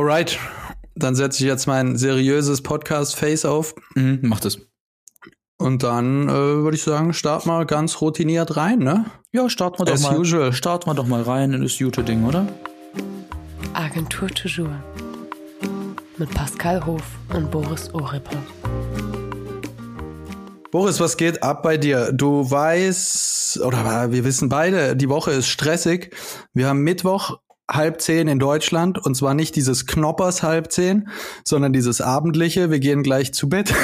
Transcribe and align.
Alright, 0.00 0.38
dann 0.94 1.14
setze 1.14 1.44
ich 1.44 1.46
jetzt 1.46 1.66
mein 1.66 1.94
seriöses 1.98 2.62
Podcast-Face 2.62 3.44
auf. 3.44 3.74
Mhm, 3.94 4.20
mach 4.22 4.40
das. 4.40 4.56
Und 5.58 5.82
dann 5.82 6.26
äh, 6.26 6.32
würde 6.32 6.74
ich 6.74 6.82
sagen, 6.82 7.12
start 7.12 7.44
mal 7.44 7.66
ganz 7.66 8.00
routiniert 8.00 8.56
rein, 8.56 8.78
ne? 8.78 9.04
Ja, 9.32 9.50
starten 9.50 9.78
wir 9.78 9.84
doch 9.84 9.92
As 9.92 10.00
mal. 10.00 10.18
usual. 10.18 10.54
Starten 10.54 10.88
wir 10.88 10.94
doch 10.94 11.06
mal 11.06 11.20
rein 11.20 11.52
in 11.52 11.62
das 11.62 11.76
gute 11.76 12.02
Ding, 12.02 12.24
oder? 12.24 12.46
Agentur 13.74 14.30
Toujours. 14.30 14.70
Mit 16.16 16.32
Pascal 16.32 16.82
Hof 16.86 17.02
und 17.34 17.50
Boris 17.50 17.92
Oripper. 17.92 18.38
Boris, 20.70 20.98
was 20.98 21.18
geht 21.18 21.42
ab 21.42 21.62
bei 21.62 21.76
dir? 21.76 22.10
Du 22.10 22.50
weißt, 22.50 23.60
oder 23.60 24.10
wir 24.10 24.24
wissen 24.24 24.48
beide, 24.48 24.96
die 24.96 25.10
Woche 25.10 25.32
ist 25.32 25.48
stressig. 25.48 26.16
Wir 26.54 26.68
haben 26.68 26.80
Mittwoch 26.80 27.38
halb 27.70 28.00
zehn 28.00 28.28
in 28.28 28.38
Deutschland 28.38 28.98
und 28.98 29.16
zwar 29.16 29.34
nicht 29.34 29.56
dieses 29.56 29.86
Knoppers 29.86 30.42
halb 30.42 30.70
zehn, 30.72 31.08
sondern 31.44 31.72
dieses 31.72 32.00
abendliche. 32.00 32.70
Wir 32.70 32.80
gehen 32.80 33.02
gleich 33.02 33.32
zu 33.32 33.48
Bett. 33.48 33.72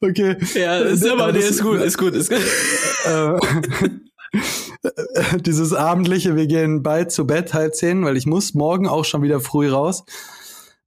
okay. 0.00 0.36
Ja, 0.54 0.78
ist 0.78 1.06
aber, 1.06 1.32
nee, 1.32 1.40
ist 1.40 1.62
gut, 1.62 1.80
ist 1.80 1.98
gut, 1.98 2.14
ist 2.14 2.30
gut. 2.30 2.40
Äh, 3.06 3.38
dieses 5.40 5.72
abendliche, 5.72 6.36
wir 6.36 6.46
gehen 6.46 6.82
bald 6.82 7.12
zu 7.12 7.26
Bett, 7.26 7.54
halb 7.54 7.74
zehn, 7.74 8.04
weil 8.04 8.16
ich 8.16 8.26
muss 8.26 8.54
morgen 8.54 8.88
auch 8.88 9.04
schon 9.04 9.22
wieder 9.22 9.40
früh 9.40 9.70
raus. 9.70 10.04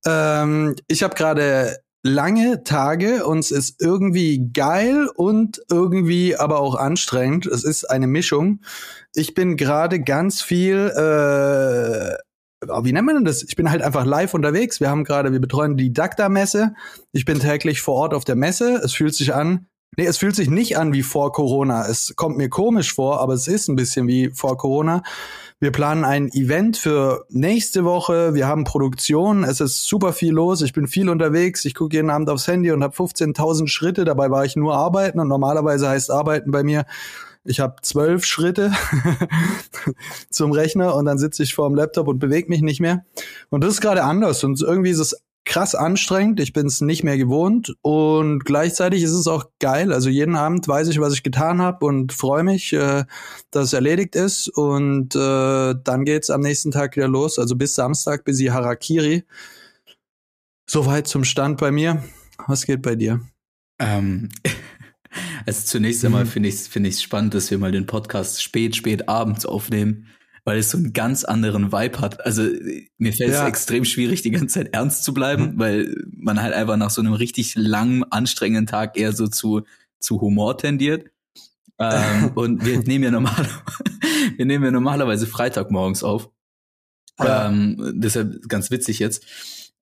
Ähm, 0.05 0.75
ich 0.87 1.03
habe 1.03 1.15
gerade 1.15 1.77
lange 2.03 2.63
Tage 2.63 3.25
und 3.25 3.39
es 3.39 3.51
ist 3.51 3.81
irgendwie 3.81 4.49
geil 4.53 5.09
und 5.15 5.61
irgendwie 5.69 6.35
aber 6.35 6.59
auch 6.59 6.75
anstrengend. 6.75 7.45
Es 7.45 7.63
ist 7.63 7.85
eine 7.85 8.07
Mischung. 8.07 8.61
Ich 9.13 9.33
bin 9.33 9.57
gerade 9.57 10.01
ganz 10.01 10.41
viel, 10.41 10.91
äh, 10.95 12.15
wie 12.83 12.93
nennt 12.93 13.05
man 13.05 13.15
denn 13.15 13.25
das? 13.25 13.43
Ich 13.43 13.55
bin 13.55 13.69
halt 13.69 13.81
einfach 13.81 14.05
live 14.05 14.33
unterwegs. 14.33 14.79
Wir 14.79 14.89
haben 14.89 15.03
gerade, 15.03 15.31
wir 15.31 15.41
betreuen 15.41 15.75
die 15.75 15.91
DACTA-Messe. 15.91 16.73
Ich 17.11 17.25
bin 17.25 17.39
täglich 17.39 17.81
vor 17.81 17.95
Ort 17.95 18.13
auf 18.13 18.23
der 18.23 18.35
Messe. 18.35 18.81
Es 18.83 18.93
fühlt 18.93 19.15
sich 19.15 19.33
an, 19.33 19.67
nee, 19.97 20.05
es 20.05 20.17
fühlt 20.17 20.35
sich 20.35 20.49
nicht 20.49 20.77
an 20.77 20.93
wie 20.93 21.03
vor 21.03 21.33
Corona. 21.33 21.85
Es 21.87 22.13
kommt 22.15 22.37
mir 22.37 22.49
komisch 22.49 22.93
vor, 22.93 23.19
aber 23.19 23.33
es 23.33 23.47
ist 23.47 23.67
ein 23.67 23.75
bisschen 23.75 24.07
wie 24.07 24.31
vor 24.33 24.57
Corona. 24.57 25.03
Wir 25.61 25.73
planen 25.73 26.05
ein 26.05 26.29
Event 26.31 26.77
für 26.77 27.25
nächste 27.27 27.83
Woche. 27.83 28.33
Wir 28.33 28.47
haben 28.47 28.63
Produktion. 28.63 29.43
Es 29.43 29.59
ist 29.59 29.83
super 29.83 30.13
viel 30.13 30.31
los. 30.31 30.61
Ich 30.61 30.71
bin 30.71 30.87
viel 30.87 31.09
unterwegs. 31.09 31.65
Ich 31.65 31.75
gucke 31.75 31.97
jeden 31.97 32.09
Abend 32.09 32.29
aufs 32.29 32.47
Handy 32.47 32.71
und 32.71 32.81
habe 32.81 32.95
15.000 32.95 33.67
Schritte. 33.67 34.05
Dabei 34.05 34.31
war 34.31 34.45
ich 34.45 34.55
nur 34.55 34.75
arbeiten 34.75 35.19
und 35.19 35.27
normalerweise 35.27 35.89
heißt 35.89 36.11
arbeiten 36.11 36.51
bei 36.51 36.63
mir, 36.63 36.85
ich 37.43 37.59
habe 37.59 37.75
zwölf 37.81 38.25
Schritte 38.25 38.71
zum 40.29 40.51
Rechner 40.51 40.95
und 40.95 41.05
dann 41.05 41.17
sitze 41.17 41.43
ich 41.43 41.53
vor 41.55 41.67
dem 41.67 41.75
Laptop 41.75 42.07
und 42.07 42.19
bewege 42.19 42.47
mich 42.47 42.61
nicht 42.61 42.79
mehr. 42.79 43.03
Und 43.49 43.63
das 43.63 43.73
ist 43.73 43.81
gerade 43.81 44.03
anders 44.03 44.43
und 44.45 44.61
irgendwie 44.61 44.91
ist 44.91 44.99
es 44.99 45.21
krass 45.49 45.73
anstrengend. 45.73 46.39
Ich 46.39 46.53
bin 46.53 46.67
es 46.67 46.79
nicht 46.79 47.03
mehr 47.03 47.17
gewohnt 47.17 47.75
und 47.81 48.45
gleichzeitig 48.45 49.01
ist 49.01 49.11
es 49.11 49.27
auch 49.27 49.45
geil. 49.59 49.91
Also 49.91 50.07
jeden 50.07 50.35
Abend 50.35 50.67
weiß 50.67 50.87
ich, 50.89 50.99
was 51.01 51.13
ich 51.13 51.23
getan 51.23 51.59
habe 51.59 51.87
und 51.87 52.13
freue 52.13 52.43
mich, 52.43 52.71
äh, 52.71 53.03
dass 53.49 53.65
es 53.65 53.73
erledigt 53.73 54.15
ist. 54.15 54.47
Und 54.47 55.15
äh, 55.15 55.73
dann 55.83 56.05
geht's 56.05 56.29
am 56.29 56.41
nächsten 56.41 56.69
Tag 56.69 56.95
wieder 56.95 57.07
los. 57.07 57.39
Also 57.39 57.55
bis 57.55 57.73
Samstag, 57.73 58.25
bis 58.25 58.37
die 58.37 58.51
Harakiri. 58.51 59.23
Soweit 60.69 61.07
zum 61.07 61.23
Stand 61.23 61.57
bei 61.57 61.71
mir. 61.71 62.03
Was 62.45 62.67
geht 62.67 62.83
bei 62.83 62.95
dir? 62.95 63.19
Ähm, 63.79 64.29
also 65.47 65.65
zunächst 65.65 66.05
einmal 66.05 66.27
finde 66.27 66.49
ich 66.49 66.55
es 66.55 66.67
find 66.67 66.85
ich's 66.85 67.01
spannend, 67.01 67.33
dass 67.33 67.49
wir 67.49 67.57
mal 67.57 67.71
den 67.71 67.87
Podcast 67.87 68.43
spät, 68.43 68.75
spät 68.75 69.09
abends 69.09 69.47
aufnehmen, 69.47 70.05
weil 70.49 70.57
es 70.57 70.71
so 70.71 70.79
einen 70.79 70.93
ganz 70.93 71.25
anderen 71.25 71.71
Vibe 71.71 72.01
hat. 72.01 72.25
Also 72.25 72.41
mir 72.97 73.13
fällt 73.13 73.29
es 73.29 73.35
Ja. 73.35 73.47
extrem 73.47 73.85
schwierig, 73.85 74.23
die 74.23 74.31
ganze 74.31 74.55
Zeit 74.55 74.73
ernst 74.73 75.03
zu 75.03 75.13
bleiben, 75.13 75.59
weil 75.59 75.95
man 76.11 76.41
halt 76.41 76.55
einfach 76.55 76.75
nach 76.75 76.89
so 76.89 77.01
einem 77.01 77.13
richtig 77.13 77.53
langen, 77.53 78.03
anstrengenden 78.11 78.65
Tag 78.65 78.97
eher 78.97 79.13
so 79.13 79.27
zu, 79.27 79.61
zu 79.99 80.19
Humor 80.21 80.57
tendiert. 80.57 81.11
Ähm, 81.77 82.31
und 82.35 82.65
wir 82.65 82.79
nehmen 82.79 83.03
ja 83.03 83.11
normal, 83.11 83.47
wir 84.37 84.45
nehmen 84.47 84.65
ja 84.65 84.71
normalerweise 84.71 85.27
Freitagmorgens 85.27 86.01
auf. 86.01 86.31
Ja. 87.19 87.47
Ähm, 87.47 87.93
deshalb 87.97 88.49
ganz 88.49 88.71
witzig 88.71 88.97
jetzt. 88.97 89.23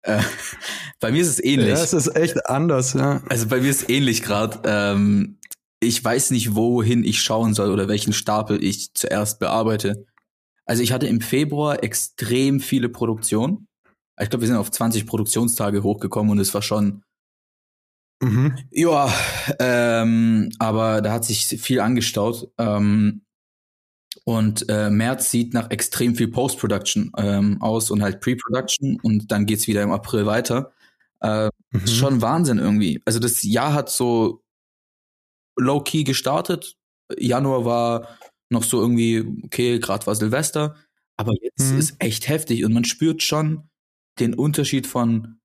Äh, 0.01 0.19
bei 0.99 1.13
mir 1.13 1.21
ist 1.21 1.29
es 1.29 1.41
ähnlich. 1.41 1.69
Ja, 1.69 1.81
es 1.81 1.93
ist 1.93 2.13
echt 2.13 2.49
anders, 2.49 2.91
ja. 2.91 3.23
Also 3.29 3.47
bei 3.47 3.61
mir 3.61 3.69
ist 3.69 3.89
ähnlich 3.89 4.21
gerade. 4.21 4.59
Ähm, 4.65 5.37
ich 5.79 6.03
weiß 6.03 6.31
nicht, 6.31 6.55
wohin 6.55 7.05
ich 7.05 7.21
schauen 7.21 7.53
soll 7.53 7.71
oder 7.71 7.87
welchen 7.87 8.11
Stapel 8.11 8.61
ich 8.61 8.93
zuerst 8.95 9.39
bearbeite. 9.39 10.06
Also 10.67 10.83
ich 10.83 10.91
hatte 10.91 11.07
im 11.07 11.21
Februar 11.21 11.83
extrem 11.83 12.59
viele 12.59 12.89
Produktionen. 12.89 13.67
Ich 14.19 14.29
glaube, 14.29 14.41
wir 14.41 14.47
sind 14.47 14.57
auf 14.57 14.71
20 14.71 15.05
Produktionstage 15.05 15.83
hochgekommen 15.83 16.31
und 16.31 16.39
es 16.39 16.53
war 16.53 16.61
schon, 16.61 17.03
Mhm. 18.21 18.57
ja, 18.71 19.13
ähm, 19.59 20.49
aber 20.57 21.01
da 21.01 21.11
hat 21.13 21.23
sich 21.25 21.45
viel 21.45 21.79
angestaut. 21.79 22.49
Ähm, 22.57 23.21
und 24.25 24.67
äh, 24.69 24.89
März 24.89 25.29
sieht 25.31 25.53
nach 25.53 25.69
extrem 25.69 26.15
viel 26.15 26.27
Post-Production 26.29 27.11
ähm, 27.17 27.61
aus 27.61 27.91
und 27.91 28.01
halt 28.01 28.19
Pre-Production 28.19 28.99
und 29.01 29.31
dann 29.31 29.45
geht's 29.45 29.67
wieder 29.67 29.83
im 29.83 29.91
April 29.91 30.25
weiter. 30.25 30.73
Äh, 31.21 31.49
Mhm. 31.71 31.79
ist 31.83 31.95
schon 31.95 32.21
Wahnsinn 32.21 32.57
irgendwie. 32.59 33.01
Also 33.05 33.19
das 33.19 33.43
Jahr 33.43 33.73
hat 33.73 33.89
so 33.89 34.41
low-key 35.57 36.03
gestartet. 36.03 36.75
Januar 37.17 37.65
war 37.65 38.17
noch 38.49 38.63
so 38.63 38.81
irgendwie, 38.81 39.23
okay, 39.45 39.79
gerade 39.79 40.05
war 40.07 40.15
Silvester, 40.15 40.75
aber 41.17 41.33
jetzt 41.41 41.71
Mhm. 41.71 41.79
ist 41.79 41.95
echt 41.99 42.27
heftig 42.29 42.65
und 42.65 42.73
man 42.73 42.85
spürt 42.85 43.23
schon 43.23 43.69
den 44.19 44.33
Unterschied 44.33 44.87
von 44.87 45.39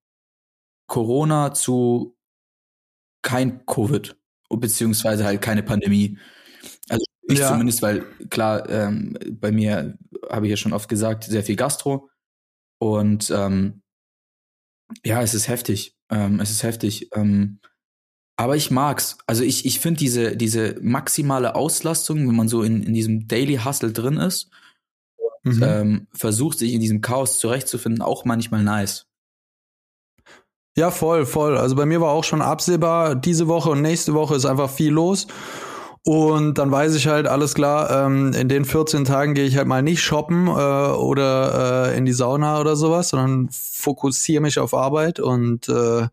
Corona 0.88 1.54
zu 1.54 2.16
kein 3.22 3.64
Covid, 3.66 4.16
beziehungsweise 4.50 5.24
halt 5.24 5.40
keine 5.42 5.62
Pandemie. 5.62 6.18
Also 6.88 7.04
ich 7.28 7.38
Ja. 7.38 7.48
zumindest, 7.48 7.82
weil 7.82 8.02
klar, 8.30 8.68
ähm, 8.70 9.16
bei 9.40 9.52
mir 9.52 9.98
habe 10.30 10.46
ich 10.46 10.50
ja 10.50 10.56
schon 10.56 10.72
oft 10.72 10.88
gesagt, 10.88 11.24
sehr 11.24 11.42
viel 11.44 11.56
Gastro 11.56 12.10
und 12.80 13.30
ähm, 13.30 13.82
ja, 15.04 15.22
es 15.22 15.34
ist 15.34 15.48
heftig. 15.48 15.96
Ähm, 16.10 16.40
es 16.40 16.50
ist 16.50 16.62
heftig. 16.62 17.08
Ähm, 17.14 17.60
aber 18.42 18.56
ich 18.56 18.70
mag's. 18.70 19.18
Also 19.26 19.44
ich, 19.44 19.64
ich 19.64 19.80
finde 19.80 19.98
diese, 19.98 20.36
diese 20.36 20.76
maximale 20.80 21.54
Auslastung, 21.54 22.28
wenn 22.28 22.36
man 22.36 22.48
so 22.48 22.62
in, 22.62 22.82
in 22.82 22.94
diesem 22.94 23.28
Daily 23.28 23.60
Hustle 23.64 23.92
drin 23.92 24.16
ist, 24.16 24.50
Mhm. 25.44 25.62
ähm, 25.64 26.06
versucht 26.12 26.58
sich 26.58 26.72
in 26.72 26.80
diesem 26.80 27.00
Chaos 27.00 27.38
zurechtzufinden, 27.38 28.00
auch 28.00 28.24
manchmal 28.24 28.62
nice. 28.62 29.06
Ja, 30.76 30.90
voll, 30.90 31.26
voll. 31.26 31.58
Also 31.58 31.74
bei 31.74 31.84
mir 31.84 32.00
war 32.00 32.12
auch 32.12 32.24
schon 32.24 32.40
absehbar, 32.40 33.14
diese 33.14 33.48
Woche 33.48 33.70
und 33.70 33.82
nächste 33.82 34.14
Woche 34.14 34.36
ist 34.36 34.46
einfach 34.46 34.70
viel 34.70 34.92
los. 34.92 35.26
Und 36.04 36.58
dann 36.58 36.70
weiß 36.70 36.94
ich 36.94 37.06
halt, 37.06 37.26
alles 37.28 37.54
klar, 37.54 38.06
ähm, 38.06 38.32
in 38.34 38.48
den 38.48 38.64
14 38.64 39.04
Tagen 39.04 39.34
gehe 39.34 39.44
ich 39.44 39.56
halt 39.56 39.68
mal 39.68 39.82
nicht 39.82 40.02
shoppen 40.02 40.46
äh, 40.46 40.50
oder 40.50 41.90
äh, 41.92 41.98
in 41.98 42.04
die 42.04 42.12
Sauna 42.12 42.60
oder 42.60 42.74
sowas, 42.74 43.10
sondern 43.10 43.48
fokussiere 43.50 44.40
mich 44.42 44.58
auf 44.58 44.74
Arbeit 44.74 45.20
und 45.20 45.68
äh, 45.68 46.08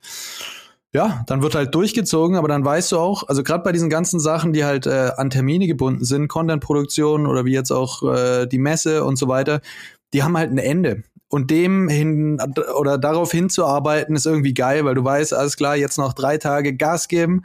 ja, 0.94 1.24
dann 1.28 1.44
wird 1.44 1.54
halt 1.54 1.76
durchgezogen, 1.76 2.36
aber 2.36 2.48
dann 2.48 2.66
weißt 2.66 2.92
du 2.92 2.98
auch, 2.98 3.28
also 3.28 3.44
gerade 3.44 3.64
bei 3.64 3.72
diesen 3.72 3.90
ganzen 3.90 4.20
Sachen, 4.20 4.54
die 4.54 4.66
halt 4.66 4.88
äh, 4.88 5.12
an 5.18 5.30
Termine 5.30 5.68
gebunden 5.68 6.04
sind, 6.04 6.28
Content-Produktion 6.28 7.28
oder 7.28 7.46
wie 7.46 7.54
jetzt 7.54 7.72
auch 7.72 8.02
äh, 8.04 8.48
die 8.48 8.58
Messe 8.58 9.04
und 9.04 9.16
so 9.16 9.28
weiter, 9.28 9.62
die 10.14 10.24
haben 10.24 10.36
halt 10.36 10.52
ein 10.52 10.58
Ende. 10.58 11.04
Und 11.32 11.52
dem 11.52 11.90
hin 11.90 12.42
oder 12.76 12.98
darauf 12.98 13.32
hinzuarbeiten 13.32 14.16
ist 14.16 14.26
irgendwie 14.26 14.56
geil, 14.56 14.84
weil 14.84 14.96
du 14.96 15.04
weißt, 15.04 15.32
alles 15.36 15.58
klar, 15.58 15.76
jetzt 15.76 16.00
noch 16.00 16.14
drei 16.14 16.40
Tage 16.40 16.76
Gas 16.76 17.08
geben 17.08 17.44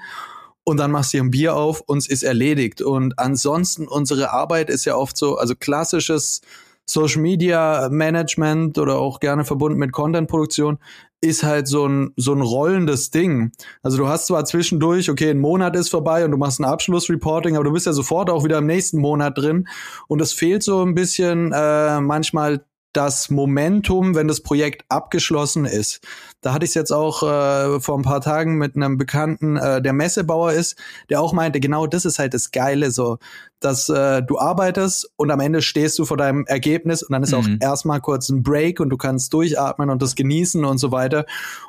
und 0.65 0.78
dann 0.78 0.91
machst 0.91 1.12
du 1.12 1.19
dir 1.19 1.25
ein 1.25 1.31
Bier 1.31 1.55
auf 1.55 1.82
und 1.82 1.99
es 1.99 2.09
ist 2.09 2.22
erledigt. 2.22 2.81
Und 2.81 3.19
ansonsten, 3.19 3.87
unsere 3.87 4.32
Arbeit 4.32 4.71
ist 4.71 4.87
ja 4.87 4.97
oft 4.97 5.19
so, 5.19 5.37
also 5.37 5.55
klassisches 5.55 6.41
Social 6.87 7.20
Media 7.20 7.88
Management 7.90 8.79
oder 8.79 8.99
auch 8.99 9.20
gerne 9.20 9.44
verbunden 9.44 9.79
mit 9.79 9.93
Content-Produktion 9.93 10.79
ist 11.25 11.43
halt 11.43 11.67
so 11.67 11.87
ein, 11.87 12.12
so 12.17 12.32
ein 12.32 12.41
rollendes 12.41 13.11
Ding. 13.11 13.53
Also 13.82 13.97
du 13.97 14.09
hast 14.09 14.26
zwar 14.26 14.44
zwischendurch, 14.44 15.11
okay, 15.11 15.31
ein 15.31 15.41
Monat 15.41 15.75
ist 15.76 15.88
vorbei 15.88 16.25
und 16.25 16.31
du 16.31 16.37
machst 16.37 16.61
ein 16.61 16.65
Abschlussreporting, 16.65 17.56
aber 17.56 17.65
du 17.65 17.73
bist 17.73 17.87
ja 17.87 17.93
sofort 17.93 18.31
auch 18.31 18.44
wieder 18.44 18.59
im 18.59 18.67
nächsten 18.67 18.99
Monat 18.99 19.38
drin. 19.38 19.67
Und 20.06 20.21
es 20.21 20.32
fehlt 20.32 20.62
so 20.62 20.82
ein 20.82 20.94
bisschen 20.94 21.53
äh, 21.53 22.00
manchmal 22.00 22.65
das 22.96 23.29
Momentum, 23.29 24.14
wenn 24.14 24.29
das 24.29 24.41
Projekt 24.41 24.85
abgeschlossen 24.88 25.67
ist. 25.67 26.00
Da 26.41 26.52
hatte 26.52 26.64
ich 26.64 26.70
es 26.70 26.75
jetzt 26.75 26.93
auch 26.93 27.23
äh, 27.23 27.81
vor 27.81 27.99
ein 27.99 28.02
paar 28.02 28.20
Tagen 28.20 28.56
mit 28.56 28.76
einem 28.76 28.96
Bekannten, 28.96 29.56
äh, 29.56 29.82
der 29.82 29.93
Messebauer 29.93 30.52
ist, 30.52 30.76
der 31.11 31.20
auch 31.20 31.32
meinte, 31.32 31.61
genau 31.61 31.87
das 31.87 32.05
ist 32.05 32.19
halt 32.19 32.35
das 32.35 32.50
Geile 32.50 32.91
so, 32.91 33.19
dass 33.61 33.88
äh, 33.88 34.23
du 34.23 34.38
arbeitest 34.38 35.11
und 35.17 35.31
am 35.31 35.41
Ende 35.41 35.62
stehst 35.62 35.99
du 35.99 36.05
vor 36.05 36.17
deinem 36.17 36.44
Ergebnis 36.46 37.02
und 37.02 37.12
dann 37.12 37.23
ist 37.23 37.32
Mhm. 37.32 37.38
auch 37.38 37.49
erstmal 37.67 38.00
kurz 38.00 38.29
ein 38.29 38.43
Break 38.43 38.79
und 38.81 38.91
du 38.91 38.97
kannst 38.97 39.32
durchatmen 39.32 39.90
und 39.90 40.02
das 40.02 40.14
genießen 40.14 40.64
und 40.64 40.79
so 40.79 40.93
weiter. 40.93 41.25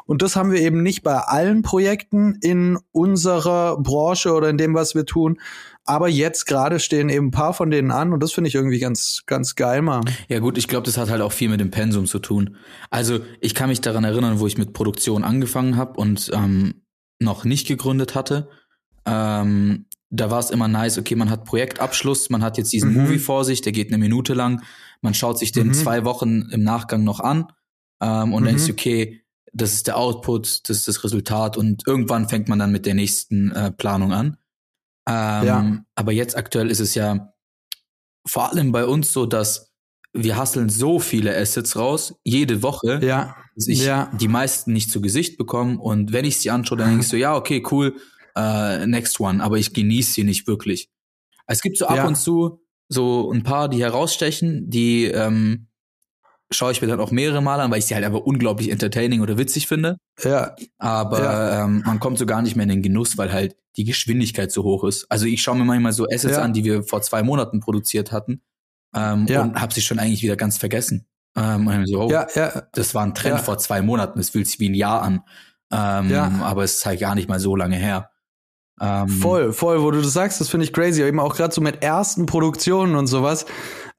Und 0.06 0.22
das 0.22 0.36
haben 0.36 0.52
wir 0.52 0.60
eben 0.62 0.84
nicht 0.84 1.04
bei 1.04 1.18
allen 1.18 1.62
Projekten 1.62 2.38
in 2.42 2.78
unserer 2.92 3.78
Branche 3.78 4.34
oder 4.34 4.50
in 4.50 4.58
dem, 4.58 4.74
was 4.74 4.94
wir 4.94 5.06
tun. 5.06 5.40
Aber 5.88 6.10
jetzt 6.10 6.46
gerade 6.46 6.80
stehen 6.80 7.10
eben 7.10 7.28
ein 7.28 7.32
paar 7.32 7.54
von 7.54 7.70
denen 7.70 7.92
an 7.92 8.12
und 8.12 8.22
das 8.24 8.32
finde 8.34 8.48
ich 8.48 8.56
irgendwie 8.56 8.80
ganz, 8.80 9.22
ganz 9.28 9.56
geil 9.56 9.84
mal. 9.84 10.02
Ja 10.30 10.40
gut, 10.40 10.58
ich 10.58 10.68
glaube, 10.68 10.86
das 10.86 10.98
hat 10.98 11.10
halt 11.12 11.22
auch 11.22 11.32
viel 11.32 11.48
mit 11.50 11.60
dem 11.60 11.70
Pensum 11.70 12.08
zu 12.08 12.18
tun. 12.20 12.58
Also 12.90 13.20
ich 13.40 13.54
kann 13.54 13.70
mich 13.70 13.82
daran 13.82 14.04
erinnern, 14.04 14.40
wo 14.40 14.48
ich 14.48 14.58
mit 14.58 14.74
Produktion 14.74 15.24
angefangen 15.24 15.78
habe 15.78 16.00
und 16.00 16.32
ähm, 16.34 16.82
noch 17.20 17.46
nicht 17.46 17.68
gegründet 17.68 18.16
hatte. 18.16 18.50
Ähm, 19.06 19.86
da 20.10 20.32
war 20.32 20.40
es 20.40 20.50
immer 20.50 20.68
nice, 20.68 20.98
okay, 20.98 21.16
man 21.16 21.30
hat 21.30 21.46
Projektabschluss, 21.46 22.30
man 22.30 22.42
hat 22.44 22.58
jetzt 22.58 22.74
diesen 22.74 22.94
Mhm. 22.94 23.02
Movie 23.04 23.20
vor 23.20 23.44
sich, 23.46 23.62
der 23.62 23.72
geht 23.72 23.90
eine 23.90 23.98
Minute 23.98 24.34
lang, 24.34 24.64
man 25.02 25.14
schaut 25.14 25.38
sich 25.38 25.52
den 25.52 25.68
Mhm. 25.68 25.74
zwei 25.74 26.06
Wochen 26.06 26.50
im 26.52 26.64
Nachgang 26.64 27.04
noch 27.04 27.20
an 27.20 27.46
ähm, 28.02 28.34
und 28.34 28.44
Mhm. 28.44 28.48
denkt 28.48 28.70
okay, 28.70 29.22
das 29.54 29.74
ist 29.74 29.88
der 29.88 29.98
Output, 29.98 30.68
das 30.70 30.78
ist 30.78 30.88
das 30.88 31.04
Resultat 31.04 31.58
und 31.58 31.84
irgendwann 31.88 32.28
fängt 32.28 32.50
man 32.50 32.60
dann 32.60 32.72
mit 32.72 32.86
der 32.86 32.94
nächsten 32.96 33.52
äh, 33.52 33.72
Planung 33.72 34.12
an. 34.14 34.38
Ähm, 35.08 35.46
Ja. 35.46 35.84
Aber 35.96 36.12
jetzt 36.12 36.36
aktuell 36.38 36.70
ist 36.72 36.80
es 36.80 36.96
ja 36.96 37.34
vor 38.26 38.52
allem 38.52 38.72
bei 38.72 38.86
uns 38.86 39.14
so, 39.14 39.26
dass 39.26 39.72
wir 40.14 40.38
hasseln 40.38 40.70
so 40.70 41.00
viele 41.00 41.36
Assets 41.38 41.76
raus, 41.76 42.16
jede 42.24 42.64
Woche, 42.64 43.00
Ja, 43.04 43.36
dass 43.56 43.68
ich 43.68 43.84
ja. 43.84 44.10
die 44.20 44.28
meisten 44.30 44.72
nicht 44.74 44.90
zu 44.90 45.02
Gesicht 45.02 45.38
bekomme. 45.38 45.78
Und 45.78 46.14
wenn 46.14 46.26
ich 46.26 46.38
sie 46.38 46.52
anschaue, 46.52 46.78
dann 46.78 46.90
denke 46.90 47.04
ich 47.04 47.10
so, 47.10 47.18
ja, 47.18 47.36
okay, 47.36 47.62
cool, 47.72 47.98
äh, 48.36 48.88
next 48.88 49.20
one, 49.20 49.44
aber 49.44 49.58
ich 49.58 49.74
genieße 49.74 50.14
sie 50.14 50.24
nicht 50.24 50.48
wirklich. 50.48 50.90
Es 51.48 51.62
gibt 51.62 51.78
so 51.78 51.88
ab 51.88 52.08
und 52.08 52.16
zu 52.16 52.62
so 52.88 53.32
ein 53.32 53.44
paar, 53.44 53.68
die 53.70 53.82
herausstechen, 53.82 54.70
die 54.70 55.06
ähm, 55.06 55.68
schaue 56.52 56.72
ich 56.72 56.82
mir 56.82 56.88
dann 56.88 57.00
auch 57.00 57.12
mehrere 57.12 57.42
Mal 57.42 57.60
an, 57.60 57.72
weil 57.72 57.80
ich 57.80 57.86
sie 57.86 57.96
halt 57.96 58.06
einfach 58.06 58.20
unglaublich 58.20 58.70
entertaining 58.72 59.22
oder 59.22 59.38
witzig 59.38 59.68
finde. 59.68 59.98
ja, 60.24 60.56
Aber 60.78 61.24
Ja. 61.24 61.64
ähm, 61.66 61.84
man 61.86 62.00
kommt 62.00 62.18
so 62.18 62.26
gar 62.26 62.42
nicht 62.42 62.56
mehr 62.56 62.64
in 62.64 62.70
den 62.70 62.82
Genuss, 62.84 63.18
weil 63.18 63.32
halt 63.34 63.56
die 63.78 63.84
Geschwindigkeit 63.84 64.52
so 64.52 64.64
hoch 64.64 64.84
ist. 64.84 65.06
Also 65.10 65.26
ich 65.26 65.42
schaue 65.42 65.58
mir 65.58 65.66
manchmal 65.66 65.92
so 65.94 66.06
Assets 66.06 66.38
Ja. 66.38 66.42
an, 66.44 66.54
die 66.54 66.64
wir 66.64 66.84
vor 66.84 67.02
zwei 67.02 67.24
Monaten 67.24 67.60
produziert 67.60 68.12
hatten 68.12 68.42
ähm, 68.96 69.26
Ja. 69.28 69.42
und 69.42 69.60
habe 69.60 69.74
sie 69.74 69.82
schon 69.82 70.00
eigentlich 70.00 70.22
wieder 70.24 70.36
ganz 70.36 70.58
vergessen. 70.58 71.08
Ähm, 71.38 71.84
so, 71.86 72.04
oh, 72.04 72.10
ja, 72.10 72.28
ja, 72.36 72.64
das 72.72 72.96
war 72.96 73.04
ein 73.04 73.14
Trend 73.16 73.38
Ja. 73.40 73.44
vor 73.44 73.58
zwei 73.58 73.82
Monaten, 73.82 74.20
es 74.20 74.30
fühlt 74.30 74.48
sich 74.48 74.60
wie 74.60 74.70
ein 74.70 74.76
Jahr 74.76 75.02
an. 75.02 75.22
Ähm, 75.72 76.10
Ja. 76.10 76.32
Aber 76.44 76.64
es 76.64 76.78
ist 76.78 76.86
halt 76.86 77.00
gar 77.02 77.16
nicht 77.16 77.28
mal 77.28 77.40
so 77.40 77.56
lange 77.58 77.76
her. 77.76 78.12
Ähm, 78.80 79.08
Voll, 79.08 79.52
voll, 79.54 79.82
wo 79.82 79.90
du 79.92 80.02
das 80.02 80.12
sagst, 80.14 80.40
das 80.42 80.50
finde 80.50 80.66
ich 80.66 80.74
crazy. 80.74 81.02
Eben 81.02 81.20
auch 81.20 81.36
gerade 81.36 81.54
so 81.54 81.62
mit 81.62 81.82
ersten 81.82 82.26
Produktionen 82.26 82.96
und 82.96 83.08
sowas. 83.08 83.46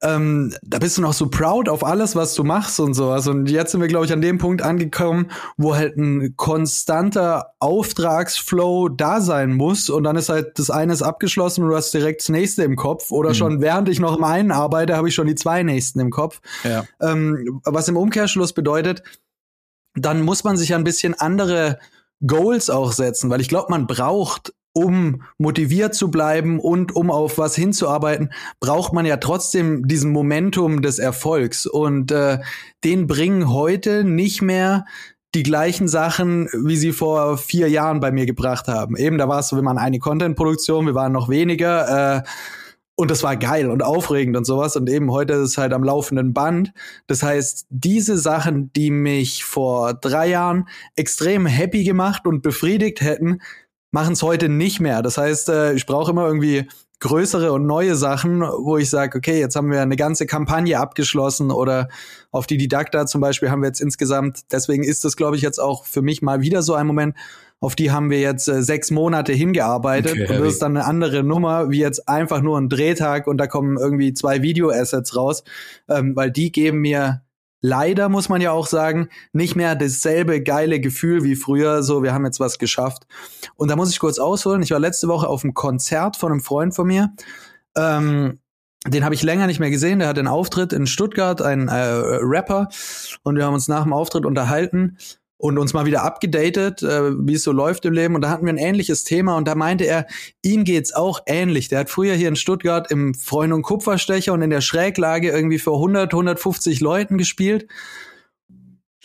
Ähm, 0.02 0.54
da 0.62 0.78
bist 0.78 0.98
du 0.98 1.02
noch 1.02 1.14
so 1.14 1.28
proud 1.28 1.70
auf 1.70 1.82
alles, 1.84 2.14
was 2.14 2.34
du 2.34 2.44
machst 2.44 2.78
und 2.80 2.92
sowas. 2.92 3.26
Und 3.28 3.48
jetzt 3.48 3.72
sind 3.72 3.80
wir, 3.80 3.88
glaube 3.88 4.04
ich, 4.04 4.12
an 4.12 4.20
dem 4.20 4.36
Punkt 4.36 4.60
angekommen, 4.60 5.30
wo 5.56 5.74
halt 5.74 5.96
ein 5.96 6.34
konstanter 6.36 7.54
Auftragsflow 7.60 8.90
da 8.90 9.20
sein 9.20 9.54
muss. 9.54 9.88
Und 9.88 10.04
dann 10.04 10.16
ist 10.16 10.28
halt 10.28 10.58
das 10.58 10.70
eine 10.70 10.92
ist 10.92 11.02
abgeschlossen 11.02 11.64
und 11.64 11.70
du 11.70 11.76
hast 11.76 11.92
direkt 11.94 12.20
das 12.20 12.28
nächste 12.28 12.62
im 12.62 12.76
Kopf. 12.76 13.10
Oder 13.10 13.30
Mhm. 13.30 13.34
schon 13.34 13.60
während 13.62 13.88
ich 13.88 13.98
noch 13.98 14.16
im 14.18 14.24
einen 14.24 14.52
arbeite, 14.52 14.96
habe 14.96 15.08
ich 15.08 15.14
schon 15.14 15.26
die 15.26 15.34
zwei 15.34 15.62
nächsten 15.62 15.98
im 16.00 16.10
Kopf. 16.10 16.40
Ja. 16.62 16.84
Ähm, 17.00 17.60
was 17.64 17.88
im 17.88 17.96
Umkehrschluss 17.96 18.52
bedeutet, 18.52 19.02
dann 19.94 20.20
muss 20.22 20.44
man 20.44 20.58
sich 20.58 20.74
ein 20.74 20.84
bisschen 20.84 21.14
andere 21.14 21.78
Goals 22.26 22.68
auch 22.70 22.92
setzen, 22.92 23.30
weil 23.30 23.40
ich 23.40 23.48
glaube, 23.48 23.70
man 23.70 23.86
braucht, 23.86 24.52
um 24.76 25.22
motiviert 25.38 25.94
zu 25.94 26.10
bleiben 26.10 26.60
und 26.60 26.94
um 26.94 27.10
auf 27.10 27.38
was 27.38 27.56
hinzuarbeiten, 27.56 28.30
braucht 28.60 28.92
man 28.92 29.06
ja 29.06 29.16
trotzdem 29.16 29.88
diesen 29.88 30.12
Momentum 30.12 30.82
des 30.82 30.98
Erfolgs. 30.98 31.64
Und 31.64 32.12
äh, 32.12 32.40
den 32.84 33.06
bringen 33.06 33.50
heute 33.50 34.04
nicht 34.04 34.42
mehr 34.42 34.84
die 35.34 35.42
gleichen 35.42 35.88
Sachen, 35.88 36.50
wie 36.52 36.76
sie 36.76 36.92
vor 36.92 37.38
vier 37.38 37.70
Jahren 37.70 38.00
bei 38.00 38.12
mir 38.12 38.26
gebracht 38.26 38.68
haben. 38.68 38.96
Eben, 38.96 39.16
da 39.16 39.28
war 39.28 39.38
es 39.38 39.48
so, 39.48 39.56
wir 39.56 39.64
waren 39.64 39.78
eine 39.78 39.98
Content-Produktion, 39.98 40.84
wir 40.84 40.94
waren 40.94 41.12
noch 41.12 41.30
weniger. 41.30 42.18
Äh, 42.18 42.22
und 42.96 43.10
das 43.10 43.22
war 43.22 43.36
geil 43.36 43.70
und 43.70 43.82
aufregend 43.82 44.36
und 44.36 44.44
sowas. 44.44 44.76
Und 44.76 44.90
eben 44.90 45.10
heute 45.10 45.32
ist 45.34 45.50
es 45.50 45.58
halt 45.58 45.72
am 45.72 45.84
laufenden 45.84 46.34
Band. 46.34 46.74
Das 47.06 47.22
heißt, 47.22 47.66
diese 47.70 48.18
Sachen, 48.18 48.70
die 48.74 48.90
mich 48.90 49.42
vor 49.42 49.94
drei 49.94 50.28
Jahren 50.28 50.68
extrem 50.96 51.46
happy 51.46 51.82
gemacht 51.82 52.26
und 52.26 52.42
befriedigt 52.42 53.00
hätten, 53.00 53.40
machen 53.90 54.12
es 54.12 54.22
heute 54.22 54.48
nicht 54.48 54.80
mehr. 54.80 55.02
Das 55.02 55.18
heißt, 55.18 55.48
äh, 55.48 55.72
ich 55.74 55.86
brauche 55.86 56.10
immer 56.10 56.26
irgendwie 56.26 56.66
größere 57.00 57.52
und 57.52 57.66
neue 57.66 57.94
Sachen, 57.94 58.40
wo 58.40 58.78
ich 58.78 58.88
sage, 58.88 59.18
okay, 59.18 59.38
jetzt 59.38 59.54
haben 59.54 59.70
wir 59.70 59.82
eine 59.82 59.96
ganze 59.96 60.26
Kampagne 60.26 60.78
abgeschlossen 60.78 61.50
oder 61.50 61.88
auf 62.30 62.46
die 62.46 62.56
Didakta 62.56 63.06
zum 63.06 63.20
Beispiel 63.20 63.50
haben 63.50 63.60
wir 63.60 63.68
jetzt 63.68 63.80
insgesamt, 63.80 64.40
deswegen 64.50 64.82
ist 64.82 65.04
das, 65.04 65.16
glaube 65.16 65.36
ich, 65.36 65.42
jetzt 65.42 65.58
auch 65.58 65.84
für 65.84 66.00
mich 66.00 66.22
mal 66.22 66.40
wieder 66.40 66.62
so 66.62 66.74
ein 66.74 66.86
Moment, 66.86 67.14
auf 67.60 67.74
die 67.74 67.90
haben 67.90 68.10
wir 68.10 68.20
jetzt 68.20 68.48
äh, 68.48 68.62
sechs 68.62 68.90
Monate 68.90 69.32
hingearbeitet 69.32 70.12
Okay, 70.12 70.26
und 70.32 70.40
das 70.40 70.54
ist 70.54 70.62
dann 70.62 70.76
eine 70.76 70.86
andere 70.86 71.22
Nummer, 71.22 71.70
wie 71.70 71.80
jetzt 71.80 72.08
einfach 72.08 72.40
nur 72.40 72.58
ein 72.58 72.68
Drehtag 72.68 73.26
und 73.26 73.38
da 73.38 73.46
kommen 73.46 73.76
irgendwie 73.78 74.14
zwei 74.14 74.42
Video-Assets 74.42 75.16
raus, 75.16 75.44
ähm, 75.88 76.14
weil 76.16 76.30
die 76.30 76.52
geben 76.52 76.78
mir 76.78 77.22
leider, 77.66 78.08
muss 78.08 78.28
man 78.28 78.40
ja 78.40 78.52
auch 78.52 78.66
sagen, 78.66 79.08
nicht 79.32 79.56
mehr 79.56 79.74
dasselbe 79.74 80.40
geile 80.42 80.78
Gefühl 80.80 81.24
wie 81.24 81.34
früher, 81.34 81.82
so 81.82 82.02
wir 82.02 82.14
haben 82.14 82.24
jetzt 82.24 82.38
was 82.38 82.58
geschafft. 82.58 83.06
Und 83.56 83.70
da 83.70 83.76
muss 83.76 83.90
ich 83.90 83.98
kurz 83.98 84.18
ausholen, 84.18 84.62
ich 84.62 84.70
war 84.70 84.78
letzte 84.78 85.08
Woche 85.08 85.26
auf 85.26 85.42
einem 85.42 85.54
Konzert 85.54 86.16
von 86.16 86.30
einem 86.30 86.40
Freund 86.40 86.74
von 86.74 86.86
mir, 86.86 87.12
ähm, 87.76 88.38
den 88.86 89.04
habe 89.04 89.16
ich 89.16 89.24
länger 89.24 89.48
nicht 89.48 89.58
mehr 89.58 89.70
gesehen. 89.70 89.98
Der 89.98 90.06
hat 90.06 90.16
einen 90.16 90.28
Auftritt 90.28 90.72
in 90.72 90.86
Stuttgart, 90.86 91.42
ein 91.42 91.66
äh, 91.66 91.74
Rapper, 91.74 92.68
und 93.24 93.34
wir 93.36 93.44
haben 93.44 93.54
uns 93.54 93.66
nach 93.66 93.82
dem 93.82 93.92
Auftritt 93.92 94.24
unterhalten 94.24 94.96
und 95.38 95.58
uns 95.58 95.74
mal 95.74 95.84
wieder 95.84 96.02
abgedatet, 96.02 96.82
äh, 96.82 97.12
wie 97.26 97.34
es 97.34 97.42
so 97.42 97.52
läuft 97.52 97.84
im 97.84 97.92
Leben. 97.92 98.14
Und 98.14 98.22
da 98.22 98.30
hatten 98.30 98.46
wir 98.46 98.52
ein 98.52 98.58
ähnliches 98.58 99.04
Thema 99.04 99.36
und 99.36 99.46
da 99.46 99.54
meinte 99.54 99.84
er, 99.84 100.06
ihm 100.42 100.64
geht's 100.64 100.94
auch 100.94 101.20
ähnlich. 101.26 101.68
Der 101.68 101.80
hat 101.80 101.90
früher 101.90 102.14
hier 102.14 102.28
in 102.28 102.36
Stuttgart 102.36 102.90
im 102.90 103.14
Freund 103.14 103.52
und 103.52 103.62
Kupferstecher 103.62 104.32
und 104.32 104.42
in 104.42 104.50
der 104.50 104.60
Schräglage 104.62 105.30
irgendwie 105.30 105.58
für 105.58 105.72
100, 105.72 106.12
150 106.12 106.80
Leuten 106.80 107.18
gespielt. 107.18 107.66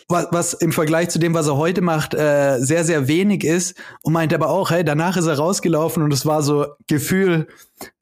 Was, 0.07 0.27
was 0.31 0.53
im 0.53 0.71
Vergleich 0.71 1.09
zu 1.09 1.19
dem, 1.19 1.33
was 1.33 1.48
er 1.48 1.57
heute 1.57 1.81
macht, 1.81 2.13
äh, 2.13 2.57
sehr, 2.59 2.83
sehr 2.83 3.07
wenig 3.07 3.44
ist. 3.44 3.75
Und 4.01 4.13
meinte 4.13 4.36
aber 4.36 4.50
auch, 4.50 4.71
hey, 4.71 4.83
danach 4.83 5.18
ist 5.18 5.27
er 5.27 5.38
rausgelaufen 5.38 6.03
und 6.03 6.13
es 6.13 6.25
war 6.25 6.42
so 6.44 6.68
Gefühl, 6.88 7.48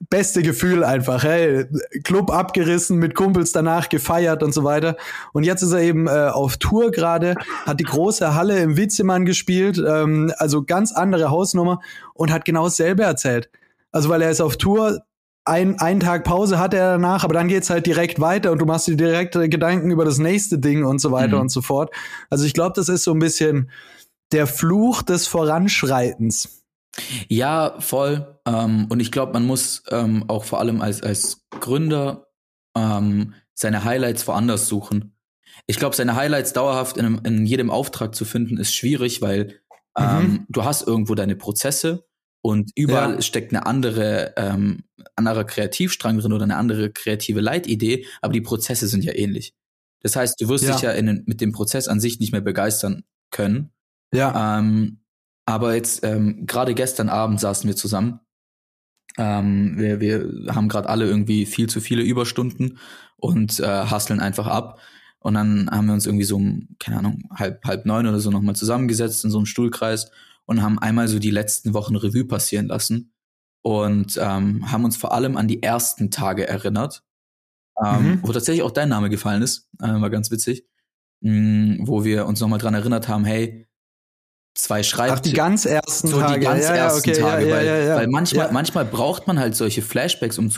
beste 0.08 0.42
Gefühl 0.42 0.84
einfach, 0.84 1.22
hey, 1.22 1.66
Club 2.04 2.30
abgerissen, 2.30 2.98
mit 2.98 3.14
Kumpels 3.14 3.52
danach 3.52 3.88
gefeiert 3.88 4.42
und 4.42 4.52
so 4.52 4.64
weiter. 4.64 4.96
Und 5.32 5.44
jetzt 5.44 5.62
ist 5.62 5.72
er 5.72 5.80
eben 5.80 6.06
äh, 6.06 6.30
auf 6.32 6.56
Tour 6.56 6.90
gerade, 6.90 7.34
hat 7.64 7.80
die 7.80 7.84
große 7.84 8.34
Halle 8.34 8.58
im 8.60 8.76
Witzemann 8.76 9.24
gespielt, 9.24 9.78
ähm, 9.78 10.32
also 10.38 10.64
ganz 10.64 10.92
andere 10.92 11.30
Hausnummer 11.30 11.80
und 12.14 12.32
hat 12.32 12.44
genau 12.44 12.64
dasselbe 12.64 13.04
erzählt. 13.04 13.50
Also 13.92 14.08
weil 14.08 14.22
er 14.22 14.30
ist 14.30 14.40
auf 14.40 14.56
Tour, 14.56 15.02
ein, 15.44 15.78
einen 15.80 16.00
Tag 16.00 16.24
Pause 16.24 16.58
hat 16.58 16.74
er 16.74 16.92
danach, 16.92 17.24
aber 17.24 17.34
dann 17.34 17.48
geht's 17.48 17.70
halt 17.70 17.86
direkt 17.86 18.20
weiter 18.20 18.52
und 18.52 18.58
du 18.60 18.66
machst 18.66 18.86
dir 18.86 18.96
direkt 18.96 19.32
Gedanken 19.34 19.90
über 19.90 20.04
das 20.04 20.18
nächste 20.18 20.58
Ding 20.58 20.84
und 20.84 21.00
so 21.00 21.10
weiter 21.12 21.36
Mhm. 21.36 21.42
und 21.42 21.48
so 21.50 21.62
fort. 21.62 21.92
Also 22.28 22.44
ich 22.44 22.52
glaube, 22.54 22.72
das 22.76 22.88
ist 22.88 23.04
so 23.04 23.12
ein 23.12 23.18
bisschen 23.18 23.70
der 24.32 24.46
Fluch 24.46 25.02
des 25.02 25.26
Voranschreitens. 25.26 26.64
Ja, 27.28 27.76
voll. 27.78 28.38
Ähm, 28.46 28.86
und 28.90 29.00
ich 29.00 29.10
glaube, 29.12 29.32
man 29.32 29.46
muss 29.46 29.82
ähm, 29.90 30.24
auch 30.28 30.44
vor 30.44 30.60
allem 30.60 30.80
als, 30.82 31.02
als 31.02 31.46
Gründer 31.58 32.26
ähm, 32.76 33.34
seine 33.54 33.84
Highlights 33.84 34.26
woanders 34.26 34.66
suchen. 34.68 35.16
Ich 35.66 35.78
glaube, 35.78 35.96
seine 35.96 36.14
Highlights 36.16 36.52
dauerhaft 36.52 36.96
in, 36.96 37.06
einem, 37.06 37.20
in 37.24 37.46
jedem 37.46 37.70
Auftrag 37.70 38.14
zu 38.14 38.24
finden, 38.24 38.56
ist 38.56 38.74
schwierig, 38.74 39.22
weil 39.22 39.60
ähm, 39.96 40.46
du 40.48 40.64
hast 40.64 40.86
irgendwo 40.86 41.14
deine 41.14 41.36
Prozesse 41.36 42.04
und 42.42 42.70
überall 42.74 43.14
Ja. 43.16 43.22
steckt 43.22 43.52
eine 43.52 43.66
andere, 43.66 44.34
ähm, 44.36 44.84
anderer 45.16 45.44
Kreativstrang 45.44 46.18
drin 46.18 46.32
oder 46.32 46.44
eine 46.44 46.56
andere 46.56 46.90
kreative 46.90 47.40
Leitidee, 47.40 48.06
aber 48.22 48.32
die 48.32 48.40
Prozesse 48.40 48.88
sind 48.88 49.04
ja 49.04 49.14
ähnlich. 49.14 49.54
Das 50.02 50.16
heißt, 50.16 50.40
du 50.40 50.48
wirst 50.48 50.64
Ja. 50.64 50.72
dich 50.72 50.82
ja 50.82 50.92
in, 50.92 51.24
mit 51.26 51.40
dem 51.40 51.52
Prozess 51.52 51.88
an 51.88 52.00
sich 52.00 52.20
nicht 52.20 52.32
mehr 52.32 52.40
begeistern 52.40 53.04
können. 53.30 53.70
Ja, 54.14 54.58
Ähm, 54.58 55.00
aber 55.46 55.74
jetzt, 55.74 56.04
ähm, 56.04 56.46
gerade 56.46 56.74
gestern 56.74 57.08
Abend 57.08 57.40
saßen 57.40 57.68
wir 57.68 57.76
zusammen. 57.76 58.20
Ähm, 59.18 59.74
wir, 59.76 60.00
wir 60.00 60.54
haben 60.54 60.68
gerade 60.68 60.88
alle 60.88 61.06
irgendwie 61.06 61.44
viel 61.46 61.68
zu 61.68 61.80
viele 61.80 62.02
Überstunden 62.02 62.78
und 63.16 63.58
äh, 63.60 63.64
einfach 63.66 64.46
ab. 64.46 64.80
Und 65.18 65.34
dann 65.34 65.68
haben 65.70 65.86
wir 65.86 65.92
uns 65.94 66.06
irgendwie 66.06 66.24
so 66.24 66.36
um, 66.36 66.68
keine 66.78 66.98
Ahnung, 66.98 67.24
halb, 67.34 67.62
halb 67.66 67.84
neun 67.84 68.06
oder 68.06 68.20
so 68.20 68.30
nochmal 68.30 68.56
zusammengesetzt 68.56 69.24
in 69.24 69.30
so 69.30 69.38
einem 69.38 69.46
Stuhlkreis 69.46 70.10
und 70.50 70.62
haben 70.62 70.80
einmal 70.80 71.06
so 71.06 71.20
die 71.20 71.30
letzten 71.30 71.74
Wochen 71.74 71.94
Revue 71.94 72.24
passieren 72.24 72.66
lassen 72.66 73.12
und 73.62 74.18
ähm, 74.20 74.70
haben 74.72 74.84
uns 74.84 74.96
vor 74.96 75.12
allem 75.12 75.36
an 75.36 75.46
die 75.46 75.62
ersten 75.62 76.10
Tage 76.10 76.48
erinnert, 76.48 77.04
ähm, 77.82 78.02
Mhm. 78.16 78.18
wo 78.24 78.32
tatsächlich 78.32 78.64
auch 78.64 78.72
dein 78.72 78.88
Name 78.88 79.10
gefallen 79.10 79.42
ist, 79.42 79.68
äh, 79.80 79.86
war 79.86 80.10
ganz 80.10 80.32
witzig, 80.32 80.66
mh, 81.20 81.86
wo 81.86 82.02
wir 82.02 82.26
uns 82.26 82.40
nochmal 82.40 82.58
dran 82.58 82.74
erinnert 82.74 83.06
haben, 83.06 83.24
hey, 83.24 83.68
zwei 84.56 84.82
Schreibtische. 84.82 85.14
Ach, 85.18 85.20
die 85.20 85.32
ganz 85.34 85.64
ersten 85.66 86.08
so 86.08 86.18
Tage. 86.20 86.40
die 86.40 86.44
ganz 86.46 86.64
ja, 86.64 86.74
ersten 86.74 87.10
okay, 87.10 87.20
Tage, 87.20 87.48
ja, 87.48 87.54
weil, 87.54 87.66
ja, 87.66 87.96
weil 87.96 88.08
manchmal, 88.08 88.50
manchmal 88.52 88.84
braucht 88.84 89.28
man 89.28 89.38
halt 89.38 89.54
solche 89.54 89.82
Flashbacks, 89.82 90.36
um 90.36 90.50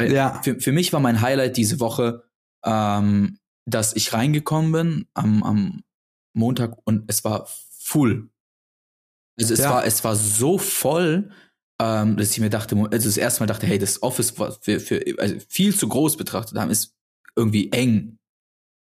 Ja. 0.00 0.40
für, 0.44 0.60
für 0.60 0.70
mich 0.72 0.92
war 0.92 1.00
mein 1.00 1.20
Highlight 1.20 1.56
diese 1.56 1.80
Woche, 1.80 2.22
ähm, 2.64 3.38
dass 3.66 3.96
ich 3.96 4.12
reingekommen 4.12 4.70
bin 4.70 5.06
am, 5.14 5.42
am 5.42 5.82
Montag 6.34 6.76
und 6.84 7.04
es 7.08 7.24
war 7.24 7.48
full. 7.80 8.30
Also 9.40 9.54
es 9.54 9.60
Ja. 9.60 9.70
war, 9.70 9.84
es 9.86 10.02
war 10.04 10.16
so 10.16 10.58
voll, 10.58 11.30
ähm, 11.80 12.16
dass 12.16 12.30
ich 12.32 12.40
mir 12.40 12.50
dachte, 12.50 12.76
also 12.76 13.08
das 13.08 13.16
erste 13.16 13.40
Mal 13.42 13.46
dachte, 13.46 13.66
hey, 13.66 13.78
das 13.78 14.02
Office 14.02 14.38
war 14.38 14.52
für, 14.60 14.78
für 14.80 15.02
also 15.18 15.36
viel 15.48 15.74
zu 15.74 15.88
groß 15.88 16.16
betrachtet 16.16 16.56
haben, 16.58 16.70
ist 16.70 16.94
irgendwie 17.36 17.70
eng. 17.72 18.18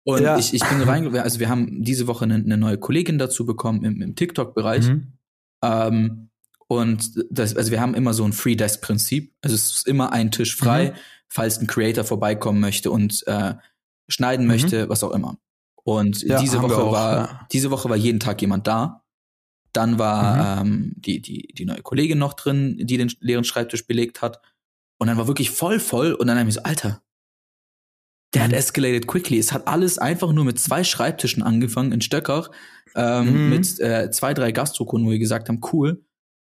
Und 0.05 0.21
Ja. 0.21 0.37
ich, 0.37 0.53
ich 0.53 0.63
bin 0.63 0.81
rein, 0.81 1.13
also 1.17 1.39
wir 1.41 1.49
haben 1.49 1.83
diese 1.83 2.07
Woche 2.07 2.23
eine, 2.23 2.35
eine 2.35 2.57
neue 2.57 2.77
Kollegin 2.77 3.17
dazu 3.19 3.45
bekommen 3.45 3.83
im, 3.83 4.01
im 4.01 4.15
TikTok-Bereich. 4.15 4.87
Mhm. 4.87 5.13
Ähm, 5.63 6.29
und 6.69 7.25
das, 7.29 7.55
also 7.57 7.71
wir 7.71 7.81
haben 7.81 7.93
immer 7.93 8.13
so 8.13 8.23
ein 8.23 8.31
Free 8.33 8.55
Desk 8.55 8.81
Prinzip. 8.81 9.33
Also 9.41 9.55
es 9.55 9.71
ist 9.77 9.87
immer 9.87 10.13
ein 10.13 10.31
Tisch 10.31 10.55
frei, 10.55 10.91
Mhm. 10.91 10.95
falls 11.27 11.59
ein 11.59 11.67
Creator 11.67 12.05
vorbeikommen 12.05 12.61
möchte 12.61 12.89
und 12.89 13.25
äh, 13.27 13.55
schneiden 14.09 14.45
Mhm. 14.45 14.51
möchte, 14.51 14.87
was 14.89 15.03
auch 15.03 15.11
immer. 15.11 15.37
Und 15.83 16.21
Ja, 16.23 16.39
diese 16.39 16.57
wir 16.61 16.63
Woche 16.63 16.77
auch, 16.77 16.91
war 16.93 17.15
ja. 17.17 17.47
diese 17.51 17.69
Woche 17.71 17.89
war 17.89 17.97
jeden 17.97 18.19
Tag 18.21 18.41
jemand 18.41 18.65
da. 18.67 19.03
Dann 19.73 19.99
war 19.99 20.61
ähm, 20.61 20.93
die 20.97 21.21
die 21.21 21.47
die 21.53 21.65
neue 21.65 21.81
Kollegin 21.81 22.17
noch 22.17 22.33
drin, 22.33 22.77
die 22.81 22.97
den 22.97 23.11
leeren 23.19 23.43
Schreibtisch 23.43 23.85
belegt 23.87 24.21
hat. 24.21 24.41
Und 24.99 25.07
dann 25.07 25.17
war 25.17 25.27
wirklich 25.27 25.51
voll 25.51 25.79
voll. 25.79 26.13
Und 26.13 26.27
dann 26.27 26.37
habe 26.39 26.49
ich 26.49 26.55
so 26.55 26.63
Alter, 26.63 27.01
der 28.33 28.43
hat 28.43 28.51
Mhm. 28.51 28.57
escalated 28.57 29.07
quickly. 29.07 29.37
Es 29.39 29.51
hat 29.53 29.67
alles 29.67 29.97
einfach 29.99 30.31
nur 30.33 30.45
mit 30.45 30.59
zwei 30.59 30.83
Schreibtischen 30.83 31.43
angefangen 31.43 31.91
in 31.91 32.01
Stöckach, 32.01 32.49
ähm, 32.95 33.43
Mhm. 33.43 33.49
mit 33.49 33.79
äh, 33.79 34.09
zwei, 34.11 34.33
drei 34.33 34.51
Gastrokunden, 34.51 35.07
wo 35.07 35.11
wir 35.11 35.19
gesagt 35.19 35.49
haben, 35.49 35.61
cool. 35.71 36.03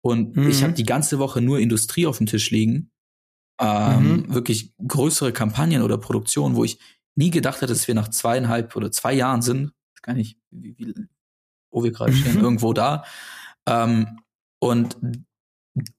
Und 0.01 0.37
ich 0.37 0.59
Mhm. 0.59 0.63
habe 0.63 0.73
die 0.73 0.83
ganze 0.85 1.19
Woche 1.19 1.41
nur 1.41 1.59
Industrie 1.59 2.05
auf 2.05 2.17
dem 2.19 2.27
Tisch 2.27 2.51
liegen. 2.51 2.91
Ähm, 3.59 4.17
Mhm. 4.27 4.33
Wirklich 4.33 4.73
größere 4.87 5.33
Kampagnen 5.33 5.81
oder 5.81 5.97
Produktionen, 5.97 6.55
wo 6.55 6.63
ich 6.63 6.79
nie 7.15 7.31
gedacht 7.31 7.57
hätte, 7.61 7.73
dass 7.73 7.87
wir 7.87 7.95
nach 7.95 8.09
zweieinhalb 8.09 8.75
oder 8.75 8.91
zwei 8.91 9.13
Jahren 9.13 9.41
sind. 9.41 9.65
Ich 9.67 9.71
weiß 9.97 10.01
Gar 10.03 10.13
nicht, 10.15 10.37
wie, 10.51 10.75
wie, 10.77 10.93
wo 11.75 11.83
wir 11.83 11.91
gerade 11.91 12.13
stehen, 12.13 12.37
Mhm. 12.37 12.41
irgendwo 12.43 12.73
da. 12.73 13.03
Ähm, 13.67 14.19
und 14.59 14.97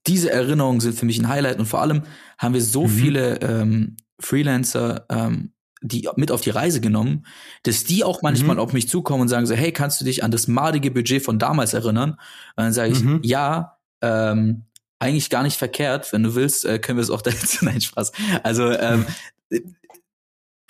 diese 0.07 0.31
Erinnerungen 0.31 0.81
sind 0.81 0.95
für 0.99 1.05
mich 1.07 1.19
ein 1.19 1.29
Highlight 1.29 1.59
und 1.59 1.67
vor 1.67 1.83
allem 1.83 2.03
haben 2.39 2.55
wir 2.55 2.63
so 2.63 2.85
Mhm. 2.85 2.89
viele 2.89 3.41
ähm, 3.43 3.97
Freelancer 4.19 5.05
ähm, 5.11 5.53
die 5.83 6.09
mit 6.17 6.33
auf 6.33 6.41
die 6.41 6.51
Reise 6.51 6.81
genommen, 6.81 7.27
dass 7.65 7.85
die 7.85 8.03
auch 8.03 8.23
manchmal 8.23 8.57
Mhm. 8.57 8.63
auf 8.63 8.73
mich 8.73 8.89
zukommen 8.89 9.21
und 9.23 9.29
sagen 9.29 9.45
so, 9.47 9.55
hey, 9.55 9.71
kannst 9.73 10.01
du 10.01 10.07
dich 10.07 10.25
an 10.25 10.31
das 10.31 10.49
madige 10.49 10.91
Budget 10.91 11.23
von 11.23 11.39
damals 11.39 11.75
erinnern? 11.75 12.13
Und 12.13 12.19
dann 12.57 12.73
sage 12.73 12.93
ich, 12.93 13.05
Mhm. 13.05 13.21
ja, 13.23 13.77
ähm, 14.01 14.65
eigentlich 14.99 15.29
gar 15.29 15.43
nicht 15.43 15.59
verkehrt. 15.59 16.11
Wenn 16.15 16.23
du 16.23 16.35
willst, 16.35 16.65
äh, 16.65 16.79
können 16.79 16.97
wir 16.97 17.03
es 17.03 17.11
auch 17.11 17.21
da 17.23 17.31
jetzt. 17.31 17.63
Nein, 17.63 17.83
Spaß. 17.83 18.13
Also 18.43 18.71
ähm, 18.73 19.05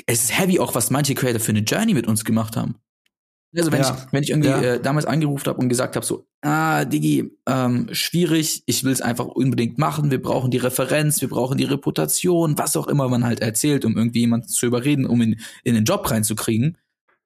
es 0.06 0.24
ist 0.24 0.38
heavy 0.38 0.58
auch, 0.58 0.74
was 0.74 0.90
manche 0.90 1.14
Creator 1.14 1.40
für 1.40 1.52
eine 1.52 1.60
Journey 1.60 1.94
mit 1.94 2.08
uns 2.08 2.24
gemacht 2.24 2.56
haben. 2.56 2.74
Also 3.56 3.72
wenn 3.72 3.80
Ja. 3.82 3.96
ich 4.06 4.12
wenn 4.12 4.22
ich 4.22 4.30
irgendwie 4.30 4.48
Ja. 4.48 4.60
äh, 4.60 4.80
damals 4.80 5.06
angerufen 5.06 5.46
habe 5.48 5.58
und 5.60 5.68
gesagt 5.68 5.96
habe 5.96 6.04
so, 6.04 6.26
ah 6.42 6.84
Digi, 6.84 7.30
ähm, 7.48 7.88
schwierig, 7.92 8.62
ich 8.66 8.84
will 8.84 8.92
es 8.92 9.00
einfach 9.02 9.26
unbedingt 9.26 9.78
machen, 9.78 10.10
wir 10.10 10.20
brauchen 10.20 10.50
die 10.50 10.58
Referenz, 10.58 11.20
wir 11.20 11.28
brauchen 11.28 11.56
die 11.58 11.64
Reputation, 11.64 12.58
was 12.58 12.76
auch 12.76 12.86
immer 12.88 13.08
man 13.08 13.24
halt 13.24 13.40
erzählt, 13.40 13.84
um 13.84 13.96
irgendwie 13.96 14.20
jemanden 14.20 14.48
zu 14.48 14.66
überreden, 14.66 15.06
um 15.06 15.20
in, 15.22 15.40
in 15.64 15.74
den 15.74 15.84
Job 15.84 16.10
reinzukriegen. 16.10 16.76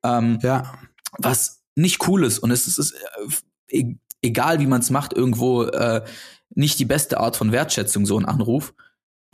Ähm, 0.04 0.38
Ja. 0.42 0.72
was 1.18 1.62
nicht 1.76 2.06
cool 2.08 2.24
ist 2.24 2.38
und 2.38 2.50
es 2.50 2.66
ist, 2.66 2.78
ist 2.78 2.94
äh, 3.68 3.78
e- 3.78 3.96
egal 4.22 4.60
wie 4.60 4.66
man 4.66 4.80
es 4.80 4.90
macht 4.90 5.12
irgendwo 5.12 5.64
äh, 5.64 6.02
nicht 6.54 6.78
die 6.78 6.84
beste 6.84 7.18
Art 7.20 7.36
von 7.36 7.52
Wertschätzung 7.52 8.06
so 8.06 8.18
ein 8.18 8.24
Anruf 8.24 8.74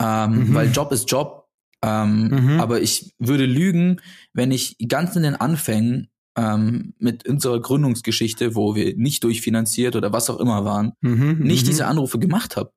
ähm, 0.01 0.49
Mhm. 0.49 0.53
weil 0.53 0.71
Job 0.71 0.91
ist 0.91 1.09
Job 1.11 1.47
ähm, 1.83 2.27
Mhm. 2.29 2.59
aber 2.59 2.81
ich 2.81 3.13
würde 3.19 3.45
lügen 3.45 4.01
wenn 4.33 4.51
ich 4.51 4.77
ganz 4.87 5.15
in 5.15 5.23
den 5.23 5.35
Anfängen 5.35 6.09
ähm, 6.37 6.93
mit 6.99 7.27
unserer 7.27 7.59
Gründungsgeschichte 7.59 8.55
wo 8.55 8.75
wir 8.75 8.95
nicht 8.95 9.23
durchfinanziert 9.23 9.95
oder 9.95 10.13
was 10.13 10.29
auch 10.29 10.39
immer 10.39 10.63
waren 10.65 10.93
Mhm. 11.01 11.39
nicht 11.39 11.63
mhm. 11.63 11.67
diese 11.69 11.87
Anrufe 11.87 12.19
gemacht 12.19 12.55
habe 12.55 12.71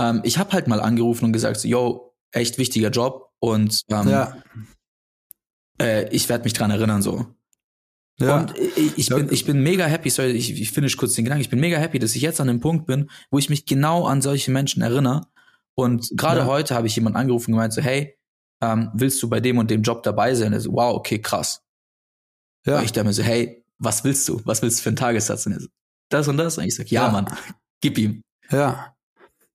ähm, 0.00 0.20
ich 0.24 0.38
habe 0.38 0.52
halt 0.52 0.68
mal 0.68 0.80
angerufen 0.80 1.24
und 1.26 1.32
gesagt 1.32 1.58
so, 1.60 1.68
yo 1.68 2.14
echt 2.32 2.56
wichtiger 2.58 2.90
Job 2.90 3.30
und 3.40 3.82
ähm, 3.90 4.08
Ja. 4.08 4.36
äh, 5.80 6.08
ich 6.14 6.28
werde 6.28 6.44
mich 6.44 6.52
dran 6.52 6.70
erinnern 6.70 7.02
so 7.02 7.26
Ja. 8.20 8.36
und 8.40 8.54
ich, 8.58 9.08
bin, 9.08 9.28
ich 9.32 9.44
bin 9.44 9.62
mega 9.62 9.86
happy, 9.86 10.10
sorry, 10.10 10.30
ich, 10.32 10.60
ich 10.60 10.70
finish 10.72 10.96
kurz 10.96 11.14
den 11.14 11.24
Gedanken, 11.24 11.42
ich 11.42 11.50
bin 11.50 11.60
mega 11.60 11.78
happy, 11.78 11.98
dass 11.98 12.14
ich 12.16 12.22
jetzt 12.22 12.40
an 12.40 12.48
dem 12.48 12.60
Punkt 12.60 12.86
bin, 12.86 13.10
wo 13.30 13.38
ich 13.38 13.48
mich 13.48 13.64
genau 13.66 14.06
an 14.06 14.22
solche 14.22 14.50
Menschen 14.50 14.82
erinnere. 14.82 15.22
Und 15.76 16.10
gerade 16.16 16.40
Ja. 16.40 16.46
heute 16.46 16.74
habe 16.74 16.88
ich 16.88 16.96
jemanden 16.96 17.16
angerufen 17.18 17.52
und 17.52 17.58
gemeint 17.58 17.72
so, 17.72 17.80
hey, 17.80 18.16
ähm, 18.60 18.90
willst 18.92 19.22
du 19.22 19.28
bei 19.28 19.38
dem 19.38 19.58
und 19.58 19.70
dem 19.70 19.82
Job 19.82 20.02
dabei 20.02 20.34
sein? 20.34 20.52
Er 20.52 20.60
so, 20.60 20.72
wow, 20.72 20.96
okay, 20.96 21.20
krass. 21.20 21.62
Ja. 22.68 22.82
Ich 22.82 22.92
dachte 22.92 23.06
mir 23.06 23.12
so, 23.12 23.22
hey, 23.22 23.64
was 23.78 24.04
willst 24.04 24.28
du? 24.28 24.40
Was 24.44 24.62
willst 24.62 24.78
du 24.78 24.82
für 24.82 24.90
einen 24.90 24.96
Tagessatz? 24.96 25.46
Und 25.46 25.60
so, 25.60 25.68
das 26.08 26.28
und 26.28 26.36
das? 26.36 26.58
Und 26.58 26.64
ich 26.64 26.74
sag, 26.74 26.90
ja, 26.90 27.06
Ja. 27.06 27.10
Mann, 27.10 27.26
gib 27.80 27.98
ihm. 27.98 28.22
Ja. 28.50 28.94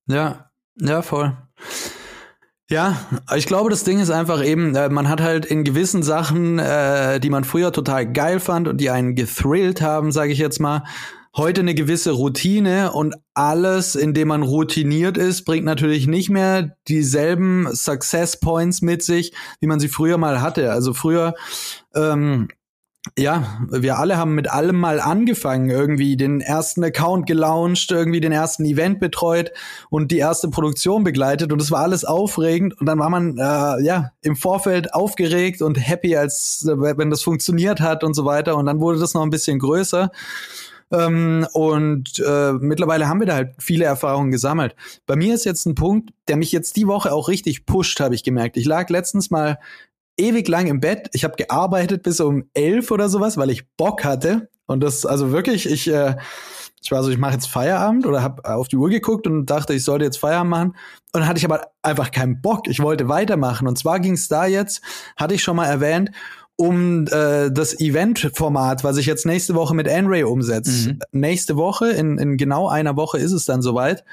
Ja. 0.06 0.50
Ja, 0.80 1.02
voll. 1.02 1.36
Ja, 2.70 2.96
ich 3.36 3.46
glaube, 3.46 3.68
das 3.70 3.84
Ding 3.84 4.00
ist 4.00 4.10
einfach 4.10 4.42
eben, 4.42 4.74
äh, 4.74 4.88
man 4.88 5.08
hat 5.08 5.20
halt 5.20 5.44
in 5.44 5.64
gewissen 5.64 6.02
Sachen, 6.02 6.58
äh, 6.58 7.20
die 7.20 7.28
man 7.30 7.44
früher 7.44 7.72
total 7.72 8.10
geil 8.10 8.40
fand 8.40 8.68
und 8.68 8.80
die 8.80 8.90
einen 8.90 9.14
gethrillt 9.14 9.82
haben, 9.82 10.12
sage 10.12 10.32
ich 10.32 10.38
jetzt 10.38 10.60
mal, 10.60 10.82
heute 11.36 11.60
eine 11.60 11.74
gewisse 11.74 12.12
Routine 12.12 12.92
und 12.92 13.16
alles, 13.34 13.96
in 13.96 14.14
dem 14.14 14.28
man 14.28 14.42
routiniert 14.42 15.18
ist, 15.18 15.44
bringt 15.44 15.66
natürlich 15.66 16.06
nicht 16.06 16.30
mehr 16.30 16.76
dieselben 16.88 17.68
Success 17.74 18.40
Points 18.40 18.82
mit 18.82 19.02
sich, 19.02 19.34
wie 19.60 19.66
man 19.66 19.78
sie 19.78 19.88
früher 19.88 20.16
mal 20.16 20.40
hatte. 20.40 20.72
Also 20.72 20.94
früher 20.94 21.34
ähm, 21.94 22.48
ja, 23.18 23.58
wir 23.70 23.98
alle 23.98 24.16
haben 24.16 24.34
mit 24.34 24.50
allem 24.50 24.76
mal 24.76 24.98
angefangen, 24.98 25.68
irgendwie 25.68 26.16
den 26.16 26.40
ersten 26.40 26.82
Account 26.82 27.26
gelauncht, 27.26 27.90
irgendwie 27.90 28.20
den 28.20 28.32
ersten 28.32 28.64
Event 28.64 28.98
betreut 28.98 29.52
und 29.90 30.10
die 30.10 30.18
erste 30.18 30.48
Produktion 30.48 31.04
begleitet 31.04 31.52
und 31.52 31.60
es 31.60 31.70
war 31.70 31.82
alles 31.82 32.04
aufregend 32.04 32.80
und 32.80 32.86
dann 32.86 32.98
war 32.98 33.10
man 33.10 33.36
äh, 33.36 33.84
ja 33.84 34.10
im 34.22 34.36
Vorfeld 34.36 34.94
aufgeregt 34.94 35.60
und 35.60 35.76
happy, 35.76 36.16
als 36.16 36.66
äh, 36.66 36.76
wenn 36.96 37.10
das 37.10 37.22
funktioniert 37.22 37.80
hat 37.80 38.04
und 38.04 38.14
so 38.14 38.24
weiter 38.24 38.56
und 38.56 38.66
dann 38.66 38.80
wurde 38.80 38.98
das 38.98 39.14
noch 39.14 39.22
ein 39.22 39.30
bisschen 39.30 39.58
größer. 39.58 40.10
Ähm, 40.90 41.46
und 41.52 42.18
äh, 42.20 42.52
mittlerweile 42.52 43.08
haben 43.08 43.20
wir 43.20 43.26
da 43.26 43.34
halt 43.34 43.54
viele 43.58 43.84
Erfahrungen 43.84 44.30
gesammelt. 44.30 44.76
Bei 45.06 45.16
mir 45.16 45.34
ist 45.34 45.44
jetzt 45.44 45.66
ein 45.66 45.74
Punkt, 45.74 46.10
der 46.28 46.36
mich 46.36 46.52
jetzt 46.52 46.76
die 46.76 46.86
Woche 46.86 47.12
auch 47.12 47.28
richtig 47.28 47.66
pusht, 47.66 48.00
habe 48.00 48.14
ich 48.14 48.22
gemerkt. 48.22 48.56
Ich 48.56 48.66
lag 48.66 48.88
letztens 48.90 49.30
mal 49.30 49.58
ewig 50.16 50.48
lang 50.48 50.66
im 50.66 50.80
Bett. 50.80 51.08
Ich 51.12 51.24
habe 51.24 51.36
gearbeitet 51.36 52.02
bis 52.02 52.20
um 52.20 52.44
elf 52.54 52.90
oder 52.90 53.08
sowas, 53.08 53.36
weil 53.36 53.50
ich 53.50 53.68
Bock 53.76 54.04
hatte. 54.04 54.48
Und 54.66 54.82
das, 54.82 55.04
also 55.04 55.30
wirklich, 55.30 55.66
ich, 55.66 55.88
äh, 55.88 56.16
ich 56.82 56.90
war 56.90 57.02
so, 57.02 57.10
ich 57.10 57.18
mache 57.18 57.34
jetzt 57.34 57.48
Feierabend 57.48 58.06
oder 58.06 58.22
habe 58.22 58.44
auf 58.44 58.68
die 58.68 58.76
Uhr 58.76 58.90
geguckt 58.90 59.26
und 59.26 59.46
dachte, 59.46 59.74
ich 59.74 59.84
sollte 59.84 60.04
jetzt 60.04 60.18
Feierabend 60.18 60.50
machen. 60.50 60.68
Und 61.12 61.20
dann 61.20 61.26
hatte 61.26 61.38
ich 61.38 61.44
aber 61.44 61.68
einfach 61.82 62.10
keinen 62.10 62.40
Bock. 62.40 62.68
Ich 62.68 62.80
wollte 62.80 63.08
weitermachen. 63.08 63.66
Und 63.68 63.78
zwar 63.78 64.00
ging 64.00 64.14
es 64.14 64.28
da 64.28 64.46
jetzt, 64.46 64.82
hatte 65.16 65.34
ich 65.34 65.42
schon 65.42 65.56
mal 65.56 65.66
erwähnt, 65.66 66.10
um 66.56 67.06
äh, 67.08 67.50
das 67.50 67.78
Event-Format, 67.80 68.84
was 68.84 68.96
ich 68.96 69.06
jetzt 69.06 69.26
nächste 69.26 69.54
Woche 69.54 69.74
mit 69.74 69.88
N-Ray 69.88 70.24
umsetze. 70.24 70.90
Mhm. 70.90 70.98
Nächste 71.12 71.56
Woche, 71.56 71.88
in, 71.88 72.18
in 72.18 72.36
genau 72.36 72.68
einer 72.68 72.96
Woche 72.96 73.18
ist 73.18 73.32
es 73.32 73.44
dann 73.44 73.60
soweit. 73.60 74.04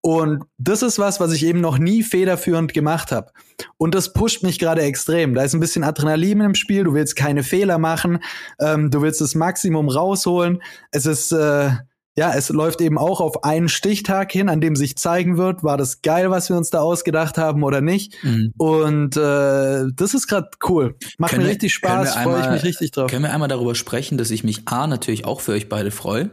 Und 0.00 0.44
das 0.58 0.82
ist 0.82 0.98
was, 0.98 1.20
was 1.20 1.32
ich 1.32 1.44
eben 1.44 1.60
noch 1.60 1.78
nie 1.78 2.02
federführend 2.02 2.72
gemacht 2.72 3.10
habe. 3.10 3.32
Und 3.76 3.94
das 3.94 4.12
pusht 4.12 4.42
mich 4.42 4.58
gerade 4.58 4.82
extrem. 4.82 5.34
Da 5.34 5.42
ist 5.42 5.54
ein 5.54 5.60
bisschen 5.60 5.84
Adrenalin 5.84 6.40
im 6.40 6.54
Spiel. 6.54 6.84
Du 6.84 6.94
willst 6.94 7.16
keine 7.16 7.42
Fehler 7.42 7.78
machen. 7.78 8.20
Ähm, 8.60 8.90
du 8.90 9.02
willst 9.02 9.20
das 9.20 9.34
Maximum 9.34 9.88
rausholen. 9.88 10.62
Es 10.92 11.04
ist, 11.04 11.32
äh, 11.32 11.70
ja, 12.18 12.34
es 12.34 12.48
läuft 12.48 12.80
eben 12.80 12.98
auch 12.98 13.20
auf 13.20 13.44
einen 13.44 13.68
Stichtag 13.68 14.32
hin, 14.32 14.48
an 14.48 14.60
dem 14.60 14.74
sich 14.74 14.96
zeigen 14.96 15.36
wird, 15.36 15.62
war 15.62 15.76
das 15.76 16.02
geil, 16.02 16.30
was 16.32 16.48
wir 16.48 16.56
uns 16.56 16.68
da 16.68 16.80
ausgedacht 16.80 17.38
haben 17.38 17.62
oder 17.62 17.80
nicht. 17.80 18.16
Mhm. 18.24 18.52
Und 18.58 19.16
äh, 19.16 19.84
das 19.94 20.14
ist 20.14 20.26
gerade 20.26 20.48
cool. 20.68 20.96
Macht 21.18 21.30
Können 21.30 21.44
mir 21.44 21.50
richtig 21.50 21.72
Spaß, 21.74 22.16
freue 22.16 22.40
ich 22.40 22.50
mich 22.50 22.64
richtig 22.64 22.90
drauf. 22.90 23.08
Können 23.08 23.22
wir 23.22 23.32
einmal 23.32 23.48
darüber 23.48 23.76
sprechen, 23.76 24.18
dass 24.18 24.32
ich 24.32 24.42
mich 24.42 24.62
A 24.66 24.88
natürlich 24.88 25.26
auch 25.26 25.40
für 25.40 25.52
euch 25.52 25.68
beide 25.68 25.92
freue, 25.92 26.30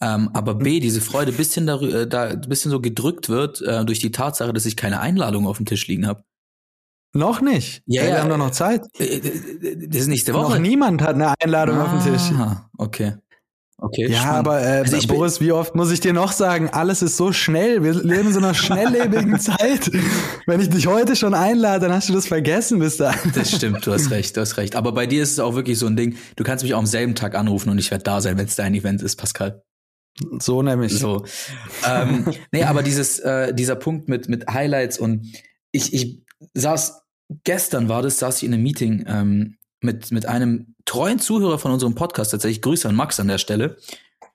ähm, 0.00 0.30
aber. 0.34 0.54
B, 0.54 0.80
diese 0.80 1.00
Freude 1.00 1.32
bisschen 1.32 1.66
darüber, 1.66 2.06
da 2.06 2.24
ein 2.28 2.40
bisschen 2.42 2.70
so 2.70 2.80
gedrückt 2.80 3.28
wird 3.28 3.60
äh, 3.62 3.84
durch 3.84 3.98
die 3.98 4.10
Tatsache, 4.10 4.52
dass 4.52 4.66
ich 4.66 4.76
keine 4.76 5.00
Einladung 5.00 5.46
auf 5.46 5.56
dem 5.58 5.66
Tisch 5.66 5.86
liegen 5.86 6.06
habe. 6.06 6.22
Noch 7.14 7.40
nicht. 7.40 7.82
Ja, 7.86 8.02
ja, 8.04 8.08
wir 8.10 8.20
haben 8.22 8.28
doch 8.28 8.36
noch 8.36 8.50
Zeit. 8.50 8.82
Äh, 8.98 9.04
äh, 9.04 9.88
Das 9.88 10.02
ist 10.02 10.08
nächste 10.08 10.32
Noch 10.32 10.50
Woche. 10.50 10.60
niemand 10.60 11.00
hat 11.02 11.14
eine 11.14 11.34
Einladung 11.40 11.78
auf 11.80 11.90
dem 11.90 12.12
Tisch. 12.12 12.30
Ah, 12.36 12.68
okay. 12.76 13.14
Okay. 13.78 14.08
Ja, 14.10 14.18
spannend. 14.20 14.38
aber 14.38 14.62
äh, 14.62 14.78
Also 14.90 15.06
Boris, 15.08 15.40
wie 15.42 15.52
oft 15.52 15.74
muss 15.74 15.90
ich 15.90 16.00
dir 16.00 16.14
noch 16.14 16.32
sagen, 16.32 16.70
alles 16.70 17.02
ist 17.02 17.18
so 17.18 17.32
schnell. 17.32 17.82
Wir 17.84 17.92
leben 17.92 18.28
in 18.28 18.32
so 18.32 18.38
einer 18.38 18.54
schnelllebigen 18.54 19.38
Zeit. 19.40 19.90
Wenn 20.46 20.60
ich 20.62 20.70
dich 20.70 20.86
heute 20.86 21.14
schon 21.14 21.34
einlade, 21.34 21.86
dann 21.86 21.92
hast 21.94 22.08
du 22.08 22.14
das 22.14 22.26
vergessen 22.26 22.78
bis 22.78 22.96
dahin. 22.96 23.32
Das 23.34 23.50
stimmt, 23.54 23.86
du 23.86 23.92
hast 23.92 24.10
recht, 24.10 24.34
du 24.36 24.40
hast 24.40 24.56
recht. 24.56 24.76
Aber 24.76 24.92
bei 24.92 25.06
dir 25.06 25.22
ist 25.22 25.32
es 25.32 25.40
auch 25.40 25.54
wirklich 25.54 25.78
so 25.78 25.86
ein 25.86 25.94
Ding, 25.96 26.16
du 26.36 26.44
kannst 26.44 26.64
mich 26.64 26.72
auch 26.72 26.78
am 26.78 26.86
selben 26.86 27.14
Tag 27.14 27.34
anrufen 27.34 27.68
und 27.68 27.78
ich 27.78 27.90
werde 27.90 28.04
da 28.04 28.22
sein, 28.22 28.38
wenn 28.38 28.46
es 28.46 28.56
dein 28.56 28.72
Event 28.74 29.02
ist, 29.02 29.16
Pascal. 29.16 29.62
So 30.38 30.62
nämlich. 30.62 30.98
So. 30.98 31.24
ähm, 31.86 32.26
nee, 32.52 32.64
aber 32.64 32.82
dieses, 32.82 33.18
äh, 33.18 33.54
dieser 33.54 33.76
Punkt 33.76 34.08
mit, 34.08 34.28
mit 34.28 34.48
Highlights 34.48 34.98
und 34.98 35.26
ich, 35.72 35.92
ich 35.92 36.22
saß, 36.54 37.02
gestern 37.44 37.88
war 37.88 38.02
das, 38.02 38.18
saß 38.18 38.38
ich 38.38 38.44
in 38.44 38.54
einem 38.54 38.62
Meeting 38.62 39.04
ähm, 39.06 39.56
mit, 39.82 40.10
mit 40.12 40.26
einem 40.26 40.74
treuen 40.84 41.18
Zuhörer 41.18 41.58
von 41.58 41.72
unserem 41.72 41.94
Podcast, 41.94 42.30
tatsächlich 42.30 42.62
Grüße 42.62 42.88
an 42.88 42.94
Max 42.94 43.20
an 43.20 43.28
der 43.28 43.38
Stelle. 43.38 43.76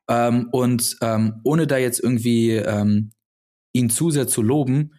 Ähm, 0.07 0.49
und 0.51 0.97
ähm, 1.01 1.41
ohne 1.43 1.67
da 1.67 1.77
jetzt 1.77 1.99
irgendwie 1.99 2.51
ähm, 2.51 3.11
ihn 3.73 3.89
zu 3.89 4.11
sehr 4.11 4.27
zu 4.27 4.41
loben, 4.41 4.93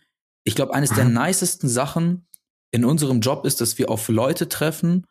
ich 0.45 0.55
glaube, 0.55 0.75
eines 0.75 0.91
der 0.91 1.05
nicesten 1.05 1.69
Sachen 1.69 2.27
in 2.73 2.85
unserem 2.85 3.21
Job 3.21 3.45
ist, 3.45 3.61
dass 3.61 3.79
wir 3.79 3.91
auf 3.91 4.09
Leute 4.09 4.49
treffen, 4.49 5.07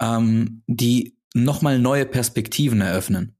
ähm, 0.00 0.62
die 0.66 1.16
nochmal 1.34 1.78
neue 1.78 2.06
Perspektiven 2.06 2.80
eröffnen. 2.80 3.35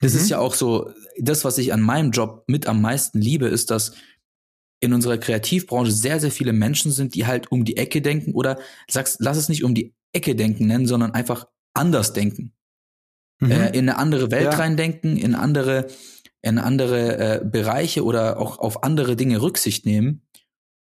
Das 0.00 0.14
mhm. 0.14 0.20
ist 0.20 0.30
ja 0.30 0.38
auch 0.38 0.54
so, 0.54 0.92
das, 1.18 1.44
was 1.44 1.58
ich 1.58 1.72
an 1.72 1.80
meinem 1.80 2.10
Job 2.10 2.44
mit 2.46 2.66
am 2.66 2.80
meisten 2.80 3.20
liebe, 3.20 3.46
ist, 3.46 3.70
dass 3.70 3.92
in 4.80 4.94
unserer 4.94 5.18
Kreativbranche 5.18 5.92
sehr, 5.92 6.18
sehr 6.20 6.30
viele 6.30 6.52
Menschen 6.52 6.90
sind, 6.90 7.14
die 7.14 7.26
halt 7.26 7.52
um 7.52 7.64
die 7.64 7.76
Ecke 7.76 8.00
denken 8.00 8.32
oder 8.32 8.58
sagst, 8.88 9.18
lass 9.20 9.36
es 9.36 9.48
nicht 9.48 9.62
um 9.62 9.74
die 9.74 9.94
Ecke 10.12 10.34
denken 10.34 10.66
nennen, 10.66 10.86
sondern 10.86 11.12
einfach 11.12 11.46
anders 11.74 12.14
denken. 12.14 12.54
Mhm. 13.40 13.50
Äh, 13.50 13.68
in 13.70 13.88
eine 13.88 13.98
andere 13.98 14.30
Welt 14.30 14.52
ja. 14.52 14.58
reindenken, 14.58 15.16
in 15.16 15.34
andere, 15.34 15.88
in 16.42 16.58
andere 16.58 17.18
äh, 17.18 17.44
Bereiche 17.44 18.04
oder 18.04 18.38
auch 18.38 18.58
auf 18.58 18.82
andere 18.82 19.16
Dinge 19.16 19.42
Rücksicht 19.42 19.84
nehmen. 19.84 20.22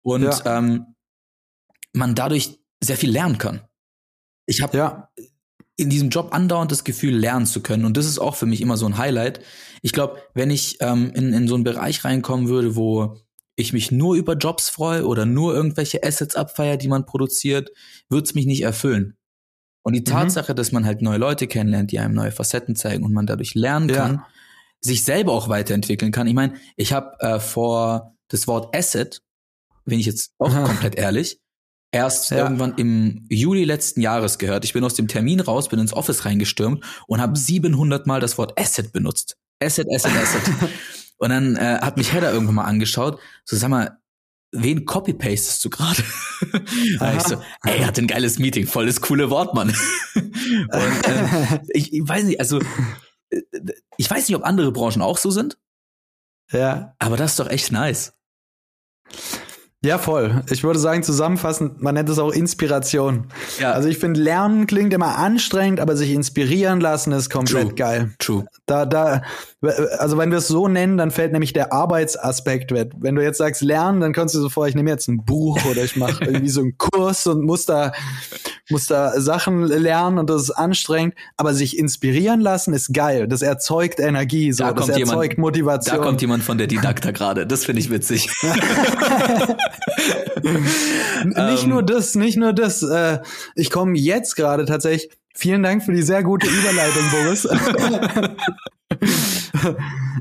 Und 0.02 0.22
ja. 0.22 0.58
ähm, 0.58 0.94
man 1.92 2.14
dadurch 2.14 2.58
sehr 2.82 2.96
viel 2.96 3.10
lernen 3.10 3.38
kann. 3.38 3.60
Ich 4.46 4.62
habe 4.62 4.76
ja. 4.76 5.12
In 5.76 5.90
diesem 5.90 6.10
Job 6.10 6.34
andauernd 6.34 6.70
das 6.70 6.84
Gefühl, 6.84 7.16
lernen 7.16 7.46
zu 7.46 7.62
können. 7.62 7.84
Und 7.84 7.96
das 7.96 8.06
ist 8.06 8.18
auch 8.18 8.34
für 8.34 8.46
mich 8.46 8.60
immer 8.60 8.76
so 8.76 8.86
ein 8.86 8.98
Highlight. 8.98 9.40
Ich 9.80 9.92
glaube, 9.92 10.22
wenn 10.34 10.50
ich 10.50 10.76
ähm, 10.80 11.12
in, 11.14 11.32
in 11.32 11.48
so 11.48 11.54
einen 11.54 11.64
Bereich 11.64 12.04
reinkommen 12.04 12.48
würde, 12.48 12.76
wo 12.76 13.16
ich 13.56 13.72
mich 13.72 13.90
nur 13.90 14.14
über 14.14 14.34
Jobs 14.34 14.68
freue 14.68 15.06
oder 15.06 15.26
nur 15.26 15.54
irgendwelche 15.54 16.02
Assets 16.02 16.36
abfeier, 16.36 16.76
die 16.76 16.88
man 16.88 17.06
produziert, 17.06 17.70
würde 18.08 18.24
es 18.24 18.34
mich 18.34 18.46
nicht 18.46 18.62
erfüllen. 18.62 19.16
Und 19.82 19.94
die 19.94 20.00
mhm. 20.00 20.04
Tatsache, 20.04 20.54
dass 20.54 20.72
man 20.72 20.86
halt 20.86 21.02
neue 21.02 21.18
Leute 21.18 21.46
kennenlernt, 21.46 21.90
die 21.90 21.98
einem 21.98 22.14
neue 22.14 22.32
Facetten 22.32 22.76
zeigen 22.76 23.04
und 23.04 23.12
man 23.12 23.26
dadurch 23.26 23.54
lernen 23.54 23.88
ja. 23.88 23.96
kann, 23.96 24.22
sich 24.80 25.04
selber 25.04 25.32
auch 25.32 25.48
weiterentwickeln 25.48 26.12
kann. 26.12 26.26
Ich 26.26 26.34
meine, 26.34 26.54
ich 26.76 26.92
habe 26.92 27.16
äh, 27.20 27.40
vor 27.40 28.16
das 28.28 28.46
Wort 28.46 28.74
Asset, 28.74 29.22
bin 29.84 29.98
ich 29.98 30.06
jetzt 30.06 30.32
auch 30.38 30.50
Aha. 30.50 30.64
komplett 30.66 30.94
ehrlich, 30.94 31.40
erst 31.92 32.30
ja. 32.30 32.38
irgendwann 32.38 32.74
im 32.76 33.26
Juli 33.28 33.64
letzten 33.64 34.00
Jahres 34.00 34.38
gehört. 34.38 34.64
Ich 34.64 34.72
bin 34.72 34.82
aus 34.82 34.94
dem 34.94 35.08
Termin 35.08 35.40
raus, 35.40 35.68
bin 35.68 35.78
ins 35.78 35.92
Office 35.92 36.24
reingestürmt 36.24 36.82
und 37.06 37.20
habe 37.20 37.38
700 37.38 38.06
Mal 38.06 38.20
das 38.20 38.38
Wort 38.38 38.58
Asset 38.58 38.92
benutzt. 38.92 39.36
Asset, 39.62 39.86
Asset, 39.94 40.12
Asset. 40.16 40.42
und 41.18 41.30
dann 41.30 41.56
äh, 41.56 41.78
hat 41.80 41.98
mich 41.98 42.12
Hedda 42.12 42.32
irgendwann 42.32 42.56
mal 42.56 42.64
angeschaut, 42.64 43.20
so 43.44 43.56
sag 43.56 43.68
mal, 43.68 43.98
wen 44.50 44.84
copy-pastest 44.84 45.64
du 45.64 45.70
gerade? 45.70 46.02
ich 46.42 47.22
so, 47.22 47.36
ey, 47.64 47.78
er 47.80 47.86
hat 47.86 47.98
ein 47.98 48.06
geiles 48.06 48.38
Meeting, 48.38 48.66
voll 48.66 48.86
das 48.86 49.00
coole 49.00 49.30
Wort, 49.30 49.54
Mann. 49.54 49.74
und 50.14 51.08
äh, 51.08 51.60
ich, 51.68 51.92
ich 51.92 52.08
weiß 52.08 52.24
nicht, 52.24 52.40
also 52.40 52.60
äh, 53.30 53.42
ich 53.98 54.10
weiß 54.10 54.28
nicht, 54.28 54.36
ob 54.36 54.44
andere 54.44 54.72
Branchen 54.72 55.02
auch 55.02 55.18
so 55.18 55.30
sind. 55.30 55.58
Ja. 56.50 56.94
Aber 56.98 57.16
das 57.16 57.32
ist 57.32 57.40
doch 57.40 57.48
echt 57.48 57.72
nice. 57.72 58.14
Ja, 59.84 59.98
voll. 59.98 60.44
Ich 60.48 60.62
würde 60.62 60.78
sagen, 60.78 61.02
zusammenfassend, 61.02 61.82
man 61.82 61.94
nennt 61.94 62.08
es 62.08 62.20
auch 62.20 62.30
Inspiration. 62.30 63.26
Ja. 63.58 63.72
Also 63.72 63.88
ich 63.88 63.98
finde, 63.98 64.20
Lernen 64.20 64.68
klingt 64.68 64.94
immer 64.94 65.18
anstrengend, 65.18 65.80
aber 65.80 65.96
sich 65.96 66.12
inspirieren 66.12 66.80
lassen 66.80 67.10
ist 67.10 67.30
komplett 67.30 67.64
True. 67.64 67.74
geil. 67.74 68.10
True. 68.20 68.44
Da, 68.66 68.86
da, 68.86 69.22
also 69.98 70.18
wenn 70.18 70.30
wir 70.30 70.38
es 70.38 70.46
so 70.46 70.68
nennen, 70.68 70.98
dann 70.98 71.10
fällt 71.10 71.32
nämlich 71.32 71.52
der 71.52 71.72
Arbeitsaspekt 71.72 72.70
weg. 72.70 72.92
Wenn 72.96 73.16
du 73.16 73.24
jetzt 73.24 73.38
sagst 73.38 73.60
Lernen, 73.60 74.00
dann 74.00 74.12
kannst 74.12 74.36
du 74.36 74.40
so 74.40 74.48
vor, 74.48 74.68
ich 74.68 74.76
nehme 74.76 74.88
jetzt 74.88 75.08
ein 75.08 75.24
Buch 75.24 75.58
oder 75.68 75.82
ich 75.82 75.96
mache 75.96 76.24
irgendwie 76.26 76.48
so 76.48 76.60
einen 76.60 76.78
Kurs 76.78 77.26
und 77.26 77.42
muss 77.42 77.66
da, 77.66 77.90
muss 78.70 78.86
da 78.86 79.20
Sachen 79.20 79.64
lernen 79.64 80.18
und 80.18 80.30
das 80.30 80.42
ist 80.42 80.50
anstrengend. 80.52 81.16
Aber 81.36 81.54
sich 81.54 81.76
inspirieren 81.76 82.40
lassen 82.40 82.72
ist 82.72 82.94
geil. 82.94 83.26
Das 83.26 83.42
erzeugt 83.42 83.98
Energie, 83.98 84.52
so. 84.52 84.62
Da 84.62 84.72
das 84.74 84.90
erzeugt 84.90 85.32
jemand, 85.32 85.38
Motivation. 85.38 85.96
Da 85.96 86.02
kommt 86.04 86.20
jemand 86.20 86.44
von 86.44 86.56
der 86.56 86.66
Didakta 86.68 87.10
gerade. 87.10 87.48
Das 87.48 87.64
finde 87.64 87.80
ich 87.80 87.90
witzig. 87.90 88.30
nicht 91.24 91.66
nur 91.66 91.80
ähm. 91.80 91.86
das, 91.86 92.14
nicht 92.14 92.36
nur 92.36 92.52
das. 92.52 92.82
Äh, 92.82 93.20
ich 93.54 93.70
komme 93.70 93.98
jetzt 93.98 94.36
gerade 94.36 94.64
tatsächlich. 94.64 95.10
Vielen 95.34 95.62
Dank 95.62 95.82
für 95.82 95.92
die 95.92 96.02
sehr 96.02 96.22
gute 96.22 96.46
Überleitung, 96.46 97.04
Boris. 97.10 97.48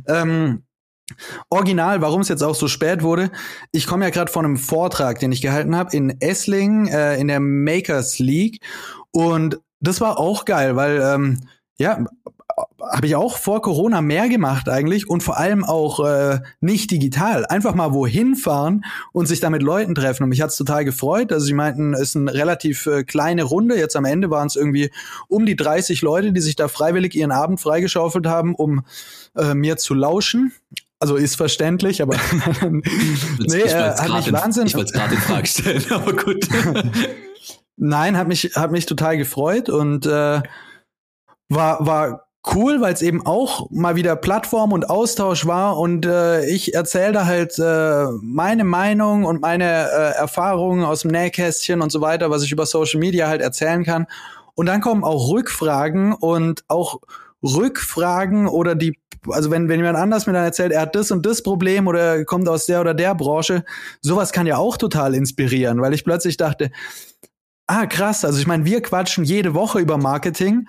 ähm, 0.08 0.64
Original, 1.50 2.02
warum 2.02 2.22
es 2.22 2.30
jetzt 2.30 2.44
auch 2.44 2.56
so 2.56 2.70
spät 2.70 3.04
wurde. 3.04 3.30
Ich 3.74 3.88
komme 3.88 4.06
ja 4.06 4.12
gerade 4.12 4.32
von 4.32 4.46
einem 4.46 4.58
Vortrag, 4.58 5.20
den 5.20 5.34
ich 5.34 5.42
gehalten 5.42 5.76
habe 5.76 5.96
in 5.96 6.22
Esslingen 6.22 6.88
äh, 6.88 7.18
in 7.18 7.28
der 7.28 7.42
Makers 7.42 8.20
League 8.20 8.62
und 9.12 9.60
das 9.82 10.00
war 10.00 10.18
auch 10.18 10.46
geil, 10.46 10.76
weil 10.76 11.02
ähm, 11.04 11.42
ja, 11.78 12.06
habe 12.92 13.08
ich 13.08 13.16
auch 13.16 13.38
vor 13.38 13.62
Corona 13.62 14.02
mehr 14.02 14.30
gemacht 14.30 14.70
eigentlich 14.70 15.10
und 15.10 15.24
vor 15.24 15.38
allem 15.38 15.64
auch 15.64 16.06
äh, 16.06 16.40
nicht 16.60 16.92
digital. 16.92 17.46
Einfach 17.46 17.76
mal 17.76 17.94
wohin 17.94 18.36
fahren 18.36 18.84
und 19.14 19.28
sich 19.28 19.40
da 19.40 19.50
mit 19.50 19.64
Leuten 19.64 19.96
treffen. 19.96 20.24
Und 20.24 20.30
mich 20.30 20.42
hat's 20.42 20.58
total 20.58 20.86
gefreut. 20.86 21.32
Also 21.32 21.46
sie 21.46 21.54
meinten, 21.54 21.94
es 21.94 22.02
ist 22.02 22.16
eine 22.16 22.34
relativ 22.34 22.86
äh, 22.86 23.04
kleine 23.04 23.44
Runde. 23.44 23.78
Jetzt 23.78 23.96
am 23.96 24.06
Ende 24.06 24.30
waren 24.30 24.48
es 24.48 24.56
irgendwie 24.56 24.92
um 25.28 25.46
die 25.46 25.56
30 25.56 26.02
Leute, 26.02 26.34
die 26.34 26.42
sich 26.42 26.56
da 26.56 26.68
freiwillig 26.68 27.16
ihren 27.16 27.32
Abend 27.32 27.60
freigeschaufelt 27.60 28.28
haben, 28.28 28.56
um 28.56 28.84
äh, 29.36 29.54
mir 29.54 29.78
zu 29.78 29.94
lauschen. 29.94 30.52
Also 31.00 31.16
ist 31.16 31.36
verständlich, 31.36 32.02
aber 32.02 32.16
nee, 32.70 32.84
ich 33.40 33.72
äh, 33.72 33.96
hat 33.96 34.14
mich 34.14 34.32
Wahnsinn. 34.32 34.68
Ich 34.68 34.76
wollte 34.76 34.92
es 34.92 34.94
gerade 34.94 35.16
in 35.16 35.22
Frage 35.22 35.48
stellen, 35.48 35.84
aber 35.90 36.14
gut. 36.14 36.48
Nein, 37.78 38.18
hat 38.18 38.28
mich 38.28 38.52
hat 38.56 38.72
mich 38.72 38.86
total 38.86 39.18
gefreut 39.18 39.70
und 39.70 40.06
äh, 40.06 40.42
war 41.50 41.86
war 41.86 42.31
cool, 42.56 42.82
weil 42.82 42.94
es 42.94 43.02
eben 43.02 43.26
auch 43.26 43.70
mal 43.70 43.96
wieder 43.96 44.16
Plattform 44.16 44.72
und 44.72 44.90
Austausch 44.90 45.46
war 45.46 45.78
und 45.78 46.06
äh, 46.06 46.46
ich 46.46 46.74
erzähle 46.74 47.26
halt 47.26 47.60
äh, 47.60 48.06
meine 48.22 48.64
Meinung 48.64 49.26
und 49.26 49.42
meine 49.42 49.66
äh, 49.66 50.18
Erfahrungen 50.18 50.84
aus 50.84 51.02
dem 51.02 51.12
Nähkästchen 51.12 51.82
und 51.82 51.92
so 51.92 52.02
weiter, 52.02 52.30
was 52.30 52.44
ich 52.44 52.52
über 52.52 52.66
Social 52.66 53.00
Media 53.00 53.28
halt 53.28 53.42
erzählen 53.42 53.84
kann. 53.84 54.08
Und 54.56 54.66
dann 54.66 54.82
kommen 54.82 55.04
auch 55.04 55.30
Rückfragen 55.30 56.14
und 56.14 56.64
auch 56.68 57.00
Rückfragen 57.44 58.48
oder 58.48 58.76
die, 58.76 58.98
also 59.30 59.52
wenn, 59.52 59.70
wenn 59.70 59.80
jemand 59.80 59.98
anders 59.98 60.26
mir 60.26 60.34
dann 60.34 60.44
erzählt, 60.44 60.72
er 60.72 60.82
hat 60.82 60.96
das 60.96 61.12
und 61.12 61.26
das 61.26 61.44
Problem 61.44 61.88
oder 61.88 62.26
kommt 62.26 62.50
aus 62.50 62.66
der 62.66 62.82
oder 62.82 62.94
der 62.94 63.14
Branche, 63.16 63.64
sowas 64.02 64.32
kann 64.32 64.48
ja 64.48 64.58
auch 64.58 64.78
total 64.78 65.14
inspirieren, 65.14 65.80
weil 65.80 65.94
ich 65.94 66.04
plötzlich 66.04 66.38
dachte, 66.38 66.72
Ah, 67.68 67.86
krass. 67.86 68.26
Also 68.26 68.40
ich 68.40 68.48
meine, 68.48 68.66
wir 68.66 68.82
quatschen 68.82 69.24
jede 69.24 69.54
Woche 69.54 69.80
über 69.80 69.98
Marketing, 69.98 70.68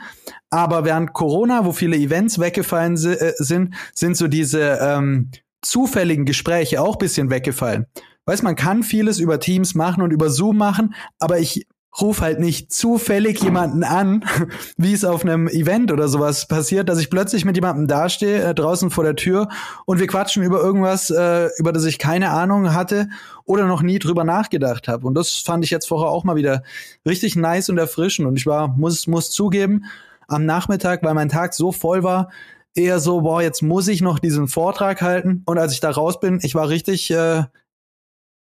aber 0.51 0.85
während 0.85 1.13
Corona, 1.13 1.65
wo 1.65 1.73
viele 1.73 1.97
Events 1.97 2.39
weggefallen 2.39 2.95
äh, 2.95 3.33
sind, 3.37 3.75
sind 3.95 4.17
so 4.17 4.29
diese 4.29 4.79
ähm, 4.81 5.31
zufälligen 5.63 6.27
Gespräche 6.27 6.81
auch 6.81 6.97
bisschen 6.97 7.31
weggefallen. 7.31 7.87
Weiß 8.25 8.43
man 8.43 8.55
kann 8.55 8.83
vieles 8.83 9.19
über 9.19 9.41
Teams 9.41 9.75
machen 9.75 10.03
und 10.03 10.13
über 10.13 10.31
Zoom 10.31 10.57
machen, 10.57 10.95
aber 11.19 11.39
ich 11.39 11.67
ruf 12.01 12.23
halt 12.23 12.41
nicht 12.41 12.73
zufällig 12.73 13.43
jemanden 13.43 13.85
an, 13.85 14.25
wie 14.77 14.93
es 14.93 15.05
auf 15.05 15.25
einem 15.25 15.47
Event 15.49 15.93
oder 15.93 16.09
sowas 16.09 16.49
passiert, 16.49 16.89
dass 16.89 16.99
ich 16.99 17.11
plötzlich 17.11 17.45
mit 17.45 17.57
jemandem 17.57 17.87
dastehe, 17.87 18.43
äh, 18.43 18.55
draußen 18.55 18.91
vor 18.91 19.05
der 19.05 19.17
Tür 19.17 19.49
und 19.85 20.01
wir 20.01 20.07
quatschen 20.07 20.43
über 20.43 20.61
irgendwas, 20.61 21.11
äh, 21.11 21.49
über 21.59 21.73
das 21.73 21.85
ich 21.85 21.99
keine 21.99 22.31
Ahnung 22.31 22.73
hatte 22.73 23.09
oder 23.45 23.67
noch 23.67 23.83
nie 23.83 23.99
drüber 23.99 24.25
nachgedacht 24.25 24.89
habe. 24.89 25.07
Und 25.07 25.15
das 25.15 25.37
fand 25.37 25.65
ich 25.65 25.71
jetzt 25.71 25.87
vorher 25.87 26.11
auch 26.11 26.25
mal 26.25 26.37
wieder 26.37 26.63
richtig 27.07 27.37
nice 27.37 27.69
und 27.69 27.79
erfrischend. 27.79 28.27
Und 28.27 28.37
ich 28.37 28.47
war, 28.47 28.69
muss, 28.69 29.07
muss 29.07 29.31
zugeben, 29.31 29.85
am 30.29 30.47
Nachmittag, 30.47 31.03
weil 31.03 31.15
mein 31.15 31.29
Tag 31.29 31.53
so 31.53 31.73
voll 31.73 32.03
war, 32.03 32.31
eher 32.75 33.01
so, 33.01 33.21
boah, 33.21 33.43
jetzt 33.43 33.63
muss 33.63 33.89
ich 33.89 34.01
noch 34.01 34.19
diesen 34.19 34.49
Vortrag 34.49 35.03
halten. 35.03 35.43
Und 35.45 35.59
als 35.59 35.75
ich 35.75 35.81
da 35.81 35.91
raus 35.91 36.21
bin, 36.21 36.39
ich 36.43 36.55
war 36.55 36.69
richtig 36.69 37.11
äh, 37.11 37.45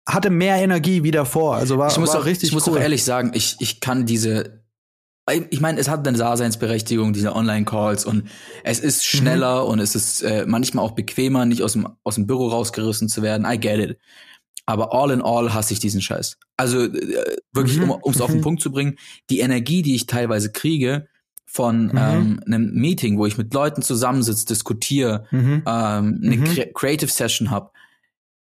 hatte 0.08 0.30
mehr 0.30 0.56
Energie 0.56 1.02
wie 1.04 1.10
davor. 1.10 1.56
Also 1.56 1.78
war, 1.78 1.90
ich 1.90 1.98
muss 1.98 2.14
war 2.14 2.20
auch, 2.20 2.24
richtig 2.24 2.48
Ich 2.48 2.54
muss 2.54 2.66
cool. 2.66 2.78
auch 2.78 2.80
ehrlich 2.80 3.04
sagen, 3.04 3.32
ich, 3.34 3.56
ich 3.60 3.80
kann 3.80 4.06
diese 4.06 4.58
ich 5.50 5.60
meine, 5.60 5.78
es 5.78 5.88
hat 5.88 6.08
eine 6.08 6.16
Daseinsberechtigung, 6.16 7.12
diese 7.12 7.36
Online-Calls 7.36 8.06
und 8.06 8.28
es 8.64 8.80
ist 8.80 8.98
mhm. 8.98 9.18
schneller 9.18 9.64
mhm. 9.64 9.70
und 9.70 9.78
es 9.80 9.94
ist 9.94 10.22
äh, 10.22 10.46
manchmal 10.46 10.84
auch 10.84 10.92
bequemer, 10.92 11.44
nicht 11.44 11.62
aus 11.62 11.74
dem, 11.74 11.88
aus 12.02 12.14
dem 12.14 12.26
Büro 12.26 12.48
rausgerissen 12.48 13.08
zu 13.08 13.20
werden. 13.20 13.46
I 13.46 13.58
get 13.58 13.78
it. 13.78 13.98
Aber 14.64 14.94
all 14.94 15.10
in 15.10 15.22
all 15.22 15.52
hasse 15.52 15.72
ich 15.72 15.80
diesen 15.80 16.00
Scheiß. 16.00 16.38
Also 16.56 16.84
äh, 16.84 17.36
wirklich, 17.52 17.78
mhm. 17.78 17.90
um 17.90 18.12
es 18.12 18.20
auf 18.20 18.30
den 18.30 18.38
mhm. 18.38 18.42
Punkt 18.42 18.62
zu 18.62 18.70
bringen, 18.70 18.96
die 19.30 19.40
Energie, 19.40 19.82
die 19.82 19.94
ich 19.94 20.06
teilweise 20.06 20.50
kriege 20.50 21.08
von 21.46 21.86
mhm. 21.86 21.98
ähm, 21.98 22.40
einem 22.46 22.72
Meeting, 22.74 23.18
wo 23.18 23.26
ich 23.26 23.38
mit 23.38 23.52
Leuten 23.52 23.82
zusammensitze, 23.82 24.46
diskutiere, 24.46 25.26
mhm. 25.30 25.62
ähm, 25.66 26.20
eine 26.22 26.72
Creative 26.72 27.10
Session 27.10 27.50
habe, 27.50 27.70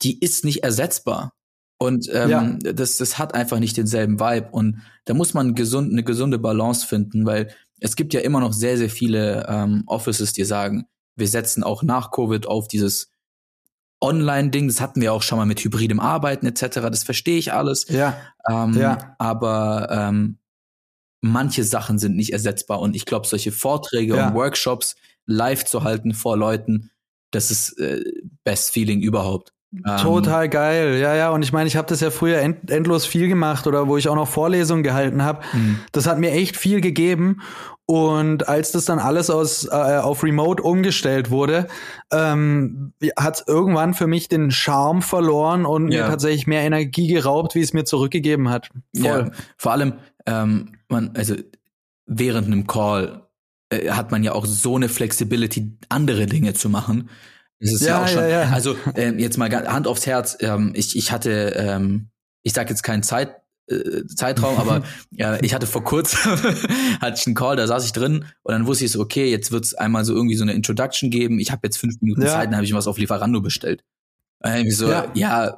die 0.03 0.19
ist 0.19 0.45
nicht 0.45 0.63
ersetzbar. 0.63 1.33
Und 1.79 2.09
ähm, 2.11 2.29
ja. 2.29 2.73
das, 2.73 2.97
das 2.97 3.19
hat 3.19 3.35
einfach 3.35 3.59
nicht 3.59 3.77
denselben 3.77 4.19
Vibe. 4.19 4.49
Und 4.51 4.81
da 5.05 5.13
muss 5.13 5.33
man 5.33 5.53
gesund, 5.55 5.91
eine 5.91 6.03
gesunde 6.03 6.39
Balance 6.39 6.85
finden, 6.85 7.25
weil 7.25 7.53
es 7.79 7.95
gibt 7.95 8.13
ja 8.13 8.21
immer 8.21 8.39
noch 8.39 8.53
sehr, 8.53 8.77
sehr 8.77 8.89
viele 8.89 9.45
ähm, 9.47 9.83
Offices, 9.85 10.33
die 10.33 10.43
sagen, 10.43 10.87
wir 11.15 11.27
setzen 11.27 11.63
auch 11.63 11.83
nach 11.83 12.11
Covid 12.11 12.47
auf 12.47 12.67
dieses 12.67 13.11
Online-Ding. 14.01 14.67
Das 14.67 14.81
hatten 14.81 15.01
wir 15.01 15.13
auch 15.13 15.21
schon 15.21 15.37
mal 15.37 15.45
mit 15.45 15.59
hybridem 15.63 15.99
Arbeiten 15.99 16.45
etc. 16.45 16.79
Das 16.89 17.03
verstehe 17.03 17.37
ich 17.37 17.53
alles. 17.53 17.87
Ja. 17.89 18.17
Ähm, 18.49 18.75
Ja. 18.75 19.15
Aber 19.19 19.87
ähm, 19.91 20.39
manche 21.21 21.63
Sachen 21.63 21.99
sind 21.99 22.15
nicht 22.15 22.33
ersetzbar. 22.33 22.79
Und 22.79 22.95
ich 22.95 23.05
glaube, 23.05 23.27
solche 23.27 23.51
Vorträge 23.51 24.15
Ja. 24.15 24.29
und 24.29 24.33
Workshops 24.35 24.95
live 25.25 25.65
zu 25.65 25.83
halten 25.83 26.13
vor 26.13 26.37
Leuten, 26.37 26.89
das 27.31 27.51
ist 27.51 27.77
äh, 27.79 28.03
best 28.43 28.71
Feeling 28.71 29.01
überhaupt. 29.01 29.53
Ähm, 29.73 29.97
Total 30.01 30.47
geil, 30.47 30.97
ja, 30.99 31.13
ja. 31.15 31.29
Und 31.29 31.43
ich 31.43 31.51
meine, 31.51 31.67
ich 31.67 31.75
habe 31.75 31.87
das 31.87 31.99
ja 31.99 32.09
früher 32.09 32.39
end 32.39 32.71
endlos 32.71 33.05
viel 33.05 33.27
gemacht 33.27 33.67
oder 33.67 33.87
wo 33.87 33.97
ich 33.97 34.07
auch 34.07 34.15
noch 34.15 34.27
Vorlesungen 34.27 34.81
gehalten 34.83 35.23
habe. 35.23 35.41
Mhm. 35.53 35.79
Das 35.91 36.07
hat 36.07 36.19
mir 36.19 36.31
echt 36.31 36.55
viel 36.55 36.79
gegeben. 36.81 37.41
Und 37.85 38.47
als 38.49 38.71
das 38.71 38.85
dann 38.85 38.99
alles 38.99 39.29
aus, 39.29 39.65
äh, 39.65 39.69
auf 39.71 40.23
Remote 40.23 40.61
umgestellt 40.61 41.31
wurde, 41.31 41.67
ähm, 42.11 42.93
hat 43.17 43.45
irgendwann 43.47 43.93
für 43.93 44.07
mich 44.07 44.27
den 44.27 44.51
Charme 44.51 45.01
verloren 45.01 45.65
und 45.65 45.91
Ja. 45.91 46.03
mir 46.03 46.09
tatsächlich 46.09 46.47
mehr 46.47 46.61
Energie 46.63 47.07
geraubt, 47.07 47.55
wie 47.55 47.61
es 47.61 47.73
mir 47.73 47.85
zurückgegeben 47.85 48.49
hat. 48.49 48.69
Ja, 48.93 49.29
vor 49.57 49.71
allem, 49.71 49.93
ähm, 50.25 50.73
man, 50.89 51.11
also 51.15 51.35
während 52.05 52.47
einem 52.47 52.67
Call 52.67 53.27
äh, 53.69 53.89
hat 53.91 54.11
man 54.11 54.23
ja 54.23 54.33
auch 54.33 54.45
so 54.45 54.75
eine 54.75 54.89
Flexibility, 54.89 55.77
andere 55.89 56.25
Dinge 56.25 56.53
zu 56.53 56.69
machen. 56.69 57.09
Das 57.59 57.71
ist 57.73 57.81
ja, 57.81 57.87
Ja, 57.87 58.03
auch 58.03 58.07
schon. 58.07 58.21
ja, 58.23 58.27
ja. 58.43 58.49
Also 58.51 58.75
ähm, 58.95 59.19
jetzt 59.19 59.37
mal 59.37 59.49
Hand 59.51 59.87
aufs 59.87 60.05
Herz. 60.05 60.37
Ähm, 60.41 60.71
ich, 60.75 60.95
ich 60.95 61.11
hatte, 61.11 61.53
ähm, 61.57 62.09
ich 62.43 62.53
sag 62.53 62.69
jetzt 62.69 62.83
keinen 62.83 63.03
Zeit, 63.03 63.35
äh, 63.69 64.05
Zeitraum, 64.15 64.57
aber 64.57 64.83
ja, 65.11 65.37
ich 65.41 65.53
hatte 65.53 65.67
vor 65.67 65.83
kurzem 65.83 66.19
hatte 67.01 67.17
ich 67.19 67.25
einen 67.25 67.35
Call, 67.35 67.55
da 67.55 67.67
saß 67.67 67.83
ich 67.85 67.91
drin 67.93 68.25
und 68.43 68.51
dann 68.53 68.67
wusste 68.67 68.85
ich 68.85 68.91
so, 68.91 69.01
okay, 69.01 69.29
jetzt 69.29 69.51
wird's 69.51 69.73
einmal 69.73 70.05
so 70.05 70.13
irgendwie 70.13 70.35
so 70.35 70.43
eine 70.43 70.53
Introduction 70.53 71.09
geben. 71.09 71.39
Ich 71.39 71.51
habe 71.51 71.61
jetzt 71.65 71.77
fünf 71.77 71.99
Minuten 72.01 72.21
Ja. 72.21 72.27
Zeit, 72.29 72.47
dann 72.47 72.55
habe 72.55 72.65
ich 72.65 72.73
was 72.73 72.87
auf 72.87 72.97
Lieferando 72.97 73.41
bestellt. 73.41 73.83
Und 74.39 74.51
dann 74.51 74.65
ich 74.65 74.77
so, 74.77 74.89
Ja. 74.89 75.07
ja. 75.15 75.57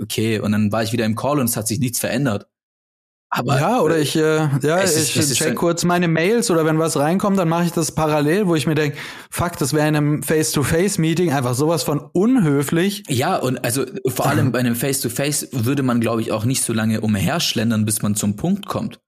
okay. 0.00 0.38
Und 0.38 0.52
dann 0.52 0.70
war 0.72 0.82
ich 0.82 0.92
wieder 0.92 1.04
im 1.04 1.16
Call 1.16 1.38
und 1.40 1.46
es 1.46 1.56
hat 1.56 1.66
sich 1.66 1.80
nichts 1.80 1.98
verändert. 1.98 2.46
Aber 3.36 3.58
ja, 3.58 3.80
oder 3.80 3.98
ich, 3.98 4.14
äh, 4.14 4.48
ja, 4.62 4.78
ist- 4.78 5.16
ich 5.16 5.32
check 5.34 5.56
kurz 5.56 5.82
meine 5.84 6.06
Mails 6.06 6.52
oder 6.52 6.64
wenn 6.64 6.78
was 6.78 6.96
reinkommt, 6.96 7.36
dann 7.36 7.48
mache 7.48 7.64
ich 7.64 7.72
das 7.72 7.90
parallel, 7.92 8.46
wo 8.46 8.54
ich 8.54 8.68
mir 8.68 8.76
denke, 8.76 8.96
fuck, 9.28 9.56
das 9.58 9.72
wäre 9.72 9.88
in 9.88 9.96
einem 9.96 10.22
Face-to-Face-Meeting 10.22 11.32
einfach 11.32 11.54
sowas 11.54 11.82
von 11.82 11.98
unhöflich. 11.98 13.02
Ja, 13.08 13.36
und 13.36 13.64
also 13.64 13.84
vor 14.06 14.26
allem 14.26 14.52
bei 14.52 14.60
einem 14.60 14.76
Face-to-Face 14.76 15.48
würde 15.50 15.82
man, 15.82 16.00
glaube 16.00 16.20
ich, 16.20 16.30
auch 16.30 16.44
nicht 16.44 16.62
so 16.62 16.72
lange 16.72 17.00
umherschlendern, 17.00 17.84
bis 17.84 18.02
man 18.02 18.14
zum 18.14 18.36
Punkt 18.36 18.66
kommt. 18.66 19.00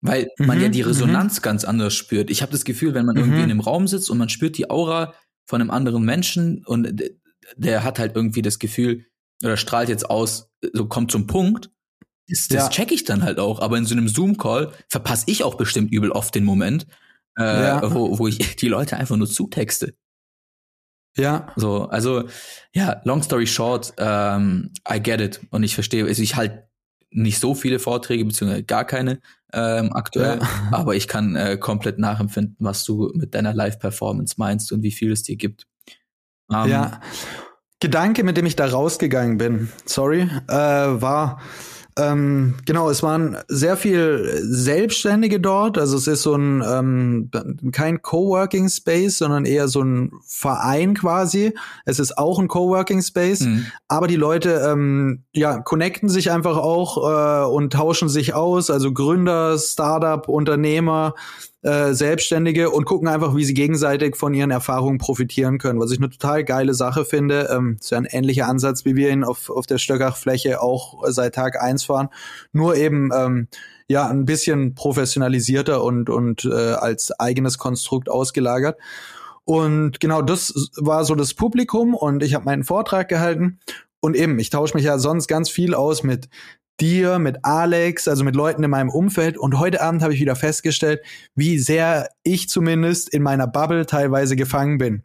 Weil 0.00 0.28
man 0.38 0.58
Mhm, 0.58 0.62
ja 0.62 0.68
die 0.70 0.82
Resonanz 0.82 1.42
ganz 1.42 1.64
anders 1.64 1.94
spürt. 1.94 2.30
Ich 2.30 2.42
habe 2.42 2.52
das 2.52 2.64
Gefühl, 2.64 2.94
wenn 2.94 3.04
man 3.04 3.16
irgendwie 3.16 3.38
Mhm. 3.38 3.44
in 3.46 3.50
einem 3.50 3.60
Raum 3.60 3.88
sitzt 3.88 4.10
und 4.10 4.18
man 4.18 4.28
spürt 4.28 4.58
die 4.58 4.70
Aura 4.70 5.12
von 5.46 5.60
einem 5.60 5.70
anderen 5.72 6.04
Menschen 6.04 6.64
und 6.64 7.02
der 7.56 7.82
hat 7.82 7.98
halt 7.98 8.14
irgendwie 8.14 8.42
das 8.42 8.60
Gefühl 8.60 9.06
oder 9.42 9.56
strahlt 9.56 9.88
jetzt 9.88 10.08
aus, 10.08 10.48
so 10.72 10.86
kommt 10.86 11.10
zum 11.10 11.26
Punkt. 11.26 11.70
Das, 12.30 12.48
das 12.48 12.64
Ja. 12.64 12.68
check 12.70 12.92
ich 12.92 13.04
dann 13.04 13.22
halt 13.22 13.38
auch. 13.38 13.60
Aber 13.60 13.76
in 13.76 13.84
so 13.84 13.94
einem 13.94 14.08
Zoom-Call 14.08 14.72
verpasse 14.88 15.24
ich 15.26 15.44
auch 15.44 15.56
bestimmt 15.56 15.92
übel 15.92 16.10
oft 16.12 16.34
den 16.34 16.44
Moment, 16.44 16.86
äh, 17.38 17.42
Ja. 17.64 17.94
wo, 17.94 18.18
wo 18.18 18.26
ich 18.28 18.38
die 18.56 18.68
Leute 18.68 18.96
einfach 18.96 19.16
nur 19.16 19.28
zutexte. 19.28 19.94
Ja, 21.16 21.48
So, 21.56 21.88
also 21.88 22.24
ja, 22.72 23.00
long 23.04 23.22
story 23.22 23.46
short, 23.46 23.92
ähm, 23.98 24.70
I 24.88 25.00
get 25.02 25.20
it 25.20 25.40
und 25.50 25.64
ich 25.64 25.74
verstehe, 25.74 26.06
also 26.06 26.22
ich 26.22 26.36
halt 26.36 26.62
nicht 27.10 27.40
so 27.40 27.56
viele 27.56 27.80
Vorträge 27.80 28.24
beziehungsweise 28.24 28.62
gar 28.62 28.84
keine 28.84 29.20
ähm, 29.52 29.92
aktuell, 29.92 30.38
Ja. 30.40 30.48
aber 30.70 30.94
ich 30.94 31.08
kann 31.08 31.34
äh, 31.34 31.56
komplett 31.58 31.98
nachempfinden, 31.98 32.56
was 32.60 32.84
du 32.84 33.10
mit 33.14 33.34
deiner 33.34 33.52
Live-Performance 33.52 34.36
meinst 34.38 34.70
und 34.70 34.84
wie 34.84 34.92
viel 34.92 35.10
es 35.10 35.24
dir 35.24 35.34
gibt. 35.36 35.66
Ähm, 36.52 36.68
ja. 36.70 37.00
Gedanke, 37.80 38.22
mit 38.22 38.36
dem 38.36 38.46
ich 38.46 38.54
da 38.54 38.66
rausgegangen 38.66 39.38
bin, 39.38 39.72
sorry, 39.86 40.20
äh, 40.46 40.54
war, 40.54 41.40
ähm, 42.00 42.54
genau, 42.66 42.88
es 42.90 43.02
waren 43.02 43.36
sehr 43.48 43.76
viel 43.76 44.40
Selbstständige 44.42 45.40
dort. 45.40 45.78
Also 45.78 45.96
es 45.96 46.06
ist 46.06 46.22
so 46.22 46.34
ein 46.34 46.62
ähm, 46.66 47.30
kein 47.72 48.02
Coworking 48.02 48.68
Space, 48.68 49.18
sondern 49.18 49.44
eher 49.44 49.68
so 49.68 49.82
ein 49.82 50.12
Verein 50.26 50.94
quasi. 50.94 51.54
Es 51.84 51.98
ist 51.98 52.16
auch 52.18 52.38
ein 52.38 52.48
Coworking 52.48 53.02
Space, 53.02 53.40
Mhm. 53.40 53.66
aber 53.88 54.06
die 54.06 54.16
Leute 54.16 54.62
ähm, 54.66 55.24
ja 55.32 55.58
connecten 55.60 56.08
sich 56.08 56.30
einfach 56.30 56.56
auch 56.56 56.96
äh, 56.96 57.46
und 57.46 57.72
tauschen 57.72 58.08
sich 58.08 58.34
aus. 58.34 58.70
Also 58.70 58.92
Gründer, 58.92 59.58
Startup, 59.58 60.28
Unternehmer, 60.28 61.14
äh, 61.62 61.92
Selbstständige 61.92 62.70
und 62.70 62.86
gucken 62.86 63.08
einfach, 63.08 63.36
wie 63.36 63.44
sie 63.44 63.54
gegenseitig 63.54 64.16
von 64.16 64.32
ihren 64.32 64.50
Erfahrungen 64.50 64.98
profitieren 64.98 65.58
können. 65.58 65.78
Was 65.78 65.90
ich 65.92 65.98
eine 65.98 66.08
total 66.08 66.44
geile 66.44 66.74
Sache 66.74 67.04
finde. 67.04 67.50
Ähm, 67.52 67.76
ist 67.78 67.90
ja 67.90 67.98
ein 67.98 68.06
ähnlicher 68.06 68.48
Ansatz, 68.48 68.84
wie 68.84 68.96
wir 68.96 69.10
ihn 69.10 69.24
auf, 69.24 69.50
auf 69.50 69.66
der 69.66 69.78
Stöckachfläche 69.78 70.62
auch 70.62 71.02
seit 71.08 71.34
Tag 71.34 71.60
eins 71.60 71.84
fahren. 71.84 72.08
Nur 72.52 72.76
eben 72.76 73.10
ähm, 73.14 73.48
ja 73.88 74.06
ein 74.06 74.24
bisschen 74.24 74.74
professionalisierter 74.74 75.82
und, 75.84 76.08
und 76.08 76.44
äh, 76.44 76.72
als 76.72 77.12
eigenes 77.18 77.58
Konstrukt 77.58 78.08
ausgelagert. 78.08 78.78
Und 79.44 80.00
genau 80.00 80.22
das 80.22 80.70
war 80.76 81.04
so 81.04 81.14
das 81.14 81.34
Publikum 81.34 81.94
und 81.94 82.22
ich 82.22 82.34
habe 82.34 82.44
meinen 82.44 82.64
Vortrag 82.64 83.08
gehalten. 83.08 83.58
Und 84.00 84.16
eben, 84.16 84.38
ich 84.38 84.48
tausche 84.48 84.74
mich 84.76 84.84
ja 84.84 84.98
sonst 84.98 85.26
ganz 85.26 85.50
viel 85.50 85.74
aus 85.74 86.02
mit 86.02 86.28
dir, 86.80 87.18
mit 87.18 87.44
Alex, 87.44 88.08
also 88.08 88.24
mit 88.24 88.34
Leuten 88.34 88.62
in 88.62 88.70
meinem 88.70 88.90
Umfeld. 88.90 89.38
Und 89.38 89.58
heute 89.58 89.80
Abend 89.80 90.02
habe 90.02 90.14
ich 90.14 90.20
wieder 90.20 90.36
festgestellt, 90.36 91.00
wie 91.34 91.58
sehr 91.58 92.08
ich 92.22 92.48
zumindest 92.48 93.12
in 93.12 93.22
meiner 93.22 93.46
Bubble 93.46 93.86
teilweise 93.86 94.36
gefangen 94.36 94.78
bin. 94.78 95.04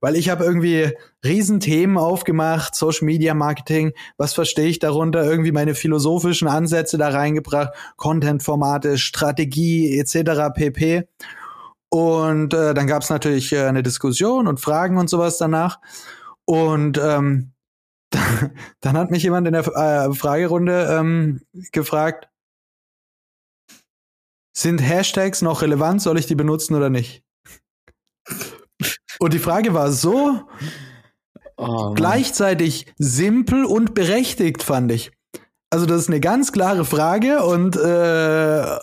Weil 0.00 0.16
ich 0.16 0.30
habe 0.30 0.44
irgendwie 0.44 0.92
Riesenthemen 1.24 1.98
aufgemacht, 1.98 2.74
Social 2.74 3.04
Media 3.04 3.34
Marketing, 3.34 3.92
was 4.16 4.32
verstehe 4.32 4.68
ich 4.68 4.78
darunter, 4.78 5.24
irgendwie 5.24 5.52
meine 5.52 5.74
philosophischen 5.74 6.48
Ansätze 6.48 6.96
da 6.96 7.10
reingebracht, 7.10 7.72
Content-Formate, 7.96 8.96
Strategie 8.96 9.98
etc. 9.98 10.54
pp. 10.54 11.04
Und 11.90 12.54
äh, 12.54 12.72
dann 12.72 12.86
gab 12.86 13.02
es 13.02 13.10
natürlich 13.10 13.52
äh, 13.52 13.66
eine 13.66 13.82
Diskussion 13.82 14.46
und 14.46 14.60
Fragen 14.60 14.96
und 14.96 15.10
sowas 15.10 15.38
danach. 15.38 15.80
Und 16.44 16.98
ähm, 17.02 17.52
dann 18.80 18.96
hat 18.96 19.10
mich 19.10 19.22
jemand 19.22 19.46
in 19.46 19.52
der 19.52 19.66
äh, 19.66 20.12
Fragerunde 20.14 20.88
ähm, 20.90 21.42
gefragt, 21.72 22.28
sind 24.56 24.78
Hashtags 24.78 25.42
noch 25.42 25.62
relevant? 25.62 26.02
Soll 26.02 26.18
ich 26.18 26.26
die 26.26 26.34
benutzen 26.34 26.74
oder 26.74 26.90
nicht? 26.90 27.22
Und 29.18 29.32
die 29.32 29.38
Frage 29.38 29.74
war 29.74 29.92
so 29.92 30.48
Oh, 31.62 31.92
gleichzeitig 31.92 32.86
simpel 32.96 33.66
und 33.66 33.92
berechtigt, 33.92 34.62
fand 34.62 34.90
ich. 34.92 35.12
Also 35.68 35.84
das 35.84 36.00
ist 36.00 36.08
eine 36.08 36.20
ganz 36.20 36.52
klare 36.52 36.86
Frage 36.86 37.44
und 37.44 37.76
äh, 37.76 38.78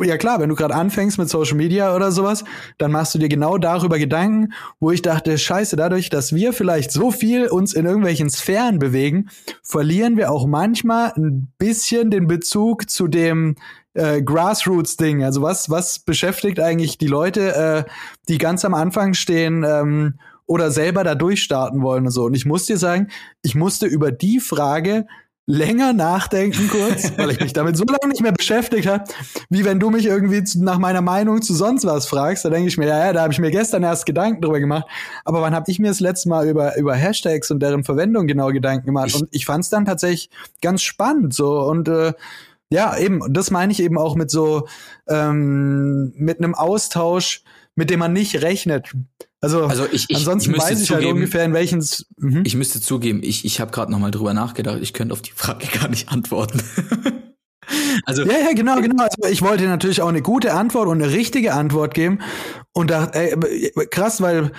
ja 0.00 0.16
klar, 0.16 0.40
wenn 0.40 0.48
du 0.48 0.54
gerade 0.54 0.74
anfängst 0.74 1.18
mit 1.18 1.28
Social 1.28 1.56
Media 1.56 1.94
oder 1.94 2.12
sowas, 2.12 2.44
dann 2.78 2.92
machst 2.92 3.14
du 3.14 3.18
dir 3.18 3.28
genau 3.28 3.58
darüber 3.58 3.98
Gedanken, 3.98 4.52
wo 4.80 4.90
ich 4.90 5.02
dachte, 5.02 5.36
scheiße, 5.38 5.76
dadurch, 5.76 6.10
dass 6.10 6.34
wir 6.34 6.52
vielleicht 6.52 6.90
so 6.90 7.10
viel 7.10 7.46
uns 7.46 7.74
in 7.74 7.86
irgendwelchen 7.86 8.30
Sphären 8.30 8.78
bewegen, 8.78 9.28
verlieren 9.62 10.16
wir 10.16 10.30
auch 10.30 10.46
manchmal 10.46 11.12
ein 11.16 11.52
bisschen 11.58 12.10
den 12.10 12.26
Bezug 12.26 12.90
zu 12.90 13.08
dem 13.08 13.56
äh, 13.94 14.22
Grassroots-Ding. 14.22 15.22
Also 15.24 15.42
was, 15.42 15.70
was 15.70 15.98
beschäftigt 15.98 16.60
eigentlich 16.60 16.98
die 16.98 17.08
Leute, 17.08 17.54
äh, 17.86 17.90
die 18.28 18.38
ganz 18.38 18.64
am 18.64 18.74
Anfang 18.74 19.14
stehen, 19.14 19.64
ähm, 19.64 20.14
oder 20.46 20.70
selber 20.70 21.04
da 21.04 21.14
durchstarten 21.14 21.82
wollen 21.82 22.04
und 22.04 22.10
so. 22.10 22.24
Und 22.24 22.34
ich 22.34 22.44
muss 22.44 22.66
dir 22.66 22.76
sagen, 22.76 23.08
ich 23.42 23.54
musste 23.54 23.86
über 23.86 24.12
die 24.12 24.38
Frage 24.38 25.06
länger 25.46 25.92
nachdenken 25.92 26.68
kurz, 26.68 27.12
weil 27.16 27.30
ich 27.30 27.40
mich 27.40 27.52
damit 27.52 27.76
so 27.76 27.84
lange 27.84 28.10
nicht 28.10 28.22
mehr 28.22 28.32
beschäftigt 28.32 28.86
habe, 28.86 29.04
wie 29.50 29.64
wenn 29.64 29.80
du 29.80 29.90
mich 29.90 30.06
irgendwie 30.06 30.44
zu, 30.44 30.62
nach 30.62 30.78
meiner 30.78 31.00
Meinung 31.00 31.42
zu 31.42 31.54
sonst 31.54 31.84
was 31.84 32.06
fragst. 32.06 32.44
Da 32.44 32.50
denke 32.50 32.68
ich 32.68 32.78
mir, 32.78 32.86
ja, 32.86 33.06
ja, 33.06 33.12
da 33.12 33.22
habe 33.22 33.32
ich 33.32 33.40
mir 33.40 33.50
gestern 33.50 33.82
erst 33.82 34.06
Gedanken 34.06 34.40
drüber 34.40 34.60
gemacht. 34.60 34.86
Aber 35.24 35.42
wann 35.42 35.54
habe 35.54 35.70
ich 35.70 35.78
mir 35.78 35.88
das 35.88 36.00
letzte 36.00 36.28
Mal 36.28 36.48
über, 36.48 36.76
über 36.76 36.94
Hashtags 36.94 37.50
und 37.50 37.60
deren 37.60 37.82
Verwendung 37.82 38.26
genau 38.26 38.48
Gedanken 38.48 38.86
gemacht? 38.86 39.14
Und 39.14 39.28
ich 39.32 39.44
fand 39.44 39.64
es 39.64 39.70
dann 39.70 39.84
tatsächlich 39.84 40.30
ganz 40.60 40.82
spannend 40.82 41.34
so 41.34 41.60
und 41.62 41.88
äh, 41.88 42.12
ja, 42.70 42.96
eben, 42.96 43.20
und 43.20 43.36
das 43.36 43.50
meine 43.50 43.70
ich 43.70 43.82
eben 43.82 43.98
auch 43.98 44.16
mit 44.16 44.30
so, 44.30 44.66
ähm, 45.06 46.14
mit 46.16 46.38
einem 46.38 46.54
Austausch, 46.54 47.42
mit 47.74 47.90
dem 47.90 48.00
man 48.00 48.12
nicht 48.12 48.42
rechnet. 48.42 48.92
Also, 49.40 49.66
Also 49.66 49.86
ich, 49.90 50.06
ich, 50.08 50.16
ansonsten 50.16 50.54
ich 50.54 50.60
weiß 50.60 50.80
ich 50.80 50.90
halt 50.90 51.00
zugeben, 51.00 51.18
ungefähr, 51.18 51.44
in 51.44 51.52
welchen. 51.52 51.84
Mhm. 52.18 52.42
Ich 52.44 52.54
müsste 52.54 52.80
zugeben, 52.80 53.22
ich, 53.22 53.44
ich 53.44 53.60
habe 53.60 53.72
gerade 53.72 53.90
noch 53.90 53.98
mal 53.98 54.10
drüber 54.10 54.34
nachgedacht, 54.34 54.78
ich 54.80 54.92
könnte 54.92 55.12
auf 55.12 55.22
die 55.22 55.32
Frage 55.32 55.66
gar 55.80 55.88
nicht 55.88 56.10
antworten. 56.10 56.62
also 58.06 58.22
Ja, 58.22 58.38
ja, 58.38 58.52
genau, 58.54 58.80
genau. 58.80 59.04
Also 59.04 59.32
ich 59.32 59.42
wollte 59.42 59.64
natürlich 59.64 60.00
auch 60.00 60.08
eine 60.08 60.22
gute 60.22 60.54
Antwort 60.54 60.88
und 60.88 61.02
eine 61.02 61.12
richtige 61.12 61.54
Antwort 61.54 61.94
geben. 61.94 62.20
Und 62.72 62.90
da, 62.90 63.06
ey, 63.06 63.72
krass, 63.90 64.20
weil 64.20 64.52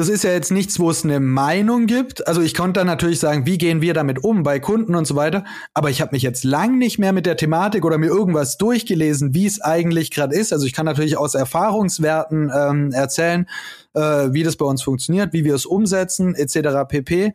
das 0.00 0.08
ist 0.08 0.24
ja 0.24 0.30
jetzt 0.30 0.50
nichts, 0.50 0.80
wo 0.80 0.88
es 0.88 1.04
eine 1.04 1.20
Meinung 1.20 1.84
gibt. 1.84 2.26
Also 2.26 2.40
ich 2.40 2.54
konnte 2.54 2.80
dann 2.80 2.86
natürlich 2.86 3.18
sagen, 3.18 3.44
wie 3.44 3.58
gehen 3.58 3.82
wir 3.82 3.92
damit 3.92 4.24
um 4.24 4.42
bei 4.42 4.58
Kunden 4.58 4.94
und 4.94 5.06
so 5.06 5.14
weiter. 5.14 5.44
Aber 5.74 5.90
ich 5.90 6.00
habe 6.00 6.12
mich 6.12 6.22
jetzt 6.22 6.42
lang 6.42 6.78
nicht 6.78 6.98
mehr 6.98 7.12
mit 7.12 7.26
der 7.26 7.36
Thematik 7.36 7.84
oder 7.84 7.98
mir 7.98 8.06
irgendwas 8.06 8.56
durchgelesen, 8.56 9.34
wie 9.34 9.44
es 9.44 9.60
eigentlich 9.60 10.10
gerade 10.10 10.34
ist. 10.34 10.54
Also 10.54 10.64
ich 10.64 10.72
kann 10.72 10.86
natürlich 10.86 11.18
aus 11.18 11.34
Erfahrungswerten 11.34 12.50
ähm, 12.50 12.92
erzählen, 12.92 13.46
äh, 13.92 14.00
wie 14.32 14.42
das 14.42 14.56
bei 14.56 14.64
uns 14.64 14.82
funktioniert, 14.82 15.34
wie 15.34 15.44
wir 15.44 15.54
es 15.54 15.66
umsetzen, 15.66 16.34
etc. 16.34 16.88
pp. 16.88 17.34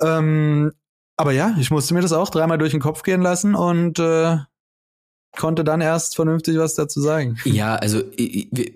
Ähm, 0.00 0.70
aber 1.16 1.32
ja, 1.32 1.56
ich 1.58 1.72
musste 1.72 1.94
mir 1.94 2.00
das 2.00 2.12
auch 2.12 2.30
dreimal 2.30 2.58
durch 2.58 2.70
den 2.70 2.80
Kopf 2.80 3.02
gehen 3.02 3.22
lassen 3.22 3.56
und 3.56 3.98
äh, 3.98 4.36
konnte 5.38 5.64
dann 5.64 5.80
erst 5.80 6.16
vernünftig 6.16 6.58
was 6.58 6.74
dazu 6.74 7.00
sagen. 7.00 7.38
Ja, 7.44 7.76
also, 7.76 8.02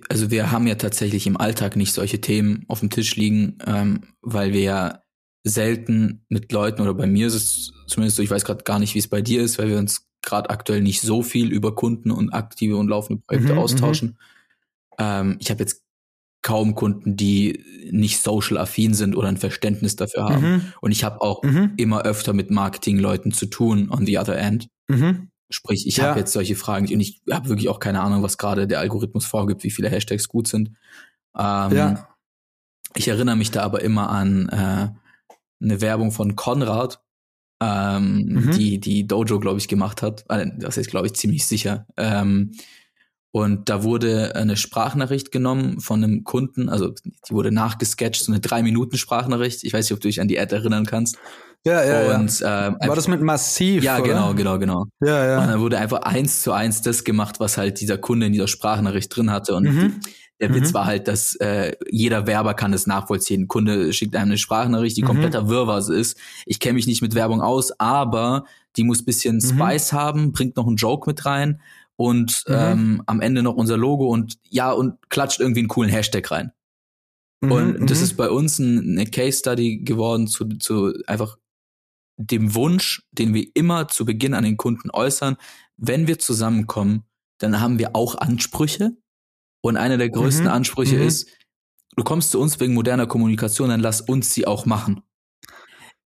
also 0.09 0.31
wir 0.31 0.51
haben 0.51 0.67
ja 0.67 0.77
tatsächlich 0.77 1.27
im 1.27 1.37
Alltag 1.37 1.77
nicht 1.77 1.93
solche 1.93 2.21
Themen 2.21 2.65
auf 2.69 2.81
dem 2.81 2.89
Tisch 2.89 3.17
liegen, 3.17 3.59
ähm, 3.67 4.03
weil 4.23 4.53
wir 4.53 4.61
ja 4.63 5.03
selten 5.45 6.25
mit 6.29 6.53
Leuten 6.53 6.81
oder 6.81 6.95
bei 6.95 7.07
mir 7.07 7.27
ist 7.27 7.35
es 7.35 7.73
zumindest 7.87 8.17
so, 8.17 8.23
ich 8.23 8.31
weiß 8.31 8.45
gerade 8.45 8.65
gar 8.65 8.79
nicht, 8.79 8.95
wie 8.95 9.01
es 9.01 9.09
bei 9.09 9.21
dir 9.21 9.43
ist, 9.43 9.59
weil 9.59 9.69
wir 9.69 9.79
uns 9.79 10.07
gerade 10.23 10.51
aktuell 10.51 10.81
nicht 10.81 11.01
so 11.01 11.23
viel 11.23 11.51
über 11.51 11.75
Kunden 11.75 12.13
und 12.13 12.33
aktive 12.33 12.77
und 12.77 12.89
laufende 12.89 13.21
Projekte 13.27 13.55
mhm, 13.55 13.59
austauschen. 13.59 14.09
Mhm. 14.11 14.17
Ähm, 14.99 15.37
ich 15.41 15.51
habe 15.51 15.61
jetzt 15.61 15.83
kaum 16.43 16.77
Kunden, 16.77 17.17
die 17.17 17.65
nicht 17.91 18.21
social 18.21 18.57
affin 18.59 18.95
sind 18.95 19.17
oder 19.17 19.29
ein 19.29 19.37
Verständnis 19.37 19.97
dafür 19.97 20.25
haben. 20.25 20.51
Mhm. 20.51 20.63
Und 20.81 20.93
ich 20.93 21.03
habe 21.03 21.21
auch 21.21 21.43
mhm. 21.43 21.73
immer 21.77 22.03
öfter 22.03 22.33
mit 22.33 22.51
Marketingleuten 22.51 23.33
zu 23.33 23.47
tun 23.47 23.91
on 23.91 24.07
the 24.07 24.19
other 24.19 24.37
end. 24.39 24.69
Mhm. 24.89 25.29
Sprich, 25.53 25.87
ich 25.87 25.99
ja. 25.99 26.09
habe 26.09 26.21
jetzt 26.21 26.33
solche 26.33 26.57
Fragen 26.57 26.93
und 26.93 27.01
ich 27.01 27.23
habe 27.31 27.49
wirklich 27.49 27.69
auch 27.69 27.79
keine 27.79 28.01
Ahnung, 28.01 28.23
was 28.23 28.39
gerade 28.39 28.67
der 28.67 28.81
Algorithmus 28.81 29.27
vorgibt, 29.27 29.65
wie 29.65 29.71
viele 29.71 29.89
Hashtags 29.89 30.29
gut 30.29 30.49
sind. 30.49 30.71
Ähm, 31.39 31.73
ja. 31.73 32.09
Ich 32.95 33.09
erinnere 33.09 33.37
mich 33.37 33.51
da 33.51 33.63
aber 33.63 33.83
immer 33.83 34.11
an 34.11 34.49
äh, 34.49 34.89
eine 35.63 35.81
Werbung 35.81 36.13
von 36.13 36.37
Konrad, 36.37 37.03
ähm, 37.63 38.25
mhm. 38.25 38.51
die 38.53 38.81
die 38.81 39.07
Dojo, 39.07 39.41
glaube 39.41 39.59
ich, 39.59 39.69
gemacht 39.69 40.03
hat. 40.03 40.25
Äh, 40.29 40.51
das 40.59 40.77
ist, 40.77 40.91
glaube 40.91 41.07
ich, 41.07 41.15
ziemlich 41.15 41.47
sicher. 41.47 41.87
Ähm, 41.97 42.53
und 43.33 43.71
da 43.71 43.83
wurde 43.83 44.37
eine 44.37 44.59
Sprachnachricht 44.59 45.33
genommen 45.33 45.81
von 45.81 46.05
einem 46.05 46.23
Kunden, 46.23 46.69
also 46.69 46.91
die 46.91 47.33
wurde 47.35 47.51
nachgesketcht, 47.51 48.23
so 48.23 48.31
eine 48.31 48.41
drei 48.41 48.63
Minuten 48.63 48.99
Sprachnachricht. 48.99 49.65
Ich 49.65 49.73
weiß 49.73 49.87
nicht, 49.87 49.95
ob 49.95 50.01
du 50.01 50.09
dich 50.09 50.21
an 50.21 50.29
die 50.29 50.39
Ad 50.39 50.55
erinnern 50.55 50.85
kannst. 50.85 51.17
Ja, 51.65 51.83
ja, 51.83 52.15
und, 52.17 52.41
ja. 52.41 52.69
Äh, 52.69 52.89
War 52.89 52.97
das 52.97 53.09
mit 53.09 53.23
Massiv? 53.23 53.83
Ja, 53.83 53.99
oder? 53.99 54.09
genau, 54.09 54.35
genau, 54.35 54.59
genau. 54.59 54.85
Ja, 55.01 55.27
ja. 55.27 55.41
Und 55.41 55.47
dann 55.49 55.61
wurde 55.61 55.79
einfach 55.79 56.03
eins 56.03 56.43
zu 56.43 56.53
eins 56.53 56.83
das 56.83 57.05
gemacht, 57.05 57.41
was 57.41 57.57
halt 57.57 57.81
dieser 57.81 57.97
Kunde 57.97 58.27
in 58.27 58.33
dieser 58.33 58.49
Sprachnachricht 58.49 59.15
drin 59.17 59.31
hatte. 59.31 59.55
Und 59.55 59.65
mhm. 59.65 60.01
der 60.39 60.51
mhm. 60.51 60.55
Witz 60.57 60.75
war 60.75 60.85
halt, 60.85 61.09
dass 61.09 61.35
äh, 61.37 61.73
jeder 61.89 62.27
Werber 62.27 62.53
kann 62.53 62.73
das 62.73 62.87
nachvollziehen. 62.87 63.43
Ein 63.45 63.49
Kunde 63.49 63.95
schickt 63.95 64.15
einem 64.15 64.33
eine 64.33 64.39
Sprachnachricht, 64.39 64.97
die 64.97 65.03
mhm. 65.03 65.07
kompletter 65.07 65.49
Wirrwarr 65.49 65.89
ist. 65.89 66.19
Ich 66.45 66.61
kenne 66.61 66.75
mich 66.75 66.87
nicht 66.87 67.01
mit 67.01 67.15
Werbung 67.15 67.41
aus, 67.41 67.73
aber 67.79 68.45
die 68.77 68.85
muss 68.85 69.05
bisschen 69.05 69.37
mhm. 69.37 69.41
Spice 69.41 69.93
haben, 69.95 70.33
bringt 70.33 70.57
noch 70.57 70.67
einen 70.67 70.77
Joke 70.77 71.09
mit 71.09 71.25
rein 71.25 71.61
und 71.97 72.45
mhm. 72.47 72.55
ähm, 72.55 73.03
am 73.07 73.21
Ende 73.21 73.43
noch 73.43 73.55
unser 73.55 73.77
Logo 73.77 74.09
und 74.09 74.39
ja, 74.49 74.73
und 74.73 75.09
klatscht 75.11 75.41
irgendwie 75.41 75.61
einen 75.61 75.69
coolen 75.69 75.91
Hashtag 75.91 76.31
rein. 76.31 76.53
Mhm, 77.41 77.53
und 77.53 77.91
das 77.91 78.01
ist 78.01 78.17
bei 78.17 78.31
uns 78.31 78.59
ein, 78.59 78.99
eine 78.99 79.07
Case 79.07 79.39
Study 79.39 79.79
geworden 79.79 80.27
zu, 80.27 80.49
zu 80.59 80.95
einfach 81.07 81.39
dem 82.17 82.55
Wunsch, 82.55 83.03
den 83.11 83.35
wir 83.35 83.47
immer 83.55 83.89
zu 83.89 84.05
Beginn 84.05 84.35
an 84.35 84.45
den 84.45 84.57
Kunden 84.57 84.91
äußern, 84.91 85.37
wenn 85.77 86.07
wir 86.07 86.19
zusammenkommen, 86.19 87.05
dann 87.39 87.61
haben 87.61 87.79
wir 87.79 87.97
auch 87.97 88.17
Ansprüche. 88.17 88.97
Und 89.61 89.77
einer 89.77 89.97
der 89.97 90.11
größten 90.11 90.47
mhm. 90.47 90.53
Ansprüche 90.53 90.97
mhm. 90.97 91.07
ist, 91.07 91.29
du 91.97 92.05
kommst 92.05 92.31
zu 92.31 92.41
uns 92.41 92.59
wegen 92.61 92.75
moderner 92.75 93.07
Kommunikation, 93.07 93.69
dann 93.69 93.81
lass 93.81 94.01
uns 94.01 94.35
sie 94.35 94.47
auch 94.47 94.67
machen. 94.67 95.03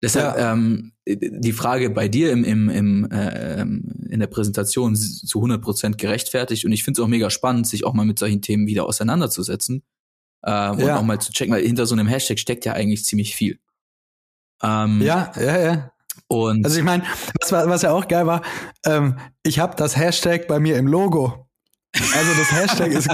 Deshalb 0.02 0.37
ja. 0.37 0.52
ähm, 0.52 0.92
die 1.06 1.52
Frage 1.52 1.90
bei 1.90 2.09
dir 2.09 2.32
im, 2.32 2.44
im, 2.44 2.68
im, 2.68 3.11
äh, 3.11 3.62
in 3.62 4.20
der 4.20 4.26
Präsentation 4.26 4.94
zu 4.94 5.38
100 5.38 5.62
Prozent 5.62 5.98
gerechtfertigt 5.98 6.64
und 6.64 6.72
ich 6.72 6.85
finde 6.85 7.00
es 7.00 7.04
auch 7.04 7.09
mega 7.09 7.30
spannend, 7.30 7.66
sich 7.66 7.85
auch 7.85 7.94
mal 7.94 8.04
mit 8.04 8.18
solchen 8.18 8.42
Themen 8.42 8.66
wieder 8.66 8.87
auseinanderzusetzen 8.87 9.82
äh, 10.42 10.70
und 10.70 10.80
ja. 10.80 10.98
auch 10.98 11.02
mal 11.02 11.20
zu 11.20 11.32
checken, 11.32 11.54
weil 11.54 11.64
hinter 11.64 11.87
so 11.87 11.94
einem 11.94 12.06
Hashtag 12.06 12.38
steckt 12.38 12.64
ja 12.64 12.72
eigentlich 12.74 13.04
ziemlich 13.04 13.35
viel. 13.35 13.59
Ähm, 14.62 15.00
ja, 15.00 15.32
ja, 15.37 15.59
ja. 15.59 15.92
Und 16.28 16.64
also 16.64 16.78
ich 16.78 16.85
meine, 16.85 17.04
was, 17.40 17.52
was 17.52 17.82
ja 17.82 17.92
auch 17.92 18.09
geil 18.09 18.26
war, 18.26 18.42
ähm, 18.85 19.18
ich 19.42 19.59
habe 19.59 19.76
das 19.76 19.96
Hashtag 19.96 20.48
bei 20.48 20.59
mir 20.59 20.76
im 20.76 20.87
Logo. 20.87 21.45
Also 22.14 22.30
das 22.38 22.52
Hashtag 22.52 22.92
ist, 22.92 23.09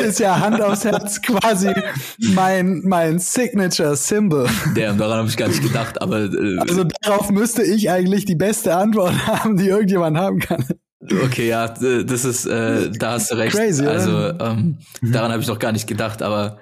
ist 0.02 0.18
ja 0.18 0.38
Hand 0.38 0.60
aufs 0.60 0.84
Herz 0.84 1.20
quasi 1.22 1.72
mein, 2.18 2.82
mein 2.84 3.18
Signature-Symbol. 3.18 4.48
Damn, 4.74 4.98
daran 4.98 5.18
habe 5.18 5.28
ich 5.28 5.36
gar 5.36 5.48
nicht 5.48 5.62
gedacht, 5.62 6.00
aber. 6.00 6.24
Äh, 6.24 6.58
also 6.58 6.84
darauf 7.02 7.30
müsste 7.30 7.62
ich 7.62 7.90
eigentlich 7.90 8.24
die 8.24 8.34
beste 8.34 8.74
Antwort 8.74 9.14
haben, 9.26 9.56
die 9.56 9.68
irgendjemand 9.68 10.16
haben 10.16 10.38
kann. 10.40 10.64
Okay, 11.24 11.48
ja, 11.48 11.68
das 11.68 12.24
ist, 12.24 12.46
äh, 12.46 12.90
da 12.90 13.12
hast 13.12 13.30
du 13.30 13.36
recht. 13.36 13.54
Crazy, 13.54 13.86
also 13.86 14.10
ähm, 14.40 14.78
mhm. 15.02 15.12
daran 15.12 15.32
habe 15.32 15.42
ich 15.42 15.48
noch 15.48 15.58
gar 15.58 15.72
nicht 15.72 15.86
gedacht, 15.86 16.22
aber 16.22 16.58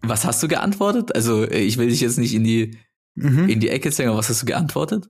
was 0.00 0.24
hast 0.24 0.42
du 0.42 0.48
geantwortet? 0.48 1.14
Also 1.14 1.48
ich 1.50 1.76
will 1.76 1.88
dich 1.88 2.00
jetzt 2.00 2.18
nicht 2.18 2.34
in 2.34 2.44
die 2.44 2.78
mhm. 3.14 3.48
in 3.48 3.60
die 3.60 3.70
Ecke 3.70 3.90
zwingen. 3.90 4.10
Aber 4.10 4.18
was 4.18 4.28
hast 4.28 4.42
du 4.42 4.46
geantwortet? 4.46 5.08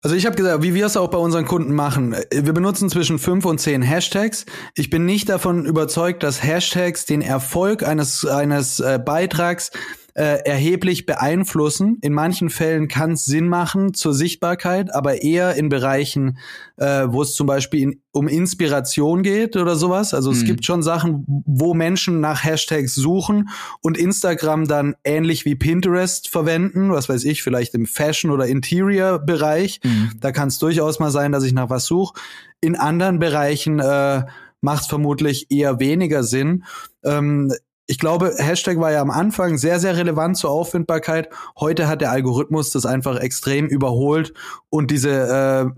Also 0.00 0.14
ich 0.14 0.26
habe 0.26 0.36
gesagt, 0.36 0.62
wie 0.62 0.74
wir 0.74 0.86
es 0.86 0.96
auch 0.96 1.10
bei 1.10 1.18
unseren 1.18 1.44
Kunden 1.44 1.74
machen. 1.74 2.14
Wir 2.32 2.52
benutzen 2.52 2.88
zwischen 2.88 3.18
fünf 3.18 3.44
und 3.44 3.58
zehn 3.58 3.82
Hashtags. 3.82 4.46
Ich 4.76 4.90
bin 4.90 5.04
nicht 5.04 5.28
davon 5.28 5.66
überzeugt, 5.66 6.22
dass 6.22 6.42
Hashtags 6.44 7.04
den 7.04 7.20
Erfolg 7.20 7.82
eines 7.82 8.24
eines 8.24 8.78
äh, 8.78 9.00
Beitrags 9.04 9.72
äh, 10.18 10.42
erheblich 10.44 11.06
beeinflussen. 11.06 11.98
In 12.00 12.12
manchen 12.12 12.50
Fällen 12.50 12.88
kann 12.88 13.12
es 13.12 13.24
Sinn 13.24 13.46
machen 13.46 13.94
zur 13.94 14.12
Sichtbarkeit, 14.12 14.92
aber 14.92 15.22
eher 15.22 15.54
in 15.54 15.68
Bereichen, 15.68 16.38
äh, 16.76 17.06
wo 17.06 17.22
es 17.22 17.36
zum 17.36 17.46
Beispiel 17.46 17.82
in, 17.82 18.00
um 18.10 18.26
Inspiration 18.26 19.22
geht 19.22 19.56
oder 19.56 19.76
sowas. 19.76 20.14
Also 20.14 20.32
es 20.32 20.42
mhm. 20.42 20.46
gibt 20.46 20.64
schon 20.64 20.82
Sachen, 20.82 21.24
wo 21.46 21.72
Menschen 21.72 22.18
nach 22.18 22.42
Hashtags 22.42 22.96
suchen 22.96 23.50
und 23.80 23.96
Instagram 23.96 24.66
dann 24.66 24.96
ähnlich 25.04 25.44
wie 25.44 25.54
Pinterest 25.54 26.28
verwenden, 26.28 26.90
was 26.90 27.08
weiß 27.08 27.22
ich, 27.22 27.44
vielleicht 27.44 27.74
im 27.74 27.86
Fashion- 27.86 28.32
oder 28.32 28.46
Interior-Bereich. 28.46 29.78
Mhm. 29.84 30.10
Da 30.18 30.32
kann 30.32 30.48
es 30.48 30.58
durchaus 30.58 30.98
mal 30.98 31.12
sein, 31.12 31.30
dass 31.30 31.44
ich 31.44 31.52
nach 31.52 31.70
was 31.70 31.86
suche. 31.86 32.18
In 32.60 32.74
anderen 32.74 33.20
Bereichen 33.20 33.78
äh, 33.78 34.24
macht 34.62 34.82
es 34.82 34.88
vermutlich 34.88 35.48
eher 35.52 35.78
weniger 35.78 36.24
Sinn. 36.24 36.64
Ähm, 37.04 37.52
ich 37.90 37.98
glaube, 37.98 38.34
Hashtag 38.36 38.78
war 38.78 38.92
ja 38.92 39.00
am 39.00 39.10
Anfang 39.10 39.56
sehr, 39.56 39.80
sehr 39.80 39.96
relevant 39.96 40.36
zur 40.36 40.50
Auffindbarkeit. 40.50 41.30
Heute 41.58 41.88
hat 41.88 42.02
der 42.02 42.10
Algorithmus 42.10 42.68
das 42.68 42.84
einfach 42.84 43.18
extrem 43.18 43.66
überholt 43.66 44.34
und 44.68 44.90
diese, 44.90 45.10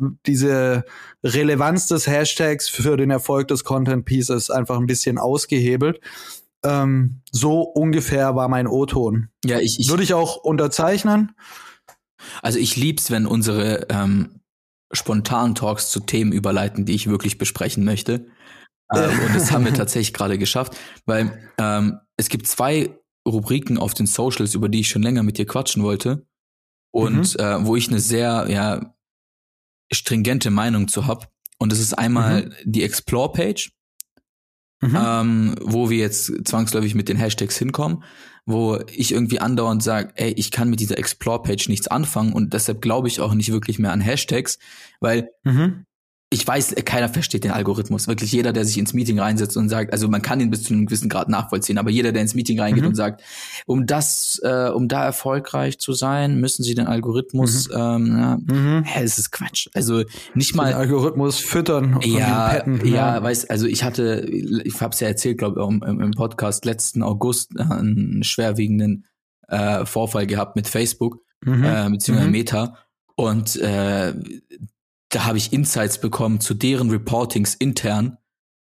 äh, 0.00 0.04
diese 0.26 0.84
Relevanz 1.22 1.86
des 1.86 2.08
Hashtags 2.08 2.68
für 2.68 2.96
den 2.96 3.10
Erfolg 3.10 3.46
des 3.46 3.62
Content 3.62 4.04
Pieces 4.06 4.50
einfach 4.50 4.76
ein 4.76 4.86
bisschen 4.86 5.18
ausgehebelt. 5.18 6.00
Ähm, 6.64 7.20
so 7.30 7.62
ungefähr 7.62 8.34
war 8.34 8.48
mein 8.48 8.66
O-Ton. 8.66 9.28
Ja, 9.44 9.60
ich, 9.60 9.78
ich 9.78 9.88
würde 9.88 10.02
ich 10.02 10.12
auch 10.12 10.36
unterzeichnen. 10.36 11.36
Also 12.42 12.58
ich 12.58 12.74
lieb's, 12.74 13.12
wenn 13.12 13.24
unsere 13.24 13.86
ähm, 13.88 14.40
spontanen 14.90 15.54
Talks 15.54 15.90
zu 15.90 16.00
Themen 16.00 16.32
überleiten, 16.32 16.86
die 16.86 16.94
ich 16.96 17.08
wirklich 17.08 17.38
besprechen 17.38 17.84
möchte. 17.84 18.26
Ähm, 18.94 19.20
und 19.26 19.34
das 19.34 19.52
haben 19.52 19.64
wir 19.64 19.74
tatsächlich 19.74 20.12
gerade 20.12 20.38
geschafft, 20.38 20.76
weil 21.06 21.50
ähm, 21.58 21.98
es 22.16 22.28
gibt 22.28 22.46
zwei 22.46 22.98
Rubriken 23.26 23.78
auf 23.78 23.94
den 23.94 24.06
Socials, 24.06 24.54
über 24.54 24.68
die 24.68 24.80
ich 24.80 24.88
schon 24.88 25.02
länger 25.02 25.22
mit 25.22 25.38
dir 25.38 25.46
quatschen 25.46 25.82
wollte. 25.82 26.26
Und 26.92 27.38
mhm. 27.38 27.44
äh, 27.44 27.64
wo 27.64 27.76
ich 27.76 27.88
eine 27.88 28.00
sehr, 28.00 28.46
ja, 28.48 28.94
stringente 29.92 30.50
Meinung 30.50 30.88
zu 30.88 31.06
hab. 31.06 31.30
Und 31.58 31.72
das 31.72 31.78
ist 31.78 31.94
einmal 31.94 32.46
mhm. 32.46 32.52
die 32.64 32.82
Explore-Page, 32.82 33.72
mhm. 34.80 34.96
ähm, 34.96 35.54
wo 35.60 35.90
wir 35.90 35.98
jetzt 35.98 36.32
zwangsläufig 36.46 36.94
mit 36.94 37.08
den 37.08 37.16
Hashtags 37.16 37.58
hinkommen, 37.58 38.04
wo 38.46 38.78
ich 38.92 39.12
irgendwie 39.12 39.40
andauernd 39.40 39.82
sage, 39.82 40.12
ey, 40.16 40.32
ich 40.32 40.50
kann 40.50 40.70
mit 40.70 40.80
dieser 40.80 40.98
Explore-Page 40.98 41.68
nichts 41.68 41.88
anfangen 41.88 42.32
und 42.32 42.54
deshalb 42.54 42.80
glaube 42.80 43.08
ich 43.08 43.20
auch 43.20 43.34
nicht 43.34 43.52
wirklich 43.52 43.78
mehr 43.78 43.92
an 43.92 44.00
Hashtags, 44.00 44.58
weil 45.00 45.28
mhm 45.44 45.86
ich 46.32 46.46
weiß, 46.46 46.76
keiner 46.84 47.08
versteht 47.08 47.42
den 47.42 47.50
Algorithmus. 47.50 48.06
Wirklich 48.06 48.30
jeder, 48.30 48.52
der 48.52 48.64
sich 48.64 48.78
ins 48.78 48.94
Meeting 48.94 49.18
reinsetzt 49.18 49.56
und 49.56 49.68
sagt, 49.68 49.92
also 49.92 50.06
man 50.06 50.22
kann 50.22 50.40
ihn 50.40 50.48
bis 50.48 50.62
zu 50.62 50.72
einem 50.72 50.86
gewissen 50.86 51.08
Grad 51.08 51.28
nachvollziehen, 51.28 51.76
aber 51.76 51.90
jeder, 51.90 52.12
der 52.12 52.22
ins 52.22 52.34
Meeting 52.34 52.60
reingeht 52.60 52.84
mhm. 52.84 52.90
und 52.90 52.94
sagt, 52.94 53.22
um 53.66 53.84
das, 53.84 54.40
äh, 54.44 54.68
um 54.68 54.86
da 54.86 55.04
erfolgreich 55.04 55.80
zu 55.80 55.92
sein, 55.92 56.38
müssen 56.40 56.62
sie 56.62 56.76
den 56.76 56.86
Algorithmus, 56.86 57.68
mhm. 57.68 57.74
ähm, 57.74 58.16
ja, 58.16 58.38
mhm. 58.46 58.84
hä, 58.84 59.02
das 59.02 59.18
ist 59.18 59.32
Quatsch. 59.32 59.68
Also 59.74 60.04
nicht 60.34 60.54
mal 60.54 60.68
den 60.68 60.76
Algorithmus 60.76 61.40
füttern. 61.40 61.98
Ja, 62.04 62.50
petten, 62.50 62.86
ja, 62.86 63.16
ja, 63.16 63.22
weißt, 63.24 63.50
also 63.50 63.66
ich 63.66 63.82
hatte, 63.82 64.20
ich 64.20 64.80
hab's 64.80 65.00
ja 65.00 65.08
erzählt, 65.08 65.38
glaube 65.38 65.60
ich, 65.60 65.88
im, 65.88 66.00
im 66.00 66.12
Podcast 66.12 66.64
letzten 66.64 67.02
August 67.02 67.56
äh, 67.56 67.62
einen 67.62 68.22
schwerwiegenden 68.22 69.04
äh, 69.48 69.84
Vorfall 69.84 70.28
gehabt 70.28 70.54
mit 70.54 70.68
Facebook 70.68 71.18
mhm. 71.44 71.64
äh, 71.64 71.90
beziehungsweise 71.90 72.28
mhm. 72.28 72.32
Meta 72.32 72.76
und 73.16 73.56
äh, 73.56 74.14
da 75.10 75.24
habe 75.26 75.38
ich 75.38 75.52
Insights 75.52 76.00
bekommen 76.00 76.40
zu 76.40 76.54
deren 76.54 76.90
Reportings 76.90 77.54
intern, 77.54 78.16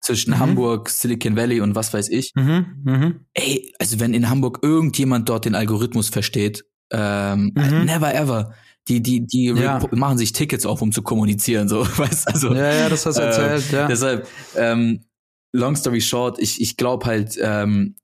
zwischen 0.00 0.32
Mhm. 0.32 0.38
Hamburg, 0.40 0.88
Silicon 0.90 1.36
Valley 1.36 1.60
und 1.60 1.74
was 1.76 1.94
weiß 1.94 2.08
ich. 2.08 2.32
Mhm, 2.34 2.66
mhm. 2.84 3.20
Ey, 3.34 3.72
also 3.78 4.00
wenn 4.00 4.14
in 4.14 4.28
Hamburg 4.28 4.58
irgendjemand 4.62 5.28
dort 5.28 5.44
den 5.44 5.54
Algorithmus 5.54 6.08
versteht, 6.08 6.64
ähm, 6.92 7.52
Mhm. 7.54 7.84
never 7.84 8.12
ever. 8.14 8.54
Die, 8.88 9.00
die, 9.00 9.24
die 9.24 9.44
Ja. 9.46 9.78
machen 9.92 10.18
sich 10.18 10.32
Tickets 10.32 10.66
auf, 10.66 10.82
um 10.82 10.90
zu 10.90 11.02
kommunizieren, 11.02 11.68
so, 11.68 11.80
weißt 11.98 12.26
also. 12.26 12.52
Ja, 12.52 12.74
ja, 12.74 12.88
das 12.88 13.06
hast 13.06 13.16
du 13.18 13.22
äh, 13.22 13.26
erzählt, 13.26 13.70
ja. 13.70 13.86
Deshalb, 13.86 14.26
ähm, 14.56 15.04
long 15.52 15.76
story 15.76 16.00
short, 16.00 16.40
ich, 16.40 16.60
ich 16.60 16.76
glaube 16.76 17.06
halt, 17.06 17.38
ähm, 17.40 17.94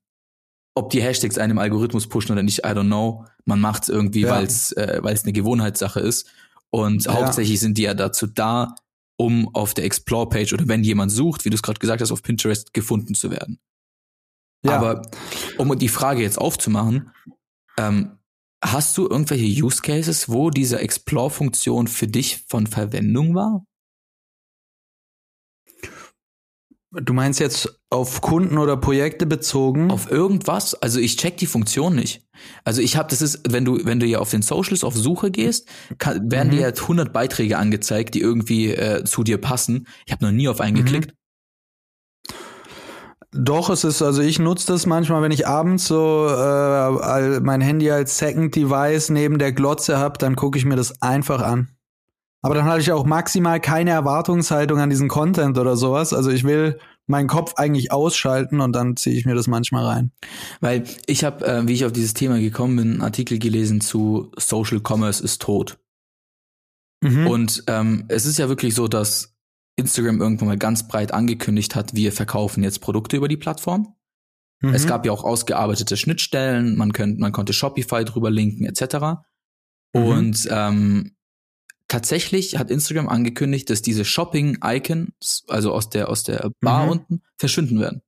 ob 0.75 0.91
die 0.91 1.01
Hashtags 1.01 1.37
einem 1.37 1.57
Algorithmus 1.57 2.07
pushen 2.07 2.31
oder 2.31 2.43
nicht, 2.43 2.59
I 2.59 2.69
don't 2.69 2.85
know. 2.85 3.25
Man 3.43 3.59
macht 3.59 3.83
es 3.83 3.89
irgendwie, 3.89 4.21
Ja. 4.21 4.29
weil 4.29 4.45
es 4.45 4.71
äh, 4.71 4.99
weil's 5.01 5.23
eine 5.23 5.33
Gewohnheitssache 5.33 5.99
ist. 5.99 6.27
Und 6.71 7.05
Ja. 7.05 7.13
hauptsächlich 7.13 7.59
sind 7.59 7.77
die 7.77 7.83
ja 7.83 7.93
dazu 7.93 8.27
da, 8.27 8.75
um 9.17 9.53
auf 9.53 9.73
der 9.73 9.85
Explore-Page 9.85 10.53
oder 10.53 10.67
wenn 10.67 10.83
jemand 10.83 11.11
sucht, 11.11 11.43
wie 11.45 11.49
du 11.49 11.55
es 11.55 11.61
gerade 11.61 11.79
gesagt 11.79 12.01
hast, 12.01 12.11
auf 12.11 12.23
Pinterest 12.23 12.73
gefunden 12.73 13.15
zu 13.15 13.31
werden. 13.31 13.59
ja. 14.63 14.75
Aber 14.75 15.01
um 15.57 15.77
die 15.77 15.89
Frage 15.89 16.21
jetzt 16.21 16.37
aufzumachen, 16.37 17.11
ähm, 17.77 18.17
hast 18.63 18.97
du 18.97 19.07
irgendwelche 19.07 19.63
Use 19.63 19.81
Cases, 19.81 20.29
wo 20.29 20.49
diese 20.49 20.79
Explore-Funktion 20.79 21.87
für 21.87 22.07
dich 22.07 22.45
von 22.47 22.67
Verwendung 22.67 23.35
war? 23.35 23.63
Du 26.91 27.13
meinst 27.13 27.39
jetzt 27.39 27.79
auf 27.89 28.21
Kunden 28.21 28.57
oder 28.57 28.77
Projekte 28.77 29.25
bezogen? 29.25 29.91
Auf 29.91 30.09
irgendwas? 30.11 30.73
Also 30.75 30.99
ich 30.99 31.17
check 31.17 31.37
die 31.37 31.45
Funktion 31.45 31.95
nicht. 31.95 32.23
Also 32.63 32.81
ich 32.81 32.95
habe, 32.97 33.09
das 33.09 33.21
ist, 33.21 33.41
wenn 33.51 33.65
du, 33.65 33.85
wenn 33.85 33.99
du 33.99 34.05
ja 34.05 34.19
auf 34.19 34.31
den 34.31 34.41
Socials 34.41 34.83
auf 34.83 34.95
Suche 34.95 35.29
gehst, 35.31 35.67
kann, 35.97 36.31
werden 36.31 36.47
Mhm. 36.47 36.51
dir 36.51 36.61
jetzt 36.61 36.81
100 36.81 37.11
Beiträge 37.13 37.57
angezeigt, 37.57 38.15
die 38.15 38.21
irgendwie 38.21 38.71
äh, 38.73 39.03
zu 39.03 39.23
dir 39.23 39.39
passen. 39.39 39.87
Ich 40.05 40.11
habe 40.13 40.25
noch 40.25 40.31
nie 40.31 40.47
auf 40.47 40.61
einen 40.61 40.77
Mhm. 40.77 40.85
geklickt. 40.85 41.13
Doch, 43.31 43.69
es 43.69 43.83
ist, 43.83 44.01
also 44.01 44.23
ich 44.23 44.39
nutze 44.39 44.65
das 44.67 44.87
manchmal, 44.87 45.21
wenn 45.21 45.31
ich 45.31 45.45
abends 45.47 45.87
so 45.87 46.27
äh, 46.27 47.39
mein 47.41 47.61
Handy 47.61 47.91
als 47.91 48.17
Second 48.17 48.55
Device 48.55 49.09
neben 49.09 49.37
der 49.37 49.51
Glotze 49.51 49.99
hab, 49.99 50.17
dann 50.17 50.35
gucke 50.35 50.57
ich 50.57 50.65
mir 50.65 50.75
das 50.75 51.01
einfach 51.03 51.41
an. 51.43 51.69
Aber 52.41 52.55
dann 52.55 52.65
hatte 52.65 52.81
ich 52.81 52.91
auch 52.91 53.05
maximal 53.05 53.59
keine 53.59 53.91
Erwartungshaltung 53.91 54.79
an 54.79 54.89
diesen 54.89 55.09
Content 55.09 55.57
oder 55.57 55.75
sowas. 55.75 56.13
Also 56.13 56.29
ich 56.29 56.43
will 56.43 56.79
meinen 57.05 57.27
Kopf 57.27 57.55
eigentlich 57.55 57.91
ausschalten 57.91 58.61
und 58.61 58.73
dann 58.73 58.95
ziehe 58.95 59.17
ich 59.17 59.25
mir 59.25 59.35
das 59.35 59.47
manchmal 59.47 59.85
rein. 59.85 60.11
Weil 60.61 60.83
ich 61.07 61.23
habe, 61.23 61.45
äh, 61.45 61.67
wie 61.67 61.73
ich 61.73 61.85
auf 61.85 61.91
dieses 61.91 62.13
Thema 62.13 62.39
gekommen 62.39 62.77
bin, 62.77 62.91
einen 62.91 63.01
Artikel 63.01 63.39
gelesen 63.39 63.81
zu 63.81 64.31
Social 64.37 64.79
Commerce 64.79 65.23
ist 65.23 65.41
tot. 65.41 65.79
Mhm. 67.01 67.27
Und 67.27 67.63
ähm, 67.67 68.05
es 68.07 68.25
ist 68.25 68.37
ja 68.37 68.47
wirklich 68.47 68.75
so, 68.75 68.87
dass 68.87 69.35
Instagram 69.75 70.21
irgendwann 70.21 70.49
mal 70.49 70.57
ganz 70.57 70.87
breit 70.87 71.13
angekündigt 71.13 71.75
hat, 71.75 71.95
wir 71.95 72.11
verkaufen 72.11 72.63
jetzt 72.63 72.79
Produkte 72.79 73.17
über 73.17 73.27
die 73.27 73.37
Plattform. 73.37 73.95
Mhm. 74.61 74.73
Es 74.73 74.85
gab 74.85 75.05
ja 75.05 75.11
auch 75.11 75.23
ausgearbeitete 75.23 75.97
Schnittstellen, 75.97 76.77
man, 76.77 76.93
könnt, 76.93 77.19
man 77.19 77.31
konnte 77.31 77.53
Shopify 77.53 78.05
drüber 78.05 78.29
linken, 78.29 78.65
etc. 78.65 79.23
Mhm. 79.93 80.03
Und 80.03 80.47
ähm, 80.51 81.15
tatsächlich 81.89 82.57
hat 82.57 82.71
Instagram 82.71 83.09
angekündigt, 83.09 83.69
dass 83.69 83.81
diese 83.81 84.05
Shopping-Icons, 84.05 85.43
also 85.49 85.73
aus 85.73 85.89
der, 85.89 86.07
aus 86.07 86.23
der 86.23 86.51
Bar 86.61 86.85
Mhm. 86.85 86.91
unten, 86.91 87.21
verschwinden 87.37 87.79
werden. 87.81 88.01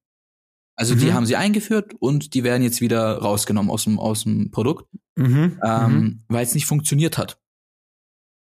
Also 0.77 0.95
die 0.95 1.07
Mhm. 1.07 1.13
haben 1.13 1.25
sie 1.25 1.35
eingeführt 1.35 1.93
und 1.99 2.33
die 2.33 2.43
werden 2.45 2.63
jetzt 2.63 2.79
wieder 2.79 3.17
rausgenommen 3.17 3.69
aus 3.69 3.83
dem, 3.83 3.99
aus 3.99 4.23
dem 4.23 4.51
Produkt 4.51 4.87
Mhm. 5.17 5.59
ähm, 5.65 5.93
Mhm. 5.93 6.23
weil 6.29 6.45
es 6.45 6.53
nicht 6.53 6.65
funktioniert 6.65 7.17
hat. 7.17 7.39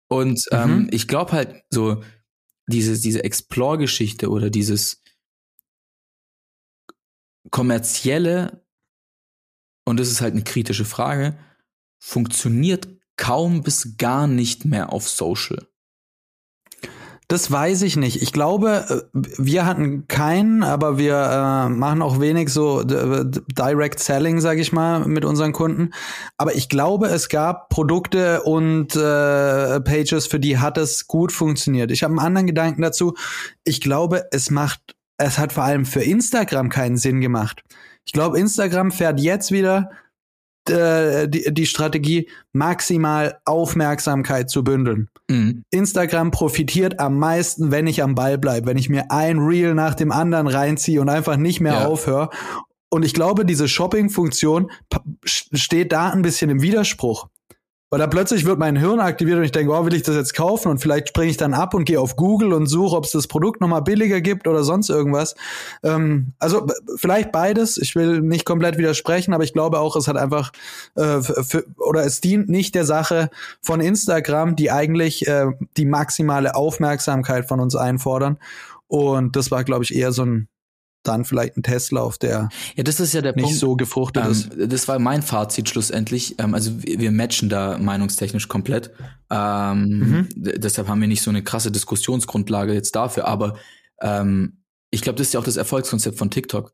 Und 0.09 0.45
ähm, 0.51 0.83
Mhm. 0.83 0.89
ich 0.91 1.07
glaube 1.07 1.31
halt 1.31 1.63
so 1.71 2.03
diese 2.67 2.99
diese 2.99 3.23
Explore-Geschichte 3.23 4.29
oder 4.29 4.49
dieses 4.49 5.01
kommerzielle 7.49 8.65
und 9.85 9.99
das 9.99 10.09
ist 10.11 10.21
halt 10.21 10.33
eine 10.33 10.43
kritische 10.43 10.85
Frage 10.85 11.37
funktioniert 11.99 12.87
kaum 13.21 13.61
bis 13.61 13.97
gar 13.97 14.25
nicht 14.25 14.65
mehr 14.65 14.91
auf 14.91 15.07
Social. 15.07 15.67
Das 17.27 17.49
weiß 17.49 17.83
ich 17.83 17.95
nicht. 17.95 18.21
Ich 18.23 18.33
glaube, 18.33 19.07
äh, 19.13 19.19
wir 19.37 19.65
hatten 19.67 20.07
keinen, 20.07 20.63
aber 20.63 20.97
wir 20.97 21.15
äh, 21.15 21.69
machen 21.69 22.01
auch 22.01 22.19
wenig 22.19 22.49
so 22.49 22.83
d- 22.83 23.23
Direct 23.47 23.99
Selling, 23.99 24.41
sage 24.41 24.59
ich 24.59 24.73
mal, 24.73 25.05
mit 25.05 25.23
unseren 25.23 25.53
Kunden. 25.53 25.91
Aber 26.37 26.55
ich 26.55 26.67
glaube, 26.67 27.07
es 27.09 27.29
gab 27.29 27.69
Produkte 27.69 28.41
und 28.41 28.95
äh, 28.95 29.79
Pages, 29.81 30.25
für 30.25 30.39
die 30.39 30.57
hat 30.57 30.79
es 30.79 31.07
gut 31.07 31.31
funktioniert. 31.31 31.91
Ich 31.91 32.01
habe 32.01 32.11
einen 32.13 32.25
anderen 32.25 32.47
Gedanken 32.47 32.81
dazu. 32.81 33.13
Ich 33.63 33.81
glaube, 33.81 34.25
es 34.31 34.49
macht, 34.49 34.95
es 35.17 35.37
hat 35.37 35.53
vor 35.53 35.63
allem 35.63 35.85
für 35.85 36.01
Instagram 36.01 36.69
keinen 36.69 36.97
Sinn 36.97 37.21
gemacht. 37.21 37.63
Ich 38.03 38.13
glaube, 38.13 38.39
Instagram 38.39 38.91
fährt 38.91 39.19
jetzt 39.19 39.51
wieder 39.51 39.91
äh, 40.69 41.27
die, 41.27 41.53
die 41.53 41.65
Strategie, 41.65 42.29
maximal 42.53 43.39
Aufmerksamkeit 43.45 44.49
zu 44.49 44.63
bündeln. 44.63 45.09
Mhm. 45.29 45.63
Instagram 45.71 46.31
profitiert 46.31 46.99
am 46.99 47.17
meisten, 47.17 47.71
wenn 47.71 47.87
ich 47.87 48.03
am 48.03 48.15
Ball 48.15 48.37
bleibe, 48.37 48.67
wenn 48.67 48.77
ich 48.77 48.89
mir 48.89 49.09
ein 49.11 49.39
Reel 49.39 49.73
nach 49.73 49.95
dem 49.95 50.11
anderen 50.11 50.47
reinziehe 50.47 51.01
und 51.01 51.09
einfach 51.09 51.37
nicht 51.37 51.61
mehr 51.61 51.73
Ja. 51.73 51.85
aufhöre. 51.87 52.29
Und 52.89 53.03
ich 53.05 53.13
glaube, 53.13 53.45
diese 53.45 53.67
Shopping-Funktion 53.69 54.69
steht 55.23 55.91
da 55.93 56.09
ein 56.09 56.21
bisschen 56.21 56.49
im 56.49 56.61
Widerspruch. 56.61 57.27
Weil 57.91 57.99
da 57.99 58.07
plötzlich 58.07 58.45
wird 58.45 58.57
mein 58.57 58.77
Hirn 58.77 59.01
aktiviert 59.01 59.37
und 59.37 59.43
ich 59.43 59.51
denke, 59.51 59.73
oh, 59.73 59.85
will 59.85 59.93
ich 59.93 60.03
das 60.03 60.15
jetzt 60.15 60.33
kaufen? 60.33 60.69
Und 60.69 60.77
vielleicht 60.77 61.09
springe 61.09 61.29
ich 61.29 61.35
dann 61.35 61.53
ab 61.53 61.73
und 61.73 61.83
gehe 61.83 61.99
auf 61.99 62.15
Google 62.15 62.53
und 62.53 62.67
suche, 62.67 62.95
ob 62.95 63.03
es 63.03 63.11
das 63.11 63.27
Produkt 63.27 63.59
nochmal 63.59 63.81
billiger 63.81 64.21
gibt 64.21 64.47
oder 64.47 64.63
sonst 64.63 64.89
irgendwas. 64.89 65.35
Ähm, 65.83 66.31
also 66.39 66.67
vielleicht 66.95 67.33
beides. 67.33 67.77
Ich 67.77 67.93
will 67.97 68.21
nicht 68.21 68.45
komplett 68.45 68.77
widersprechen, 68.77 69.33
aber 69.33 69.43
ich 69.43 69.51
glaube 69.51 69.77
auch, 69.79 69.97
es 69.97 70.07
hat 70.07 70.15
einfach 70.15 70.53
äh, 70.95 71.19
oder 71.75 72.05
es 72.05 72.21
dient 72.21 72.47
nicht 72.47 72.75
der 72.75 72.85
Sache 72.85 73.29
von 73.61 73.81
Instagram, 73.81 74.55
die 74.55 74.71
eigentlich 74.71 75.27
äh, 75.27 75.47
die 75.75 75.85
maximale 75.85 76.55
Aufmerksamkeit 76.55 77.45
von 77.45 77.59
uns 77.59 77.75
einfordern. 77.75 78.37
Und 78.87 79.35
das 79.35 79.51
war, 79.51 79.65
glaube 79.65 79.83
ich, 79.83 79.93
eher 79.93 80.13
so 80.13 80.23
ein 80.23 80.47
dann 81.03 81.25
vielleicht 81.25 81.57
ein 81.57 81.63
Testlauf, 81.63 82.17
der 82.17 82.49
Ja, 82.75 82.83
das 82.83 82.99
ist 82.99 83.13
ja 83.13 83.21
der 83.21 83.33
nicht 83.35 83.43
Punkt. 83.43 83.59
so 83.59 83.75
gefruchtet 83.75 84.25
ist. 84.27 84.53
Ähm, 84.53 84.69
das 84.69 84.87
war 84.87 84.99
mein 84.99 85.21
Fazit 85.23 85.67
schlussendlich. 85.69 86.35
Ähm, 86.39 86.53
also 86.53 86.71
wir, 86.83 87.11
matchen 87.11 87.49
da 87.49 87.77
meinungstechnisch 87.77 88.47
komplett. 88.47 88.91
Ähm, 89.29 89.87
Mhm. 89.89 90.29
Deshalb 90.35 90.87
haben 90.87 91.01
wir 91.01 91.07
nicht 91.07 91.21
so 91.23 91.29
eine 91.31 91.43
krasse 91.43 91.71
Diskussionsgrundlage 91.71 92.73
jetzt 92.73 92.95
dafür. 92.95 93.25
Aber 93.27 93.57
ähm, 94.01 94.63
ich 94.91 95.01
glaube, 95.01 95.17
das 95.17 95.27
ist 95.27 95.33
ja 95.33 95.39
auch 95.39 95.45
das 95.45 95.57
Erfolgskonzept 95.57 96.17
von 96.17 96.29
TikTok. 96.29 96.73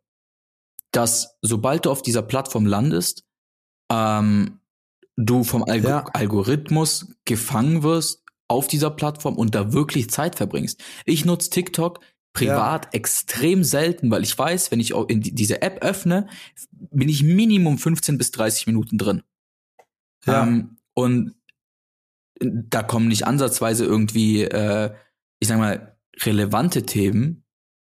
Dass 0.92 1.38
sobald 1.42 1.86
du 1.86 1.92
auf 1.92 2.02
dieser 2.02 2.22
Plattform 2.22 2.66
landest, 2.66 3.24
ähm, 3.92 4.60
du 5.16 5.44
vom 5.44 5.63
Algo 5.63 5.88
Ja. 5.90 6.06
Algorithmus 6.13 7.08
gefangen 7.26 7.84
wirst 7.84 8.24
auf 8.48 8.68
dieser 8.68 8.90
Plattform 8.90 9.36
und 9.36 9.56
da 9.56 9.74
wirklich 9.74 10.10
Zeit 10.10 10.36
verbringst. 10.36 10.82
Ich 11.06 11.26
nutze 11.26 11.50
TikTok 11.50 12.00
privat 12.38 12.93
extrem 12.93 13.63
selten, 13.63 14.12
weil 14.12 14.23
ich 14.23 14.38
weiß, 14.38 14.71
wenn 14.71 14.80
ich 14.80 14.93
auch 14.93 15.08
in 15.10 15.21
die, 15.21 15.34
diese 15.34 15.62
App 15.62 15.84
öffne, 15.84 16.28
bin 16.71 17.10
ich 17.10 17.23
Minimum 17.23 17.78
15 17.78 18.17
bis 18.17 18.32
30 18.32 18.67
Minuten 18.67 18.97
drin. 18.97 19.23
Ja. 20.26 20.43
Ähm, 20.43 20.78
und 20.93 21.36
da 22.39 22.84
kommen 22.84 23.08
nicht 23.08 23.26
ansatzweise 23.26 23.86
irgendwie, 23.86 24.43
äh, 24.43 24.93
ich 25.39 25.47
sag 25.47 25.58
mal, 25.58 25.97
relevante 26.21 26.84
Themen 26.84 27.43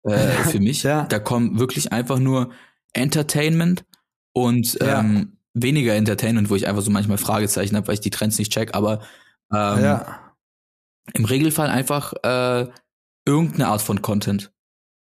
äh, 0.04 0.16
für 0.50 0.60
mich. 0.60 0.82
Ja. 0.82 1.06
Da 1.06 1.18
kommen 1.18 1.58
wirklich 1.58 1.92
einfach 1.92 2.18
nur 2.18 2.52
Entertainment 2.92 3.84
und 4.32 4.78
Ja. 4.80 5.00
ähm, 5.00 5.38
weniger 5.54 5.94
Entertainment, 5.94 6.50
wo 6.50 6.54
ich 6.54 6.66
einfach 6.68 6.82
so 6.82 6.90
manchmal 6.90 7.18
Fragezeichen 7.18 7.76
habe, 7.76 7.88
weil 7.88 7.94
ich 7.94 8.00
die 8.00 8.10
Trends 8.10 8.38
nicht 8.38 8.52
check, 8.52 8.74
aber 8.74 9.00
ähm, 9.52 9.82
ja. 9.82 10.34
im 11.14 11.24
Regelfall 11.24 11.68
einfach 11.70 12.12
äh, 12.22 12.68
irgendeine 13.26 13.68
Art 13.68 13.82
von 13.82 14.00
Content. 14.02 14.52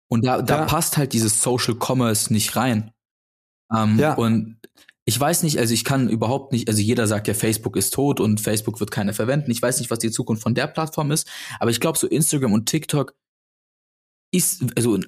Und 0.10 0.26
da, 0.26 0.42
da 0.42 0.60
Ja. 0.60 0.66
passt 0.66 0.98
halt 0.98 1.14
dieses 1.14 1.42
Social 1.42 1.76
Commerce 1.80 2.32
nicht 2.32 2.56
rein. 2.56 2.92
Ähm, 3.74 3.98
Ja. 4.00 4.14
Und 4.14 4.58
ich 5.06 5.20
weiß 5.20 5.44
nicht, 5.44 5.58
also 5.58 5.74
ich 5.74 5.84
kann 5.84 6.10
überhaupt 6.10 6.52
nicht, 6.54 6.70
also 6.70 6.80
jeder 6.82 7.08
sagt 7.08 7.28
ja, 7.28 7.34
Facebook 7.34 7.76
ist 7.76 7.94
tot 7.94 8.20
und 8.20 8.40
Facebook 8.40 8.80
wird 8.80 8.92
keiner 8.92 9.14
verwenden. 9.14 9.50
Ich 9.52 9.62
weiß 9.62 9.80
nicht, 9.80 9.90
was 9.90 10.00
die 10.00 10.12
Zukunft 10.12 10.44
von 10.44 10.54
der 10.54 10.68
Plattform 10.68 11.12
ist, 11.12 11.28
aber 11.60 11.72
ich 11.72 11.80
glaube, 11.80 11.98
so 11.98 12.08
Instagram 12.08 12.54
und 12.54 12.68
TikTok 12.68 13.16
ist, 14.32 14.64
also 14.78 15.00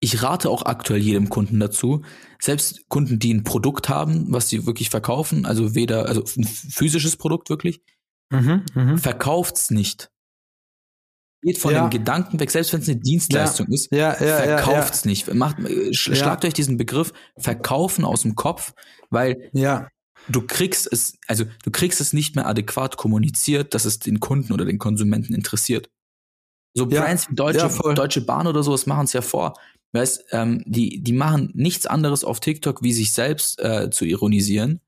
ich 0.00 0.22
rate 0.22 0.50
auch 0.50 0.62
aktuell 0.64 1.00
jedem 1.00 1.28
Kunden 1.28 1.58
dazu, 1.60 2.04
selbst 2.40 2.88
Kunden, 2.88 3.18
die 3.18 3.32
ein 3.32 3.44
Produkt 3.44 3.88
haben, 3.88 4.32
was 4.32 4.48
sie 4.48 4.66
wirklich 4.66 4.90
verkaufen, 4.90 5.46
also 5.46 5.74
weder, 5.74 6.06
also 6.06 6.22
ein 6.36 6.44
physisches 6.44 7.16
Produkt 7.16 7.50
wirklich, 7.50 7.82
Mhm, 8.32 8.64
mhm. 8.74 8.98
verkauft's 8.98 9.70
nicht. 9.70 10.10
Geht 11.46 11.58
von 11.58 11.72
Ja. 11.72 11.86
dem 11.86 11.90
Gedanken 11.90 12.40
weg, 12.40 12.50
selbst 12.50 12.72
wenn 12.72 12.80
es 12.80 12.88
eine 12.88 12.98
Dienstleistung 12.98 13.68
ist, 13.68 13.92
Ja, 13.92 14.16
ja, 14.20 14.26
ja, 14.26 14.36
verkauft's 14.58 15.04
nicht. 15.04 15.32
Macht, 15.32 15.60
äh. 15.60 15.94
Schlagt 15.94 16.44
euch 16.44 16.54
diesen 16.54 16.76
Begriff 16.76 17.12
verkaufen 17.38 18.04
aus 18.04 18.22
dem 18.22 18.34
Kopf, 18.34 18.72
weil 19.10 19.48
du 20.28 20.42
kriegst 20.42 20.92
es, 20.92 21.16
also 21.28 21.44
du 21.62 21.70
kriegst 21.70 22.00
es 22.00 22.12
nicht 22.12 22.34
mehr 22.34 22.48
adäquat 22.48 22.96
kommuniziert, 22.96 23.74
dass 23.74 23.84
es 23.84 24.00
den 24.00 24.18
Kunden 24.18 24.52
oder 24.52 24.64
den 24.64 24.78
Konsumenten 24.78 25.34
interessiert. 25.34 25.88
So. 26.74 26.86
Brands 26.86 27.30
wie 27.30 27.36
Deutsche. 27.36 27.70
Deutsche 27.94 28.22
Bahn 28.22 28.48
oder 28.48 28.64
sowas 28.64 28.86
machen 28.86 29.04
es 29.04 29.12
ja 29.12 29.22
vor. 29.22 29.54
Weißt, 29.92 30.24
ähm, 30.32 30.64
die, 30.66 31.00
die 31.00 31.12
machen 31.12 31.52
nichts 31.54 31.86
anderes 31.86 32.24
auf 32.24 32.40
TikTok, 32.40 32.82
wie 32.82 32.92
sich 32.92 33.12
selbst 33.12 33.60
äh, 33.60 33.88
zu 33.90 34.04
ironisieren. 34.04 34.80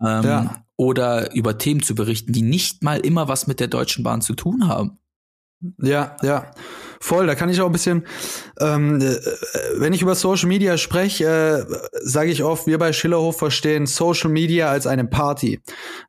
Ähm, 0.00 0.24
Ja. 0.24 0.62
Oder 0.76 1.34
über 1.34 1.56
Themen 1.56 1.82
zu 1.82 1.94
berichten, 1.94 2.34
die 2.34 2.42
nicht 2.42 2.82
mal 2.84 3.00
immer 3.00 3.28
was 3.28 3.46
mit 3.46 3.60
der 3.60 3.68
Deutschen 3.68 4.04
Bahn 4.04 4.20
zu 4.20 4.34
tun 4.34 4.68
haben. 4.68 4.98
Ja, 5.78 6.16
ja, 6.22 6.50
voll. 7.00 7.26
Da 7.26 7.34
kann 7.34 7.48
ich 7.48 7.60
auch 7.60 7.66
ein 7.66 7.72
bisschen, 7.72 8.06
ähm, 8.60 9.00
äh, 9.00 9.16
wenn 9.76 9.92
ich 9.92 10.02
über 10.02 10.14
Social 10.14 10.48
Media 10.48 10.78
spreche, 10.78 11.66
äh, 11.68 11.88
sage 12.02 12.30
ich 12.30 12.42
oft, 12.42 12.66
wir 12.66 12.78
bei 12.78 12.92
Schillerhof 12.92 13.38
verstehen 13.38 13.86
Social 13.86 14.30
Media 14.30 14.68
als 14.68 14.86
eine 14.86 15.04
Party. 15.04 15.60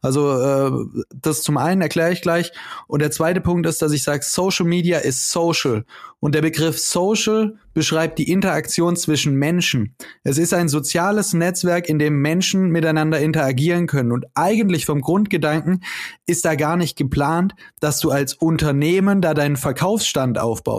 Also 0.02 0.40
äh, 0.40 1.02
das 1.14 1.42
zum 1.42 1.58
einen 1.58 1.82
erkläre 1.82 2.12
ich 2.12 2.22
gleich. 2.22 2.52
Und 2.88 3.02
der 3.02 3.12
zweite 3.12 3.42
Punkt 3.42 3.68
ist, 3.68 3.82
dass 3.82 3.92
ich 3.92 4.04
sage, 4.04 4.24
Social 4.24 4.66
Media 4.66 5.00
ist 5.00 5.32
social. 5.32 5.86
Und 6.20 6.34
der 6.34 6.42
Begriff 6.42 6.80
Social 6.80 7.58
beschreibt 7.76 8.18
die 8.18 8.32
Interaktion 8.32 8.96
zwischen 8.96 9.36
Menschen. 9.36 9.94
Es 10.24 10.40
ist 10.40 10.52
ein 10.52 10.68
soziales 10.68 11.34
Netzwerk, 11.34 11.88
in 11.88 12.00
dem 12.00 12.22
Menschen 12.22 12.70
miteinander 12.70 13.20
interagieren 13.20 13.86
können. 13.86 14.12
Und 14.12 14.26
eigentlich 14.34 14.88
vom 14.88 15.02
Grundgedanken 15.02 15.84
ist 16.26 16.44
da 16.44 16.56
gar 16.56 16.76
nicht 16.76 16.98
geplant, 16.98 17.54
dass 17.80 18.00
du 18.00 18.10
als 18.10 18.34
Unternehmen 18.34 19.22
da 19.22 19.36
deinen 19.36 19.58
Verkaufsstand 19.58 20.40
aufbaust. 20.40 20.77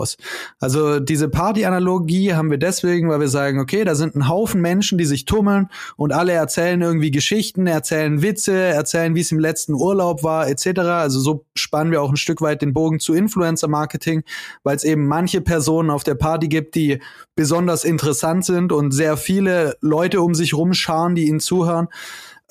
Also 0.59 0.99
diese 0.99 1.29
Party-Analogie 1.29 2.33
haben 2.33 2.51
wir 2.51 2.57
deswegen, 2.57 3.09
weil 3.09 3.19
wir 3.19 3.27
sagen, 3.27 3.59
okay, 3.59 3.83
da 3.83 3.95
sind 3.95 4.15
ein 4.15 4.27
Haufen 4.27 4.61
Menschen, 4.61 4.97
die 4.97 5.05
sich 5.05 5.25
tummeln 5.25 5.69
und 5.97 6.13
alle 6.13 6.33
erzählen 6.33 6.81
irgendwie 6.81 7.11
Geschichten, 7.11 7.67
erzählen 7.67 8.21
Witze, 8.21 8.53
erzählen, 8.53 9.15
wie 9.15 9.21
es 9.21 9.31
im 9.31 9.39
letzten 9.39 9.73
Urlaub 9.73 10.23
war, 10.23 10.47
etc. 10.47 10.79
Also 10.79 11.19
so 11.19 11.45
spannen 11.55 11.91
wir 11.91 12.01
auch 12.01 12.09
ein 12.09 12.17
Stück 12.17 12.41
weit 12.41 12.61
den 12.61 12.73
Bogen 12.73 12.99
zu 12.99 13.13
Influencer-Marketing, 13.13 14.23
weil 14.63 14.75
es 14.75 14.83
eben 14.83 15.07
manche 15.07 15.41
Personen 15.41 15.89
auf 15.89 16.03
der 16.03 16.15
Party 16.15 16.47
gibt, 16.47 16.75
die 16.75 16.99
besonders 17.35 17.83
interessant 17.83 18.45
sind 18.45 18.71
und 18.71 18.91
sehr 18.91 19.17
viele 19.17 19.77
Leute 19.81 20.21
um 20.21 20.35
sich 20.35 20.53
rumscharen, 20.53 21.15
die 21.15 21.27
ihnen 21.27 21.39
zuhören. 21.39 21.87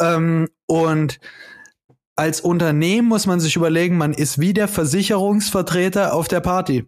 Ähm, 0.01 0.49
und 0.67 1.21
als 2.19 2.41
Unternehmen 2.41 3.07
muss 3.07 3.27
man 3.27 3.39
sich 3.39 3.55
überlegen, 3.55 3.97
man 3.97 4.13
ist 4.13 4.41
wie 4.41 4.53
der 4.53 4.67
Versicherungsvertreter 4.67 6.15
auf 6.15 6.27
der 6.27 6.41
Party. 6.41 6.85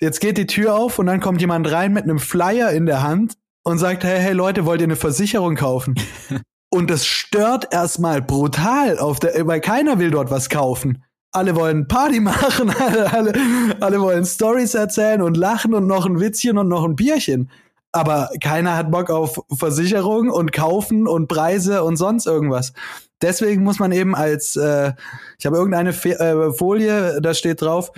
Jetzt 0.00 0.20
geht 0.20 0.38
die 0.38 0.46
Tür 0.46 0.76
auf 0.76 0.98
und 0.98 1.06
dann 1.06 1.20
kommt 1.20 1.40
jemand 1.40 1.70
rein 1.70 1.92
mit 1.92 2.04
einem 2.04 2.20
Flyer 2.20 2.70
in 2.70 2.86
der 2.86 3.02
Hand 3.02 3.34
und 3.64 3.78
sagt, 3.78 4.04
hey, 4.04 4.20
hey 4.20 4.32
Leute, 4.32 4.64
wollt 4.64 4.80
ihr 4.80 4.86
eine 4.86 4.96
Versicherung 4.96 5.56
kaufen? 5.56 5.96
und 6.70 6.88
das 6.88 7.04
stört 7.04 7.72
erstmal 7.72 8.22
brutal 8.22 8.98
auf 8.98 9.18
der, 9.18 9.46
weil 9.46 9.60
keiner 9.60 9.98
will 9.98 10.12
dort 10.12 10.30
was 10.30 10.48
kaufen. 10.48 11.02
Alle 11.32 11.56
wollen 11.56 11.88
Party 11.88 12.20
machen, 12.20 12.70
alle, 12.70 13.12
alle, 13.12 13.32
alle 13.80 14.00
wollen 14.00 14.24
Stories 14.24 14.74
erzählen 14.74 15.20
und 15.20 15.36
lachen 15.36 15.74
und 15.74 15.86
noch 15.88 16.06
ein 16.06 16.20
Witzchen 16.20 16.58
und 16.58 16.68
noch 16.68 16.84
ein 16.84 16.94
Bierchen. 16.94 17.50
Aber 17.90 18.30
keiner 18.40 18.76
hat 18.76 18.92
Bock 18.92 19.10
auf 19.10 19.40
Versicherung 19.52 20.30
und 20.30 20.52
kaufen 20.52 21.08
und 21.08 21.26
Preise 21.26 21.82
und 21.82 21.96
sonst 21.96 22.26
irgendwas. 22.26 22.72
Deswegen 23.20 23.64
muss 23.64 23.80
man 23.80 23.90
eben 23.90 24.14
als, 24.14 24.54
äh, 24.56 24.92
ich 25.38 25.46
habe 25.46 25.56
irgendeine 25.56 25.92
Fe 25.92 26.10
äh, 26.20 26.52
Folie, 26.52 27.20
da 27.20 27.34
steht 27.34 27.62
drauf, 27.62 27.90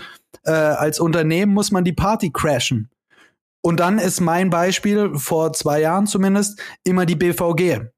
äh, 0.45 0.51
als 0.51 1.01
Unternehmen 1.01 1.53
muss 1.53 1.71
man 1.71 1.85
die 1.85 1.93
Party 1.93 2.31
crashen. 2.31 2.91
Und 3.63 3.81
dann 3.81 3.99
ist 3.99 4.21
mein 4.21 4.51
Beispiel, 4.51 5.17
vor 5.17 5.53
zwei 5.53 5.81
Jahren 5.81 6.07
zumindest, 6.07 6.61
immer 6.83 7.05
die 7.07 7.17
BVG. 7.17 7.91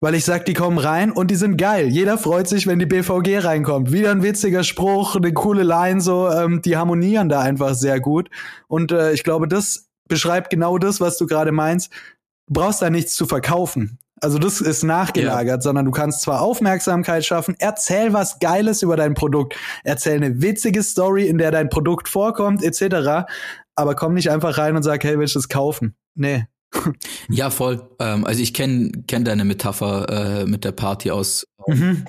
Weil 0.00 0.14
ich 0.14 0.24
sag, 0.24 0.44
die 0.46 0.54
kommen 0.54 0.78
rein 0.78 1.10
und 1.10 1.30
die 1.30 1.36
sind 1.36 1.56
geil. 1.56 1.88
Jeder 1.88 2.18
freut 2.18 2.48
sich, 2.48 2.66
wenn 2.66 2.78
die 2.78 2.86
BVG 2.86 3.44
reinkommt. 3.44 3.92
Wieder 3.92 4.10
ein 4.10 4.22
witziger 4.22 4.62
Spruch, 4.62 5.16
eine 5.16 5.32
coole 5.32 5.62
Line, 5.62 6.00
so, 6.00 6.30
ähm, 6.30 6.62
die 6.62 6.76
harmonieren 6.76 7.28
da 7.28 7.40
einfach 7.40 7.74
sehr 7.74 8.00
gut. 8.00 8.30
Und 8.68 8.92
äh, 8.92 9.12
ich 9.12 9.24
glaube, 9.24 9.48
das 9.48 9.88
beschreibt 10.08 10.50
genau 10.50 10.78
das, 10.78 11.00
was 11.00 11.18
du 11.18 11.26
gerade 11.26 11.52
meinst. 11.52 11.92
Du 12.46 12.54
brauchst 12.54 12.82
da 12.82 12.90
nichts 12.90 13.14
zu 13.14 13.26
verkaufen. 13.26 13.98
Also 14.20 14.38
das 14.38 14.60
ist 14.62 14.82
nachgelagert, 14.82 15.62
sondern 15.62 15.84
du 15.84 15.90
kannst 15.90 16.22
zwar 16.22 16.40
Aufmerksamkeit 16.40 17.24
schaffen, 17.24 17.54
erzähl 17.58 18.12
was 18.12 18.38
Geiles 18.38 18.82
über 18.82 18.96
dein 18.96 19.14
Produkt, 19.14 19.56
erzähl 19.84 20.14
eine 20.16 20.40
witzige 20.40 20.82
Story, 20.82 21.26
in 21.26 21.36
der 21.38 21.50
dein 21.50 21.68
Produkt 21.68 22.08
vorkommt, 22.08 22.62
etc. 22.62 23.26
Aber 23.74 23.94
komm 23.94 24.14
nicht 24.14 24.30
einfach 24.30 24.56
rein 24.56 24.74
und 24.74 24.82
sag, 24.82 25.04
hey, 25.04 25.18
willst 25.18 25.34
du 25.34 25.38
das 25.38 25.48
kaufen? 25.48 25.94
Nee. 26.14 26.46
Ja, 27.28 27.50
voll. 27.50 27.88
Ähm, 28.00 28.24
also 28.24 28.42
ich 28.42 28.52
kenne 28.54 28.90
kenn 29.06 29.24
deine 29.24 29.44
Metapher 29.44 30.42
äh, 30.42 30.46
mit 30.46 30.64
der 30.64 30.72
Party 30.72 31.10
aus, 31.10 31.46
Mhm. 31.66 32.04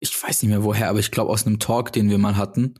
ich 0.00 0.22
weiß 0.22 0.42
nicht 0.42 0.50
mehr 0.50 0.64
woher, 0.64 0.88
aber 0.88 0.98
ich 0.98 1.10
glaube 1.10 1.30
aus 1.30 1.46
einem 1.46 1.58
Talk, 1.58 1.92
den 1.92 2.10
wir 2.10 2.18
mal 2.18 2.36
hatten. 2.36 2.74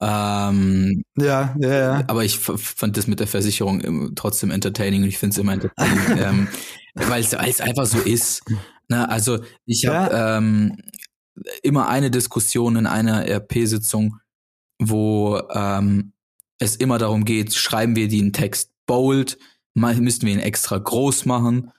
Ähm, 0.00 1.02
Ja, 1.18 1.56
ja, 1.58 1.68
ja. 1.68 2.04
aber 2.06 2.24
ich 2.24 2.38
fand 2.38 2.96
das 2.96 3.06
mit 3.06 3.20
der 3.20 3.26
Versicherung 3.26 3.80
im- 3.80 4.12
trotzdem 4.14 4.50
entertaining 4.50 5.02
und 5.02 5.08
ich 5.08 5.18
finde 5.18 5.32
es 5.34 5.38
immer 5.38 5.52
entertaining, 5.54 5.98
ähm, 6.18 6.48
weil 6.94 7.20
es 7.22 7.34
einfach 7.60 7.86
so 7.86 7.98
ist. 7.98 8.42
Ne? 8.88 9.08
Also 9.08 9.40
ich 9.66 9.86
habe 9.86 10.14
ähm, 10.14 10.76
immer 11.62 11.88
eine 11.88 12.10
Diskussion 12.10 12.76
in 12.76 12.86
einer 12.86 13.26
RP-Sitzung, 13.28 14.18
wo 14.80 15.40
ähm, 15.52 16.12
es 16.60 16.76
immer 16.76 16.98
darum 16.98 17.24
geht, 17.24 17.54
schreiben 17.54 17.96
wir 17.96 18.08
den 18.08 18.32
Text 18.32 18.70
bold, 18.86 19.38
müssen 19.74 20.22
wir 20.26 20.32
ihn 20.32 20.40
extra 20.40 20.78
groß 20.78 21.24
machen, 21.26 21.70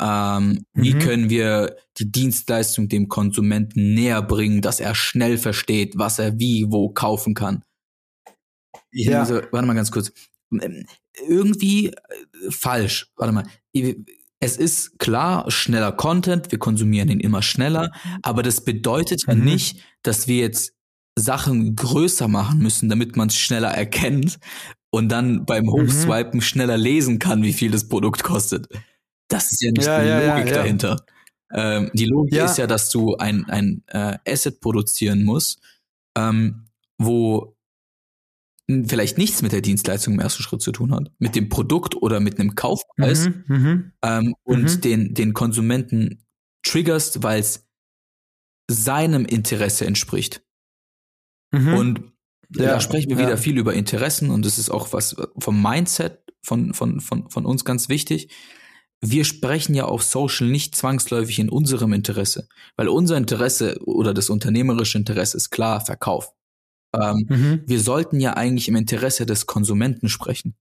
ähm, 0.00 0.64
wie 0.74 0.94
Mhm. 0.94 0.98
können 0.98 1.30
wir 1.30 1.76
die 1.98 2.10
Dienstleistung 2.10 2.88
dem 2.88 3.08
Konsumenten 3.08 3.94
näher 3.94 4.22
bringen, 4.22 4.60
dass 4.60 4.80
er 4.80 4.94
schnell 4.94 5.38
versteht, 5.38 5.94
was 5.96 6.18
er 6.18 6.38
wie 6.38 6.66
wo 6.68 6.90
kaufen 6.90 7.34
kann. 7.34 7.62
Ich 8.90 9.06
Ja. 9.06 9.12
ja. 9.12 9.24
so, 9.26 9.34
warte 9.50 9.66
mal 9.66 9.74
ganz 9.74 9.90
kurz. 9.90 10.12
Ähm, 10.52 10.86
Irgendwie 11.28 11.88
äh, 11.88 11.94
falsch. 12.50 13.10
Warte 13.16 13.32
mal. 13.32 13.44
Es 14.38 14.56
ist 14.58 14.98
klar, 14.98 15.50
schneller 15.50 15.92
Content, 15.92 16.52
wir 16.52 16.58
konsumieren 16.58 17.08
ihn 17.08 17.20
immer 17.20 17.40
schneller, 17.42 17.90
aber 18.22 18.42
das 18.42 18.62
bedeutet 18.64 19.24
ja 19.26 19.34
Mhm. 19.34 19.44
nicht, 19.44 19.80
dass 20.02 20.28
wir 20.28 20.36
jetzt 20.36 20.74
Sachen 21.18 21.74
größer 21.74 22.28
machen 22.28 22.58
müssen, 22.58 22.90
damit 22.90 23.16
man 23.16 23.28
es 23.28 23.36
schneller 23.36 23.70
erkennt 23.70 24.38
und 24.90 25.08
dann 25.08 25.46
beim 25.46 25.70
Hochswipen 25.70 26.42
schneller 26.42 26.76
lesen 26.76 27.18
kann, 27.18 27.42
wie 27.42 27.54
viel 27.54 27.70
das 27.70 27.88
Produkt 27.88 28.22
kostet. 28.22 28.68
Das 29.28 29.50
ist 29.52 29.62
ja 29.62 29.70
nicht 29.72 29.86
Ja, 29.86 30.00
die 30.02 30.08
ja, 30.08 30.20
ja, 30.20 30.34
Logik 30.36 30.50
ja. 30.50 30.56
dahinter. 30.58 30.96
Ähm, 31.52 31.90
die 31.94 32.06
Logik 32.06 32.34
Ja. 32.34 32.44
ist 32.46 32.58
ja, 32.58 32.66
dass 32.66 32.90
du 32.90 33.16
ein, 33.16 33.44
ein 33.48 33.82
äh, 33.88 34.18
Asset 34.26 34.60
produzieren 34.60 35.22
musst, 35.24 35.60
ähm, 36.16 36.66
wo 36.98 37.56
vielleicht 38.68 39.16
nichts 39.16 39.42
mit 39.42 39.52
der 39.52 39.60
Dienstleistung 39.60 40.14
im 40.14 40.20
ersten 40.20 40.42
Schritt 40.42 40.60
zu 40.60 40.72
tun 40.72 40.92
hat, 40.92 41.12
mit 41.18 41.36
dem 41.36 41.48
Produkt 41.48 41.94
oder 41.94 42.18
mit 42.18 42.40
einem 42.40 42.56
Kaufpreis 42.56 43.28
Mhm, 43.28 43.44
mhm. 43.46 43.92
ähm, 44.02 44.34
und 44.42 44.62
Mhm. 44.76 44.80
den, 44.80 45.14
den 45.14 45.34
Konsumenten 45.34 46.24
triggerst, 46.64 47.22
weil 47.22 47.38
es 47.40 47.64
seinem 48.68 49.24
Interesse 49.24 49.86
entspricht. 49.86 50.42
Mhm. 51.52 51.74
Und 51.74 52.00
Ja, 52.56 52.72
da 52.72 52.80
sprechen 52.80 53.10
wir 53.10 53.16
ja. 53.18 53.26
wieder 53.26 53.38
viel 53.38 53.56
über 53.58 53.74
Interessen 53.74 54.30
und 54.30 54.44
das 54.44 54.58
ist 54.58 54.70
auch 54.70 54.92
was 54.92 55.14
vom 55.38 55.62
Mindset 55.62 56.22
von, 56.42 56.74
von, 56.74 57.00
von, 57.00 57.30
von 57.30 57.46
uns 57.46 57.64
ganz 57.64 57.88
wichtig. 57.88 58.30
Wir 59.02 59.24
sprechen 59.24 59.74
ja 59.74 59.84
auf 59.84 60.02
Social 60.02 60.48
nicht 60.48 60.74
zwangsläufig 60.74 61.38
in 61.38 61.50
unserem 61.50 61.92
Interesse, 61.92 62.48
weil 62.76 62.88
unser 62.88 63.16
Interesse 63.16 63.78
oder 63.84 64.14
das 64.14 64.30
unternehmerische 64.30 64.98
Interesse 64.98 65.36
ist 65.36 65.50
klar, 65.50 65.80
Verkauf. 65.84 66.32
Ähm, 66.94 67.26
Mhm. 67.28 67.62
wir 67.66 67.80
sollten 67.80 68.20
ja 68.20 68.34
eigentlich 68.34 68.68
im 68.68 68.76
Interesse 68.76 69.26
des 69.26 69.46
Konsumenten 69.46 70.08
sprechen. 70.08 70.54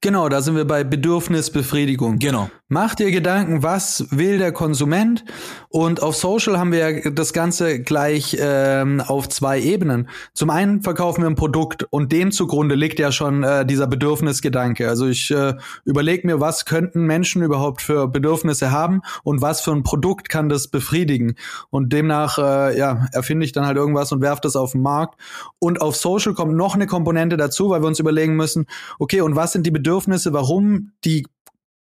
Genau, 0.00 0.28
da 0.28 0.40
sind 0.42 0.54
wir 0.56 0.64
bei 0.64 0.84
Bedürfnisbefriedigung. 0.84 2.18
Genau. 2.18 2.50
Mach 2.72 2.94
dir 2.94 3.10
Gedanken, 3.10 3.64
was 3.64 4.06
will 4.12 4.38
der 4.38 4.52
Konsument? 4.52 5.24
Und 5.70 6.04
auf 6.04 6.14
Social 6.14 6.56
haben 6.56 6.70
wir 6.70 7.10
das 7.10 7.32
Ganze 7.32 7.82
gleich 7.82 8.36
ähm, 8.38 9.00
auf 9.00 9.28
zwei 9.28 9.60
Ebenen. 9.60 10.08
Zum 10.34 10.50
einen 10.50 10.80
verkaufen 10.80 11.22
wir 11.22 11.28
ein 11.28 11.34
Produkt 11.34 11.88
und 11.90 12.12
dem 12.12 12.30
zugrunde 12.30 12.76
liegt 12.76 13.00
ja 13.00 13.10
schon 13.10 13.42
äh, 13.42 13.66
dieser 13.66 13.88
Bedürfnisgedanke. 13.88 14.88
Also 14.88 15.08
ich 15.08 15.32
äh, 15.32 15.54
überlege 15.84 16.24
mir, 16.28 16.38
was 16.38 16.64
könnten 16.64 17.06
Menschen 17.06 17.42
überhaupt 17.42 17.82
für 17.82 18.06
Bedürfnisse 18.06 18.70
haben 18.70 19.02
und 19.24 19.42
was 19.42 19.62
für 19.62 19.72
ein 19.72 19.82
Produkt 19.82 20.28
kann 20.28 20.48
das 20.48 20.68
befriedigen. 20.68 21.34
Und 21.70 21.92
demnach 21.92 22.38
äh, 22.38 22.78
ja, 22.78 23.08
erfinde 23.10 23.44
ich 23.44 23.50
dann 23.50 23.66
halt 23.66 23.78
irgendwas 23.78 24.12
und 24.12 24.20
werfe 24.20 24.42
das 24.44 24.54
auf 24.54 24.72
den 24.72 24.82
Markt. 24.82 25.20
Und 25.58 25.80
auf 25.80 25.96
Social 25.96 26.34
kommt 26.34 26.54
noch 26.54 26.76
eine 26.76 26.86
Komponente 26.86 27.36
dazu, 27.36 27.70
weil 27.70 27.82
wir 27.82 27.88
uns 27.88 27.98
überlegen 27.98 28.36
müssen, 28.36 28.66
okay, 29.00 29.22
und 29.22 29.34
was 29.34 29.50
sind 29.50 29.66
die 29.66 29.72
Bedürfnisse, 29.72 30.32
warum 30.32 30.92
die 31.04 31.26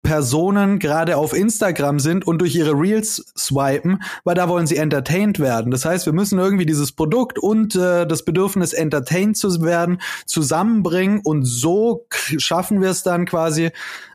Personen 0.03 0.79
gerade 0.79 1.17
auf 1.17 1.33
Instagram 1.33 1.99
sind 1.99 2.25
und 2.25 2.39
durch 2.39 2.55
ihre 2.55 2.71
Reels 2.71 3.25
swipen, 3.37 4.01
weil 4.23 4.35
da 4.35 4.47
wollen 4.47 4.65
sie 4.65 4.77
entertained 4.77 5.39
werden. 5.39 5.69
Das 5.69 5.83
heißt, 5.83 6.05
wir 6.05 6.13
müssen 6.13 6.39
irgendwie 6.39 6.65
dieses 6.65 6.93
Produkt 6.93 7.39
und 7.39 7.75
äh, 7.75 8.07
das 8.07 8.23
Bedürfnis, 8.23 8.73
entertained 8.73 9.35
zu 9.35 9.61
werden, 9.61 9.99
zusammenbringen 10.25 11.19
und 11.23 11.43
so 11.43 12.05
schaffen 12.09 12.81
wir 12.81 12.89
es 12.89 13.03
dann 13.03 13.25
quasi 13.25 13.71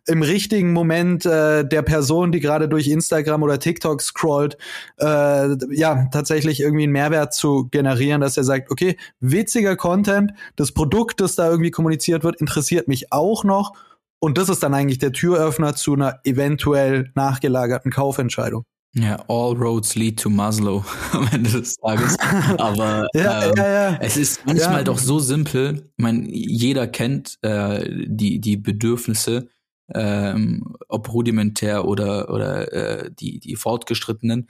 im 0.06 0.22
richtigen 0.22 0.72
Moment 0.72 1.26
äh, 1.26 1.64
der 1.64 1.82
Person, 1.82 2.32
die 2.32 2.40
gerade 2.40 2.68
durch 2.68 2.88
Instagram 2.88 3.42
oder 3.42 3.58
TikTok 3.58 4.00
scrollt, 4.00 4.56
äh, 4.98 5.56
ja, 5.74 6.08
tatsächlich 6.10 6.60
irgendwie 6.60 6.84
einen 6.84 6.92
Mehrwert 6.92 7.34
zu 7.34 7.68
generieren, 7.70 8.20
dass 8.20 8.36
er 8.36 8.44
sagt, 8.44 8.70
okay, 8.70 8.96
witziger 9.20 9.76
Content, 9.76 10.32
das 10.56 10.72
Produkt, 10.72 11.20
das 11.20 11.36
da 11.36 11.48
irgendwie 11.48 11.70
kommuniziert 11.70 12.24
wird, 12.24 12.40
interessiert 12.40 12.88
mich 12.88 13.12
auch 13.12 13.44
noch 13.44 13.74
und 14.22 14.38
das 14.38 14.48
ist 14.48 14.62
dann 14.62 14.72
eigentlich 14.72 15.00
der 15.00 15.10
Türöffner 15.10 15.74
zu 15.74 15.94
einer 15.94 16.20
eventuell 16.22 17.10
nachgelagerten 17.16 17.90
Kaufentscheidung. 17.90 18.64
Ja, 18.94 19.16
all 19.26 19.56
roads 19.56 19.96
lead 19.96 20.20
to 20.20 20.30
Maslow 20.30 20.84
am 21.12 21.28
Ende 21.32 21.50
des 21.50 21.74
Tages. 21.74 22.16
Aber 22.58 23.08
ja, 23.14 23.46
ähm, 23.46 23.54
ja, 23.56 23.68
ja. 23.90 23.96
es 24.00 24.16
ist 24.16 24.46
manchmal 24.46 24.84
doch 24.84 24.98
so 24.98 25.18
simpel. 25.18 25.90
Ich 25.96 26.02
meine, 26.02 26.28
jeder 26.30 26.86
kennt 26.86 27.38
äh, 27.42 28.06
die, 28.06 28.38
die 28.40 28.56
Bedürfnisse, 28.56 29.48
ähm, 29.92 30.76
ob 30.88 31.12
rudimentär 31.12 31.84
oder, 31.84 32.32
oder 32.32 32.72
äh, 32.72 33.10
die, 33.10 33.40
die 33.40 33.56
fortgeschrittenen. 33.56 34.46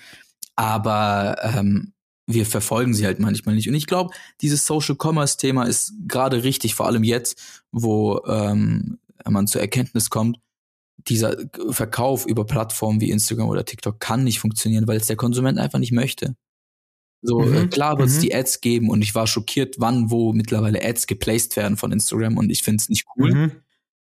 Aber 0.55 1.37
ähm, 1.43 1.95
wir 2.27 2.47
verfolgen 2.47 2.95
sie 2.95 3.07
halt 3.07 3.21
manchmal 3.21 3.55
nicht. 3.55 3.69
Und 3.69 3.75
ich 3.75 3.87
glaube, 3.87 4.15
dieses 4.41 4.67
Social 4.67 4.97
Commerce 5.01 5.37
Thema 5.37 5.65
ist 5.65 5.95
gerade 6.07 6.45
richtig, 6.45 6.75
vor 6.75 6.87
allem 6.87 7.05
jetzt, 7.05 7.63
wo 7.73 8.21
ähm, 8.27 8.99
man 9.31 9.47
zur 9.47 9.61
Erkenntnis 9.61 10.11
kommt, 10.11 10.39
dieser 11.09 11.37
Verkauf 11.71 12.27
über 12.27 12.47
Plattformen 12.47 13.01
wie 13.01 13.11
Instagram 13.11 13.49
oder 13.49 13.65
TikTok 13.65 13.99
kann 13.99 14.25
nicht 14.25 14.41
funktionieren, 14.41 14.87
weil 14.87 14.99
es 14.99 15.07
der 15.07 15.17
Konsument 15.17 15.59
einfach 15.59 15.79
nicht 15.79 15.93
möchte. 15.93 16.37
So, 17.23 17.41
mhm. 17.41 17.55
äh, 17.55 17.67
klar 17.69 17.99
wird 17.99 18.09
es 18.09 18.17
mhm. 18.17 18.23
die 18.23 18.35
Ads 18.35 18.61
geben 18.61 18.91
und 18.91 19.03
ich 19.03 19.15
war 19.15 19.27
schockiert, 19.27 19.77
wann, 19.79 20.11
wo 20.11 20.33
mittlerweile 20.33 20.83
Ads 20.85 21.07
geplaced 21.07 21.57
werden 21.57 21.77
von 21.77 21.93
Instagram 21.93 22.37
und 22.37 22.51
ich 22.51 22.63
finde 22.63 22.83
es 22.83 22.89
nicht 22.89 23.07
cool. 23.17 23.35
Mhm. 23.35 23.53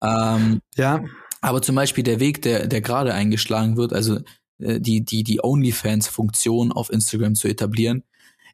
Ähm, 0.04 0.62
ja. 0.76 1.04
Aber 1.42 1.62
zum 1.62 1.76
Beispiel 1.76 2.04
der 2.04 2.20
Weg, 2.20 2.42
der, 2.42 2.68
der 2.68 2.82
gerade 2.82 3.14
eingeschlagen 3.14 3.78
wird, 3.78 3.94
also 3.94 4.20
äh, 4.60 4.80
die, 4.80 5.06
die, 5.06 5.24
die 5.24 5.44
OnlyFans-Funktion 5.44 6.72
auf 6.72 6.90
Instagram 6.92 7.36
zu 7.36 7.48
etablieren, 7.48 8.04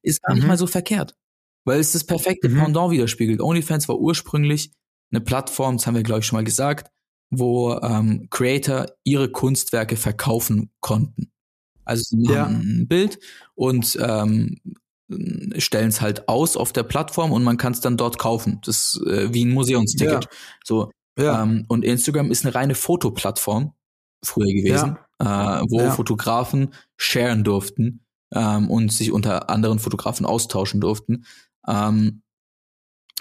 ist 0.04 0.22
gar 0.22 0.34
nicht 0.34 0.44
mhm. 0.44 0.50
mal 0.50 0.58
so 0.58 0.68
verkehrt. 0.68 1.16
Weil 1.66 1.80
es 1.80 1.94
das 1.94 2.04
perfekte 2.04 2.50
mhm. 2.50 2.60
Pendant 2.60 2.92
widerspiegelt. 2.92 3.42
OnlyFans 3.42 3.88
war 3.88 3.98
ursprünglich 3.98 4.72
eine 5.12 5.22
Plattform, 5.22 5.78
das 5.78 5.88
haben 5.88 5.96
wir, 5.96 6.04
glaube 6.04 6.22
ich, 6.22 6.26
schon 6.26 6.38
mal 6.38 6.44
gesagt, 6.44 6.92
wo 7.30 7.80
ähm, 7.82 8.28
Creator 8.30 8.88
ihre 9.04 9.30
Kunstwerke 9.30 9.96
verkaufen 9.96 10.72
konnten. 10.80 11.32
Also 11.86 12.04
sie 12.04 12.18
machen 12.18 12.36
ja. 12.36 12.46
ein 12.46 12.88
Bild 12.88 13.20
und 13.56 13.98
ähm, 14.02 14.58
stellen 15.58 15.90
es 15.90 16.02
halt 16.02 16.28
aus 16.28 16.56
auf 16.58 16.74
der 16.74 16.84
Plattform 16.84 17.32
und 17.32 17.44
man 17.44 17.58
kann 17.58 17.74
es 17.74 17.82
dann 17.82 17.98
dort 17.98 18.18
kaufen. 18.18 18.60
Das 18.64 18.96
ist 18.96 19.08
äh, 19.08 19.34
wie 19.34 19.46
ein 19.46 19.52
Museumsticket. 19.52 20.26
Ja. 20.26 20.30
So. 20.64 20.92
Ja. 21.18 21.44
Ähm, 21.44 21.66
und 21.68 21.86
Instagram 21.86 22.32
ist 22.32 22.46
eine 22.46 22.56
reine 22.56 22.76
Fotoplattform 22.76 23.74
früher 24.24 24.54
gewesen, 24.54 24.98
äh, 25.20 25.26
wo. 25.26 25.92
Fotografen 25.92 26.74
sharen 26.98 27.44
durften 27.44 28.06
ähm, 28.34 28.70
und 28.70 28.92
sich 28.92 29.12
unter 29.12 29.50
anderen 29.50 29.80
Fotografen 29.80 30.26
austauschen 30.26 30.82
durften. 30.82 31.26
Ähm, 31.68 32.23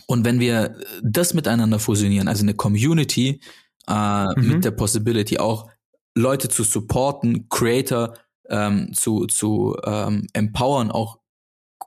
und 0.07 0.25
wenn 0.25 0.41
wir 0.41 0.77
das 1.03 1.35
miteinander 1.35 1.79
fusionieren, 1.79 2.29
also 2.29 2.43
eine 2.43 2.55
Community 2.55 3.41
äh, 3.89 4.25
mhm. 4.25 4.49
mit 4.49 4.65
der 4.65 4.71
Possibility 4.73 5.39
auch 5.39 5.71
Leute 6.15 6.49
zu 6.49 6.65
supporten, 6.65 7.49
Creator 7.49 8.15
ähm, 8.49 8.93
zu, 8.93 9.27
zu 9.27 9.77
ähm, 9.85 10.27
empowern, 10.33 10.91
auch 10.91 11.19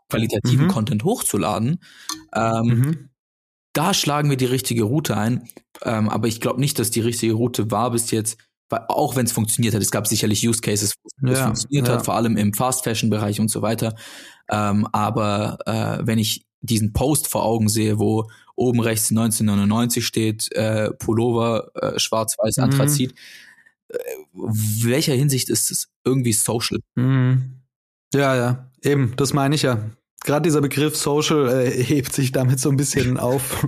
qualitativen 0.10 0.66
mhm. 0.66 0.72
Content 0.72 1.04
hochzuladen, 1.04 1.80
ähm, 2.34 2.66
mhm. 2.66 3.10
da 3.74 3.94
schlagen 3.94 4.30
wir 4.30 4.38
die 4.38 4.46
richtige 4.46 4.84
Route 4.84 5.18
ein. 5.18 5.48
Ähm, 5.84 6.10
aber 6.10 6.28
ich 6.28 6.42
glaube 6.42 6.60
nicht, 6.60 6.80
dass 6.80 6.92
die 6.92 7.02
richtige 7.02 7.34
Route 7.34 7.72
war 7.72 7.92
bis 7.92 8.12
jetzt, 8.12 8.38
weil 8.70 8.86
auch 8.88 9.16
wenn 9.16 9.26
es 9.26 9.32
funktioniert 9.32 9.76
hat, 9.76 9.82
es 9.82 9.92
gab 9.92 10.08
sicherlich 10.08 10.48
Use 10.48 10.62
Cases, 10.62 10.94
wo 11.22 11.32
es 11.32 11.40
funktioniert 11.40 11.88
ja. 11.88 11.96
hat, 11.96 12.06
vor 12.06 12.16
allem 12.16 12.38
im 12.38 12.54
Fast 12.54 12.84
Fashion 12.84 13.10
Bereich 13.10 13.40
und 13.40 13.50
so 13.50 13.62
weiter. 13.62 13.96
Ähm, 14.50 14.88
aber 14.92 15.60
äh, 15.66 16.06
wenn 16.06 16.18
ich 16.18 16.46
diesen 16.66 16.94
Post 16.94 17.28
vor 17.28 17.44
Augen 17.44 17.70
sehe, 17.70 18.00
wo 18.00 18.30
oben 18.56 18.80
rechts 18.80 19.10
1999 19.10 20.06
steht, 20.06 20.52
äh, 20.54 20.92
Pullover, 20.94 21.72
äh, 21.76 22.00
schwarz-weiß, 22.00 22.58
mhm. 22.58 22.64
Anthrazit. 22.64 23.14
Äh, 23.90 23.98
welcher 24.34 25.14
Hinsicht 25.14 25.50
ist 25.50 25.72
es 25.72 25.90
irgendwie 26.04 26.34
social? 26.34 26.80
Mhm. 26.96 27.62
Ja, 28.14 28.36
ja, 28.36 28.72
eben, 28.82 29.14
das 29.18 29.34
meine 29.34 29.56
ich 29.56 29.64
ja. 29.64 29.80
Gerade 30.24 30.44
dieser 30.44 30.62
Begriff 30.62 30.96
Social 30.96 31.50
äh, 31.50 31.70
hebt 31.84 32.14
sich 32.14 32.32
damit 32.32 32.60
so 32.60 32.70
ein 32.70 32.78
bisschen 32.78 33.18
auf. 33.20 33.68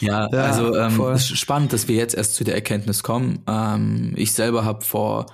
ja, 0.00 0.28
ja, 0.32 0.42
also 0.42 0.74
ähm, 0.74 1.18
spannend, 1.18 1.72
dass 1.72 1.86
wir 1.86 1.96
jetzt 1.96 2.14
erst 2.14 2.34
zu 2.34 2.44
der 2.44 2.54
Erkenntnis 2.54 3.02
kommen. 3.02 3.42
Ähm, 3.46 4.12
ich 4.16 4.32
selber 4.32 4.64
habe 4.64 4.84
vor 4.84 5.26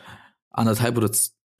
anderthalb 0.51 0.99
oder 0.99 1.11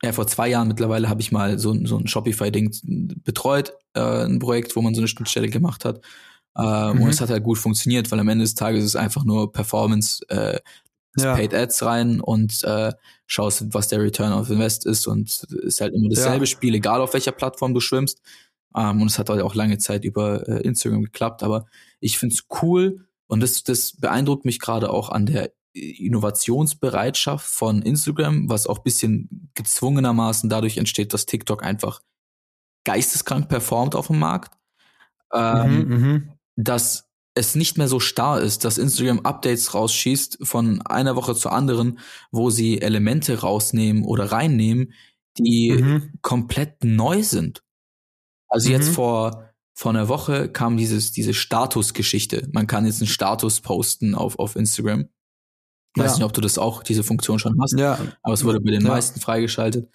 ja, 0.03 0.11
vor 0.11 0.27
zwei 0.27 0.49
Jahren 0.49 0.67
mittlerweile 0.67 1.07
habe 1.07 1.21
ich 1.21 1.31
mal 1.31 1.57
so, 1.57 1.73
so 1.85 1.97
ein 1.97 2.07
Shopify-Ding 2.07 3.21
betreut, 3.23 3.73
äh, 3.93 4.25
ein 4.25 4.39
Projekt, 4.39 4.75
wo 4.75 4.81
man 4.81 4.93
so 4.93 5.01
eine 5.01 5.07
Schnittstelle 5.07 5.47
gemacht 5.47 5.85
hat. 5.85 6.01
Äh, 6.57 6.93
mhm. 6.93 7.01
Und 7.01 7.09
es 7.09 7.21
hat 7.21 7.29
halt 7.29 7.43
gut 7.43 7.57
funktioniert, 7.57 8.11
weil 8.11 8.19
am 8.19 8.27
Ende 8.27 8.43
des 8.43 8.55
Tages 8.55 8.83
ist 8.83 8.91
es 8.91 8.95
einfach 8.95 9.23
nur 9.23 9.51
Performance, 9.51 10.23
äh, 10.29 10.59
ja. 11.15 11.35
Paid 11.35 11.53
Ads 11.53 11.83
rein 11.83 12.19
und 12.19 12.63
äh, 12.63 12.91
schaust, 13.27 13.73
was 13.73 13.87
der 13.87 14.01
Return 14.01 14.33
of 14.33 14.49
Invest 14.49 14.85
ist 14.85 15.07
und 15.07 15.43
ist 15.43 15.79
halt 15.79 15.93
immer 15.93 16.09
dasselbe 16.09 16.45
ja. 16.45 16.47
Spiel, 16.47 16.73
egal 16.73 17.01
auf 17.01 17.13
welcher 17.13 17.31
Plattform 17.31 17.73
du 17.73 17.79
schwimmst. 17.79 18.19
Ähm, 18.75 19.01
und 19.01 19.07
es 19.07 19.19
hat 19.19 19.29
halt 19.29 19.41
auch 19.41 19.55
lange 19.55 19.77
Zeit 19.77 20.03
über 20.03 20.47
äh, 20.47 20.61
Instagram 20.63 21.03
geklappt, 21.03 21.43
aber 21.43 21.65
ich 21.99 22.17
find's 22.17 22.45
cool 22.61 23.05
und 23.27 23.41
das, 23.41 23.63
das 23.63 23.93
beeindruckt 23.95 24.43
mich 24.43 24.59
gerade 24.59 24.89
auch 24.89 25.09
an 25.09 25.27
der 25.27 25.51
Innovationsbereitschaft 25.73 27.45
von 27.45 27.81
Instagram, 27.81 28.49
was 28.49 28.67
auch 28.67 28.79
bisschen 28.79 29.49
gezwungenermaßen 29.55 30.49
dadurch 30.49 30.77
entsteht, 30.77 31.13
dass 31.13 31.25
TikTok 31.25 31.63
einfach 31.63 32.01
geisteskrank 32.83 33.49
performt 33.49 33.95
auf 33.95 34.07
dem 34.07 34.19
Markt. 34.19 34.57
Ähm, 35.33 35.87
mhm, 35.87 35.97
mhm, 35.97 36.31
dass 36.55 37.09
es 37.35 37.55
nicht 37.55 37.77
mehr 37.77 37.87
so 37.87 37.99
starr 37.99 38.39
ist, 38.41 38.63
dass 38.63 38.77
Instagram 38.77 39.21
Updates 39.21 39.73
rausschießt 39.73 40.39
von 40.43 40.81
einer 40.83 41.15
Woche 41.15 41.33
zur 41.33 41.51
anderen, 41.51 41.99
wo 42.31 42.51
sie 42.51 42.81
Elemente 42.81 43.41
rausnehmen 43.41 44.03
oder 44.03 44.31
reinnehmen, 44.31 44.93
die 45.37 45.71
mhm. 45.71 46.13
komplett 46.21 46.83
neu 46.83 47.23
sind. 47.23 47.63
Also 48.47 48.69
jetzt 48.69 48.89
mhm. 48.89 48.93
vor 48.93 49.49
vor 49.75 49.89
einer 49.89 50.07
Woche 50.07 50.49
kam 50.49 50.77
dieses 50.77 51.11
diese 51.11 51.33
Statusgeschichte. 51.33 52.47
Man 52.51 52.67
kann 52.67 52.85
jetzt 52.85 53.01
einen 53.01 53.07
Status 53.07 53.61
posten 53.61 54.13
auf 54.13 54.37
auf 54.37 54.55
Instagram 54.55 55.09
Weiß 55.95 56.11
ja. 56.11 56.17
nicht, 56.17 56.25
ob 56.25 56.33
du 56.33 56.41
das 56.41 56.57
auch, 56.57 56.83
diese 56.83 57.03
Funktion 57.03 57.39
schon 57.39 57.59
hast. 57.61 57.77
Ja. 57.77 57.99
Aber 58.23 58.33
es 58.33 58.43
wurde 58.43 58.59
bei 58.59 58.71
den 58.71 58.81
ja. 58.81 58.89
meisten 58.89 59.19
freigeschaltet. 59.19 59.89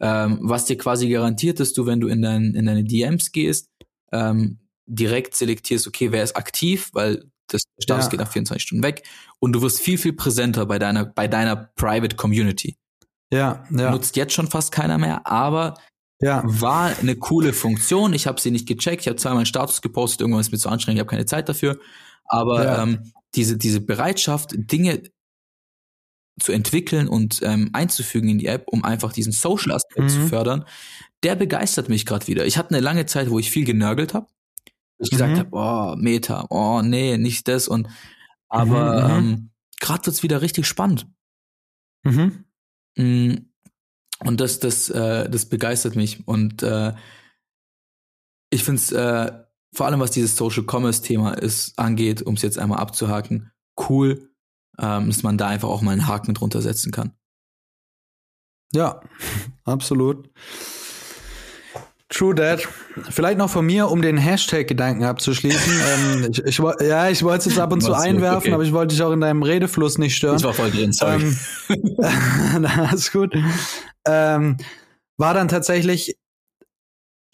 Ähm, 0.00 0.38
was 0.42 0.64
dir 0.64 0.78
quasi 0.78 1.08
garantiert, 1.08 1.60
dass 1.60 1.72
du, 1.72 1.86
wenn 1.86 2.00
du 2.00 2.08
in, 2.08 2.22
dein, 2.22 2.54
in 2.54 2.66
deine 2.66 2.84
DMs 2.84 3.32
gehst, 3.32 3.70
ähm, 4.10 4.58
direkt 4.86 5.36
selektierst, 5.36 5.86
okay, 5.86 6.10
wer 6.10 6.22
ist 6.22 6.36
aktiv, 6.36 6.90
weil 6.92 7.24
das 7.48 7.62
Status 7.78 8.08
geht 8.08 8.20
nach 8.20 8.30
24 8.30 8.62
Stunden 8.62 8.82
weg 8.82 9.02
und 9.38 9.52
du 9.52 9.62
wirst 9.62 9.80
viel, 9.80 9.98
viel 9.98 10.12
präsenter 10.12 10.66
bei 10.66 10.78
deiner, 10.78 11.04
bei 11.04 11.28
deiner 11.28 11.56
Private 11.56 12.16
Community. 12.16 12.76
Ja, 13.32 13.64
ja. 13.70 13.90
Nutzt 13.90 14.16
jetzt 14.16 14.32
schon 14.32 14.48
fast 14.48 14.72
keiner 14.72 14.98
mehr, 14.98 15.26
aber 15.26 15.74
ja. 16.20 16.42
war 16.44 16.96
eine 16.98 17.16
coole 17.16 17.52
Funktion. 17.52 18.12
Ich 18.12 18.26
habe 18.26 18.40
sie 18.40 18.50
nicht 18.50 18.68
gecheckt. 18.68 19.02
Ich 19.02 19.08
habe 19.08 19.16
zweimal 19.16 19.38
einen 19.38 19.46
Status 19.46 19.82
gepostet, 19.82 20.22
irgendwann 20.22 20.40
ist 20.40 20.52
mir 20.52 20.58
zu 20.58 20.68
anstrengend, 20.68 20.98
ich 20.98 21.00
habe 21.00 21.10
keine 21.10 21.26
Zeit 21.26 21.48
dafür. 21.48 21.78
Aber 22.26 22.64
ja. 22.64 22.82
ähm, 22.82 23.12
diese, 23.34 23.56
diese 23.56 23.80
Bereitschaft, 23.80 24.52
Dinge 24.54 25.02
zu 26.40 26.52
entwickeln 26.52 27.08
und 27.08 27.40
ähm, 27.42 27.70
einzufügen 27.72 28.28
in 28.28 28.38
die 28.38 28.46
App, 28.46 28.64
um 28.68 28.84
einfach 28.84 29.12
diesen 29.12 29.32
Social 29.32 29.72
Aspekt 29.72 30.04
mhm. 30.04 30.08
zu 30.08 30.28
fördern, 30.28 30.64
der 31.22 31.36
begeistert 31.36 31.88
mich 31.88 32.06
gerade 32.06 32.26
wieder. 32.26 32.46
Ich 32.46 32.58
hatte 32.58 32.70
eine 32.70 32.80
lange 32.80 33.06
Zeit, 33.06 33.30
wo 33.30 33.38
ich 33.38 33.50
viel 33.50 33.64
genörgelt 33.64 34.14
habe. 34.14 34.26
Ich 34.98 35.10
mhm. 35.10 35.16
gesagt 35.16 35.38
habe, 35.38 35.48
oh, 35.52 35.96
Meta, 35.96 36.46
oh, 36.50 36.80
nee, 36.82 37.18
nicht 37.18 37.48
das 37.48 37.68
und 37.68 37.88
aber 38.48 39.08
mhm, 39.08 39.24
mhm. 39.24 39.32
ähm, 39.32 39.50
gerade 39.80 40.06
wird's 40.06 40.22
wieder 40.22 40.42
richtig 40.42 40.66
spannend. 40.66 41.06
Mhm. 42.04 42.44
Mm, 42.96 43.34
und 44.24 44.40
das, 44.40 44.60
das, 44.60 44.90
äh, 44.90 45.28
das 45.28 45.46
begeistert 45.46 45.96
mich. 45.96 46.26
Und 46.26 46.62
äh, 46.62 46.92
ich 48.50 48.62
finde 48.62 48.78
es, 48.80 48.92
äh, 48.92 49.32
vor 49.72 49.86
allem 49.86 50.00
was 50.00 50.10
dieses 50.10 50.36
Social 50.36 50.64
Commerce 50.68 51.02
Thema 51.02 51.32
ist, 51.32 51.78
angeht, 51.78 52.22
um 52.22 52.34
es 52.34 52.42
jetzt 52.42 52.58
einmal 52.58 52.78
abzuhaken, 52.78 53.50
cool, 53.88 54.31
ähm, 54.78 55.06
dass 55.06 55.22
man 55.22 55.38
da 55.38 55.48
einfach 55.48 55.68
auch 55.68 55.82
mal 55.82 55.92
einen 55.92 56.06
Haken 56.06 56.34
drunter 56.34 56.62
setzen 56.62 56.92
kann. 56.92 57.12
Ja, 58.72 59.00
absolut. 59.64 60.30
True 62.08 62.34
that. 62.34 62.68
Vielleicht 63.08 63.38
noch 63.38 63.48
von 63.48 63.64
mir, 63.64 63.90
um 63.90 64.02
den 64.02 64.18
Hashtag-Gedanken 64.18 65.04
abzuschließen. 65.04 65.72
ähm, 66.22 66.28
ich, 66.30 66.44
ich, 66.44 66.58
ja, 66.58 67.08
ich 67.08 67.22
wollte 67.22 67.38
es 67.38 67.44
jetzt 67.46 67.58
ab 67.58 67.72
und 67.72 67.80
zu 67.82 67.94
einwerfen, 67.94 68.38
okay. 68.38 68.52
aber 68.52 68.62
ich 68.64 68.72
wollte 68.72 68.94
dich 68.94 69.02
auch 69.02 69.12
in 69.12 69.22
deinem 69.22 69.42
Redefluss 69.42 69.96
nicht 69.96 70.14
stören. 70.14 70.36
Ich 70.36 70.44
war 70.44 70.52
voll 70.52 70.70
drin, 70.70 70.92
sorry. 70.92 71.22
Ähm, 71.70 71.96
na, 72.60 72.92
ist 72.92 73.12
gut. 73.12 73.34
Ähm, 74.06 74.58
war 75.16 75.32
dann 75.32 75.48
tatsächlich, 75.48 76.16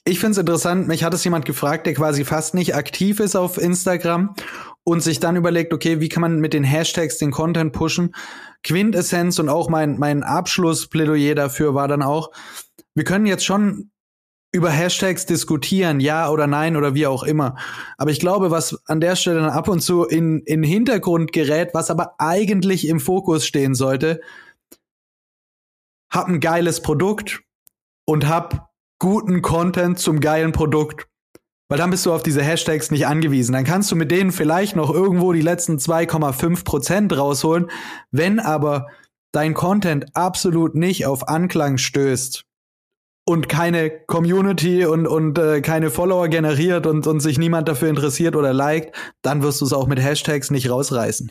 ich 0.09 0.21
finde 0.21 0.33
es 0.33 0.39
interessant, 0.39 0.89
mich 0.89 1.05
hat 1.05 1.13
es 1.13 1.25
jemand 1.25 1.45
gefragt, 1.45 1.87
der 1.87 1.95
quasi 1.95 2.25
fast 2.25 2.55
nicht 2.55 2.75
aktiv 2.75 3.21
ist 3.21 3.37
auf 3.37 3.59
Instagram 3.59 4.35
und 4.83 5.03
sich 5.03 5.21
dann 5.21 5.37
überlegt, 5.37 5.75
okay, 5.75 6.01
wie 6.01 6.09
kann 6.09 6.23
man 6.23 6.41
mit 6.41 6.55
den 6.55 6.65
Hashtags 6.65 7.19
den 7.19 7.31
Content 7.31 7.73
pushen? 7.75 8.15
Quintessenz 8.65 9.39
und 9.39 9.51
auch 9.51 9.69
mein, 9.69 9.99
mein 9.99 10.23
Abschlussplädoyer 10.23 11.35
dafür 11.35 11.75
war 11.75 11.89
dann 11.89 12.03
auch, 12.03 12.31
wir 12.95 13.05
können 13.05 13.27
jetzt 13.27 13.45
schon 13.45 13.91
über 14.51 14.71
Hashtags 14.71 15.27
diskutieren, 15.27 16.01
ja 16.01 16.31
oder 16.31 16.47
nein 16.47 16.77
oder 16.77 16.95
wie 16.95 17.07
auch 17.07 17.23
immer. 17.23 17.57
Aber 17.99 18.11
ich 18.11 18.19
glaube, 18.19 18.51
was 18.51 18.81
an 18.87 19.01
der 19.01 19.15
Stelle 19.15 19.41
dann 19.41 19.51
ab 19.51 19.69
und 19.69 19.81
zu 19.81 20.05
in, 20.05 20.41
in 20.41 20.63
Hintergrund 20.63 21.33
gerät, 21.33 21.75
was 21.75 21.91
aber 21.91 22.15
eigentlich 22.19 22.89
im 22.89 22.99
Fokus 22.99 23.45
stehen 23.45 23.75
sollte, 23.75 24.23
hab 26.11 26.29
ein 26.29 26.41
geiles 26.41 26.81
Produkt 26.81 27.43
und 28.07 28.27
hab 28.27 28.68
guten 28.99 29.43
Content 29.43 29.99
zum 29.99 30.21
geilen 30.21 30.53
Produkt. 30.53 31.09
Weil 31.69 31.79
dann 31.79 31.91
bist 31.91 32.07
du 32.07 32.13
auf 32.13 32.23
diese 32.23 32.43
Hashtags 32.43 32.91
nicht 32.91 33.07
angewiesen. 33.07 33.53
Dann 33.53 33.65
kannst 33.65 33.91
du 33.91 33.97
mit 33.97 34.11
denen 34.11 34.33
vielleicht 34.33 34.75
noch 34.75 34.93
irgendwo 34.93 35.33
die 35.33 35.43
letzten 35.43 35.77
2,5 35.77 36.65
Prozent 36.65 37.17
rausholen. 37.17 37.71
Wenn 38.11 38.41
aber 38.41 38.87
dein 39.33 39.53
Content 39.53 40.17
absolut 40.17 40.75
nicht 40.75 41.05
auf 41.05 41.29
Anklang 41.29 41.77
stößt, 41.77 42.45
und 43.29 43.47
keine 43.47 43.91
Community 43.91 44.87
und, 44.87 45.07
und 45.07 45.39
äh, 45.39 45.61
keine 45.61 45.91
Follower 45.91 46.29
generiert 46.29 46.87
und, 46.87 47.07
und 47.07 47.20
sich 47.20 47.39
niemand 47.39 47.68
dafür 47.68 47.91
interessiert 47.91 48.37
oder 48.37 48.55
liked, 48.55 48.97
dann 49.20 49.43
wirst 49.43 49.61
du 49.61 49.66
es 49.66 49.74
auch 49.74 49.87
mit 49.87 50.03
Hashtags 50.03 50.51
nicht 50.51 50.70
rausreißen. 50.70 51.31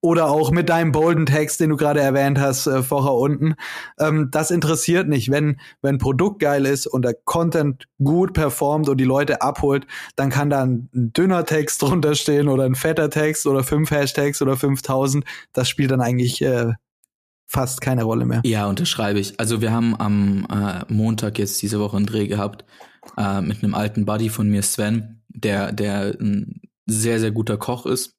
Oder 0.00 0.30
auch 0.30 0.50
mit 0.52 0.70
deinem 0.70 0.92
bolden 0.92 1.26
Text, 1.26 1.60
den 1.60 1.68
du 1.68 1.76
gerade 1.76 2.00
erwähnt 2.00 2.40
hast, 2.40 2.66
äh, 2.66 2.82
vorher 2.82 3.12
unten. 3.12 3.56
Ähm, 4.00 4.28
das 4.30 4.50
interessiert 4.50 5.06
nicht. 5.06 5.30
Wenn, 5.30 5.60
wenn 5.82 5.98
Produkt 5.98 6.40
geil 6.40 6.64
ist 6.64 6.86
und 6.86 7.04
der 7.04 7.12
Content 7.12 7.88
gut 8.02 8.32
performt 8.32 8.88
und 8.88 8.96
die 8.96 9.04
Leute 9.04 9.42
abholt, 9.42 9.86
dann 10.16 10.30
kann 10.30 10.48
da 10.48 10.62
ein, 10.62 10.88
ein 10.94 11.12
dünner 11.12 11.44
Text 11.44 11.82
drunter 11.82 12.14
stehen 12.14 12.48
oder 12.48 12.64
ein 12.64 12.74
fetter 12.74 13.10
Text 13.10 13.46
oder 13.46 13.64
fünf 13.64 13.90
Hashtags 13.90 14.40
oder 14.40 14.56
5000. 14.56 15.26
Das 15.52 15.68
spielt 15.68 15.90
dann 15.90 16.00
eigentlich 16.00 16.40
äh, 16.40 16.72
fast 17.46 17.80
keine 17.80 18.04
Rolle 18.04 18.24
mehr. 18.24 18.40
Ja, 18.44 18.66
unterschreibe 18.66 19.20
ich. 19.20 19.38
Also 19.38 19.60
wir 19.60 19.72
haben 19.72 19.98
am 19.98 20.46
äh, 20.50 20.92
Montag 20.92 21.38
jetzt 21.38 21.60
diese 21.62 21.80
Woche 21.80 21.96
einen 21.96 22.06
Dreh 22.06 22.26
gehabt 22.26 22.64
äh, 23.16 23.40
mit 23.40 23.62
einem 23.62 23.74
alten 23.74 24.04
Buddy 24.04 24.28
von 24.28 24.48
mir, 24.48 24.62
Sven, 24.62 25.22
der, 25.28 25.72
der 25.72 26.16
ein 26.20 26.62
sehr, 26.86 27.20
sehr 27.20 27.30
guter 27.30 27.56
Koch 27.56 27.86
ist. 27.86 28.16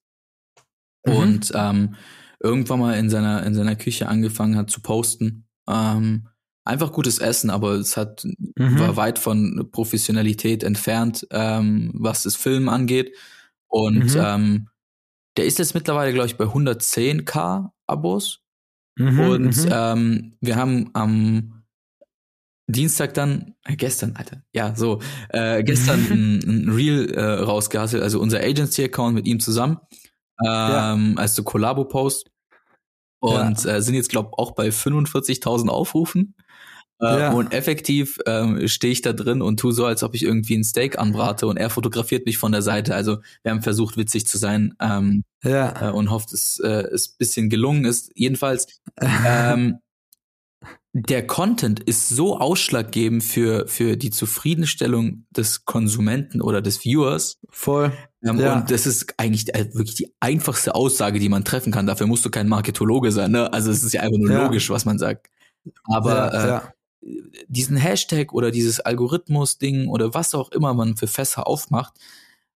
Mhm. 1.05 1.13
Und 1.13 1.51
ähm, 1.55 1.95
irgendwann 2.39 2.79
mal 2.79 2.97
in 2.97 3.09
seiner, 3.09 3.43
in 3.43 3.53
seiner 3.53 3.75
Küche 3.75 4.07
angefangen 4.07 4.57
hat 4.57 4.69
zu 4.69 4.81
posten. 4.81 5.47
Ähm, 5.67 6.27
einfach 6.63 6.91
gutes 6.91 7.19
Essen, 7.19 7.49
aber 7.49 7.73
es 7.73 7.95
hat 7.95 8.25
mhm. 8.55 8.79
war 8.79 8.97
weit 8.97 9.19
von 9.19 9.69
Professionalität 9.71 10.63
entfernt, 10.63 11.27
ähm, 11.31 11.91
was 11.93 12.23
das 12.23 12.35
Film 12.35 12.69
angeht. 12.69 13.15
Und 13.67 14.13
mhm. 14.13 14.21
ähm, 14.21 14.69
der 15.37 15.45
ist 15.45 15.59
jetzt 15.59 15.75
mittlerweile, 15.75 16.13
glaube 16.13 16.27
ich, 16.27 16.37
bei 16.37 16.45
110k 16.45 17.69
Abos. 17.87 18.44
Mhm, 18.95 19.19
und 19.19 19.65
mhm. 19.65 19.69
ähm, 19.71 20.37
wir 20.41 20.55
haben 20.55 20.89
am 20.93 21.63
Dienstag 22.67 23.13
dann, 23.13 23.55
äh, 23.63 23.75
gestern, 23.75 24.15
Alter, 24.15 24.41
ja, 24.53 24.75
so, 24.75 24.99
äh, 25.29 25.63
gestern 25.63 25.99
ein, 26.09 26.39
ein 26.43 26.69
Reel 26.69 27.11
äh, 27.11 27.21
rausgehasselt, 27.21 28.01
also 28.01 28.19
unser 28.19 28.39
Agency-Account 28.39 29.13
mit 29.13 29.27
ihm 29.27 29.39
zusammen, 29.39 29.79
ähm, 30.43 30.47
ja. 30.47 30.97
als 31.17 31.35
so 31.35 31.43
Collabo-Post. 31.43 32.31
Und 33.19 33.63
ja. 33.63 33.75
äh, 33.75 33.81
sind 33.81 33.95
jetzt, 33.95 34.09
glaube 34.09 34.37
auch 34.37 34.51
bei 34.51 34.67
45.000 34.67 35.67
Aufrufen. 35.69 36.35
Äh, 37.01 37.19
ja. 37.19 37.31
Und 37.31 37.53
effektiv 37.53 38.19
ähm, 38.25 38.67
stehe 38.67 38.93
ich 38.93 39.01
da 39.01 39.11
drin 39.11 39.41
und 39.41 39.59
tu 39.59 39.71
so, 39.71 39.85
als 39.85 40.01
ob 40.03 40.15
ich 40.15 40.23
irgendwie 40.23 40.55
ein 40.55 40.63
Steak 40.63 40.97
anbrate 40.97 41.45
und 41.47 41.57
er 41.57 41.69
fotografiert 41.69 42.25
mich 42.25 42.37
von 42.37 42.51
der 42.51 42.61
Seite. 42.61 42.95
Also 42.95 43.17
wir 43.43 43.51
haben 43.51 43.61
versucht, 43.61 43.97
witzig 43.97 44.25
zu 44.27 44.37
sein 44.37 44.75
ähm, 44.79 45.23
ja. 45.43 45.89
äh, 45.89 45.91
und 45.91 46.09
hofft, 46.09 46.31
dass 46.31 46.59
äh, 46.59 46.87
es 46.93 47.09
bisschen 47.09 47.49
gelungen 47.49 47.83
ist. 47.83 48.11
Jedenfalls, 48.15 48.67
ähm, 49.01 49.79
der 50.93 51.27
Content 51.27 51.81
ist 51.81 52.07
so 52.07 52.39
ausschlaggebend 52.39 53.21
für, 53.21 53.67
für 53.67 53.97
die 53.97 54.11
Zufriedenstellung 54.11 55.25
des 55.29 55.65
Konsumenten 55.65 56.41
oder 56.41 56.61
des 56.61 56.85
Viewers. 56.85 57.37
Voll. 57.49 57.91
Ähm, 58.23 58.39
ja. 58.39 58.55
Und 58.55 58.71
das 58.71 58.87
ist 58.87 59.13
eigentlich 59.17 59.53
äh, 59.53 59.67
wirklich 59.73 59.95
die 59.95 60.13
einfachste 60.21 60.73
Aussage, 60.73 61.19
die 61.19 61.27
man 61.27 61.43
treffen 61.43 61.73
kann. 61.73 61.85
Dafür 61.85 62.07
musst 62.07 62.23
du 62.23 62.29
kein 62.29 62.47
Marketologe 62.47 63.11
sein. 63.11 63.31
Ne? 63.31 63.51
Also 63.51 63.69
es 63.69 63.83
ist 63.83 63.91
ja 63.91 64.01
einfach 64.01 64.17
nur 64.17 64.31
ja. 64.31 64.43
logisch, 64.45 64.69
was 64.69 64.85
man 64.85 64.97
sagt. 64.97 65.27
Aber 65.83 66.33
ja, 66.33 66.57
äh, 66.57 66.61
diesen 67.47 67.77
Hashtag 67.77 68.33
oder 68.33 68.51
dieses 68.51 68.79
Algorithmus-Ding 68.79 69.87
oder 69.87 70.13
was 70.13 70.33
auch 70.35 70.51
immer 70.51 70.73
man 70.73 70.97
für 70.97 71.07
Fässer 71.07 71.47
aufmacht, 71.47 71.93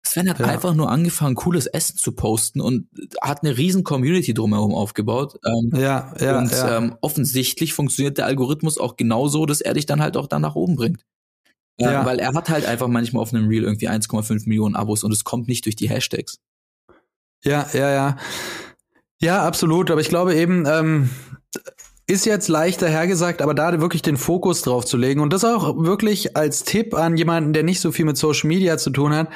Sven 0.07 0.31
hat 0.31 0.39
ja. 0.39 0.47
einfach 0.47 0.75
nur 0.75 0.91
angefangen, 0.91 1.35
cooles 1.35 1.67
Essen 1.67 1.97
zu 1.97 2.13
posten 2.13 2.61
und 2.61 2.87
hat 3.21 3.43
eine 3.43 3.57
riesen 3.57 3.83
Community 3.83 4.35
drumherum 4.35 4.75
aufgebaut. 4.75 5.39
Ähm, 5.45 5.73
ja, 5.75 6.15
ja. 6.21 6.39
Und 6.39 6.53
ja. 6.53 6.79
Ähm, 6.79 6.97
offensichtlich 7.01 7.73
funktioniert 7.73 8.17
der 8.19 8.27
Algorithmus 8.27 8.79
auch 8.79 8.97
genauso, 8.97 9.47
dass 9.47 9.61
er 9.61 9.75
dich 9.75 9.87
dann 9.87 10.01
halt 10.01 10.17
auch 10.17 10.29
da 10.29 10.39
nach 10.39 10.55
oben 10.55 10.77
bringt. 10.77 11.05
Ähm, 11.79 11.91
ja. 11.91 12.07
Weil 12.07 12.19
er 12.21 12.33
hat 12.35 12.49
halt 12.49 12.67
einfach 12.67 12.89
manchmal 12.89 13.23
auf 13.23 13.35
einem 13.35 13.49
Reel 13.49 13.65
irgendwie 13.65 13.89
1,5 13.89 14.49
Millionen 14.49 14.77
Abos 14.77 15.05
und 15.05 15.13
es 15.13 15.25
kommt 15.25 15.49
nicht 15.49 15.65
durch 15.65 15.77
die 15.77 15.91
Hashtags. 15.91 16.39
Ja, 17.45 17.67
ja, 17.73 17.91
ja. 17.91 18.17
Ja, 19.21 19.45
absolut. 19.45 19.91
Aber 19.91 20.01
ich 20.01 20.09
glaube 20.09 20.35
eben, 20.35 20.67
ähm, 20.67 21.11
ist 22.07 22.25
jetzt 22.25 22.49
leichter 22.49 22.89
hergesagt, 22.89 23.43
aber 23.43 23.55
da 23.55 23.81
wirklich 23.81 24.03
den 24.03 24.17
Fokus 24.17 24.63
drauf 24.63 24.85
zu 24.85 24.97
legen 24.97 25.21
und 25.21 25.33
das 25.33 25.45
auch 25.45 25.77
wirklich 25.83 26.37
als 26.37 26.63
Tipp 26.65 26.95
an 26.95 27.17
jemanden, 27.17 27.53
der 27.53 27.65
nicht 27.65 27.81
so 27.81 27.91
viel 27.91 28.05
mit 28.05 28.17
Social 28.17 28.49
Media 28.49 28.79
zu 28.79 28.91
tun 28.91 29.15
hat, 29.15 29.29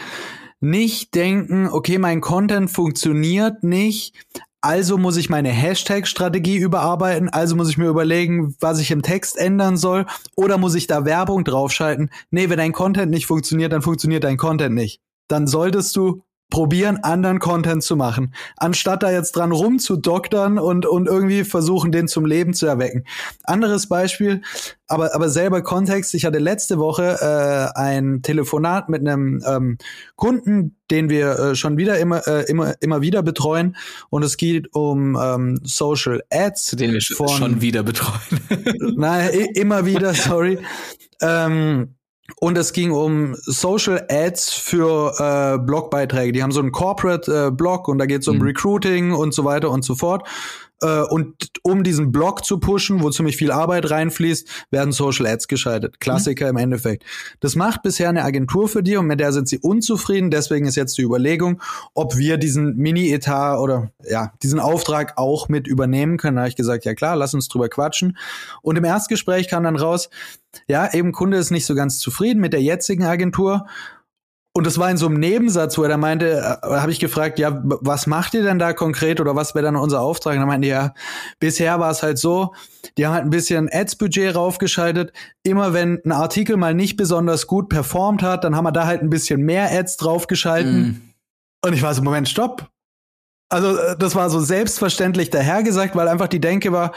nicht 0.60 1.14
denken, 1.14 1.68
okay, 1.68 1.98
mein 1.98 2.20
Content 2.20 2.70
funktioniert 2.70 3.64
nicht, 3.64 4.14
also 4.60 4.98
muss 4.98 5.16
ich 5.16 5.30
meine 5.30 5.48
Hashtag-Strategie 5.48 6.58
überarbeiten, 6.58 7.28
also 7.30 7.56
muss 7.56 7.70
ich 7.70 7.78
mir 7.78 7.88
überlegen, 7.88 8.54
was 8.60 8.78
ich 8.78 8.90
im 8.90 9.02
Text 9.02 9.38
ändern 9.38 9.76
soll, 9.76 10.06
oder 10.36 10.58
muss 10.58 10.74
ich 10.74 10.86
da 10.86 11.04
Werbung 11.04 11.44
draufschalten? 11.44 12.10
Nee, 12.30 12.50
wenn 12.50 12.58
dein 12.58 12.72
Content 12.72 13.10
nicht 13.10 13.26
funktioniert, 13.26 13.72
dann 13.72 13.82
funktioniert 13.82 14.22
dein 14.22 14.36
Content 14.36 14.74
nicht. 14.74 15.00
Dann 15.28 15.46
solltest 15.46 15.96
du 15.96 16.22
probieren, 16.50 16.98
anderen 17.02 17.38
Content 17.38 17.82
zu 17.82 17.96
machen, 17.96 18.34
anstatt 18.56 19.02
da 19.02 19.10
jetzt 19.10 19.36
dran 19.36 19.52
rumzudoktern 19.52 20.58
und, 20.58 20.84
und 20.84 21.06
irgendwie 21.06 21.44
versuchen, 21.44 21.92
den 21.92 22.08
zum 22.08 22.26
Leben 22.26 22.52
zu 22.52 22.66
erwecken. 22.66 23.04
Anderes 23.44 23.88
Beispiel, 23.88 24.42
aber, 24.88 25.14
aber 25.14 25.28
selber 25.28 25.62
Kontext. 25.62 26.14
Ich 26.14 26.24
hatte 26.24 26.38
letzte 26.38 26.78
Woche 26.78 27.18
äh, 27.20 27.78
ein 27.78 28.22
Telefonat 28.22 28.88
mit 28.88 29.00
einem 29.00 29.42
ähm, 29.46 29.78
Kunden, 30.16 30.76
den 30.90 31.08
wir 31.08 31.38
äh, 31.38 31.54
schon 31.54 31.76
wieder 31.76 31.98
immer, 31.98 32.26
äh, 32.26 32.44
immer, 32.50 32.74
immer 32.80 33.00
wieder 33.00 33.22
betreuen. 33.22 33.76
Und 34.10 34.24
es 34.24 34.36
geht 34.36 34.74
um 34.74 35.16
ähm, 35.20 35.60
Social 35.62 36.22
Ads. 36.30 36.72
Den 36.72 36.92
wir 36.92 37.00
von, 37.00 37.28
schon 37.28 37.60
wieder 37.60 37.84
betreuen. 37.84 38.18
nein, 38.96 39.30
immer 39.54 39.86
wieder, 39.86 40.12
sorry. 40.12 40.58
ähm, 41.22 41.94
und 42.38 42.56
es 42.56 42.72
ging 42.72 42.90
um 42.90 43.34
Social 43.42 44.06
Ads 44.10 44.52
für 44.52 45.14
äh, 45.18 45.58
Blogbeiträge. 45.58 46.32
Die 46.32 46.42
haben 46.42 46.52
so 46.52 46.60
einen 46.60 46.72
Corporate 46.72 47.48
äh, 47.48 47.50
Blog 47.50 47.88
und 47.88 47.98
da 47.98 48.06
geht 48.06 48.22
es 48.22 48.28
um 48.28 48.36
mhm. 48.36 48.42
Recruiting 48.42 49.12
und 49.12 49.34
so 49.34 49.44
weiter 49.44 49.70
und 49.70 49.84
so 49.84 49.94
fort. 49.94 50.26
Äh, 50.82 51.02
und 51.02 51.34
um 51.62 51.84
diesen 51.84 52.12
Blog 52.12 52.44
zu 52.44 52.58
pushen, 52.58 53.02
wo 53.02 53.10
ziemlich 53.10 53.36
viel 53.36 53.50
Arbeit 53.50 53.90
reinfließt, 53.90 54.66
werden 54.70 54.92
Social 54.92 55.26
Ads 55.26 55.48
geschaltet. 55.48 56.00
Klassiker 56.00 56.46
mhm. 56.46 56.50
im 56.50 56.56
Endeffekt. 56.56 57.04
Das 57.40 57.56
macht 57.56 57.82
bisher 57.82 58.08
eine 58.08 58.24
Agentur 58.24 58.68
für 58.68 58.82
die 58.82 58.96
und 58.96 59.06
mit 59.06 59.20
der 59.20 59.32
sind 59.32 59.48
sie 59.48 59.58
unzufrieden. 59.58 60.30
Deswegen 60.30 60.66
ist 60.66 60.76
jetzt 60.76 60.96
die 60.98 61.02
Überlegung, 61.02 61.60
ob 61.94 62.16
wir 62.16 62.36
diesen 62.36 62.76
Mini-Etat 62.76 63.58
oder 63.58 63.90
ja, 64.08 64.32
diesen 64.42 64.60
Auftrag 64.60 65.18
auch 65.18 65.48
mit 65.48 65.66
übernehmen 65.66 66.16
können. 66.16 66.36
Da 66.36 66.42
habe 66.42 66.50
ich 66.50 66.56
gesagt, 66.56 66.84
ja 66.84 66.94
klar, 66.94 67.16
lass 67.16 67.34
uns 67.34 67.48
drüber 67.48 67.68
quatschen. 67.68 68.16
Und 68.62 68.76
im 68.76 68.84
Erstgespräch 68.84 69.48
kam 69.48 69.64
dann 69.64 69.76
raus, 69.76 70.08
ja, 70.66 70.92
eben 70.92 71.12
Kunde 71.12 71.36
ist 71.36 71.50
nicht 71.50 71.66
so 71.66 71.74
ganz 71.74 71.98
zufrieden 71.98 72.40
mit 72.40 72.52
der 72.52 72.62
jetzigen 72.62 73.04
Agentur 73.04 73.66
und 74.52 74.66
das 74.66 74.78
war 74.78 74.90
in 74.90 74.96
so 74.96 75.06
einem 75.06 75.20
Nebensatz, 75.20 75.78
wo 75.78 75.84
er 75.84 75.90
da 75.90 75.96
meinte, 75.96 76.58
äh, 76.62 76.66
habe 76.66 76.90
ich 76.90 76.98
gefragt, 76.98 77.38
ja, 77.38 77.60
was 77.62 78.08
macht 78.08 78.34
ihr 78.34 78.42
denn 78.42 78.58
da 78.58 78.72
konkret 78.72 79.20
oder 79.20 79.36
was 79.36 79.54
wäre 79.54 79.64
dann 79.64 79.76
unser 79.76 80.00
Auftrag? 80.00 80.34
Und 80.34 80.40
er 80.40 80.46
meinte, 80.46 80.66
ja, 80.66 80.92
bisher 81.38 81.78
war 81.78 81.90
es 81.92 82.02
halt 82.02 82.18
so, 82.18 82.52
die 82.98 83.06
haben 83.06 83.14
halt 83.14 83.24
ein 83.24 83.30
bisschen 83.30 83.68
Ads-Budget 83.72 84.34
raufgeschaltet. 84.34 85.12
Immer 85.44 85.72
wenn 85.72 86.00
ein 86.04 86.10
Artikel 86.10 86.56
mal 86.56 86.74
nicht 86.74 86.96
besonders 86.96 87.46
gut 87.46 87.68
performt 87.68 88.22
hat, 88.22 88.42
dann 88.42 88.56
haben 88.56 88.64
wir 88.64 88.72
da 88.72 88.86
halt 88.86 89.02
ein 89.02 89.10
bisschen 89.10 89.42
mehr 89.42 89.70
Ads 89.70 89.98
draufgeschalten. 89.98 90.82
Mm. 90.82 91.02
Und 91.64 91.72
ich 91.72 91.82
war 91.82 91.94
so, 91.94 92.02
Moment, 92.02 92.28
stopp. 92.28 92.68
Also 93.50 93.76
äh, 93.76 93.96
das 93.98 94.14
war 94.14 94.30
so 94.30 94.40
selbstverständlich 94.40 95.28
dahergesagt, 95.28 95.96
weil 95.96 96.08
einfach 96.08 96.28
die 96.28 96.40
Denke 96.40 96.72
war, 96.72 96.92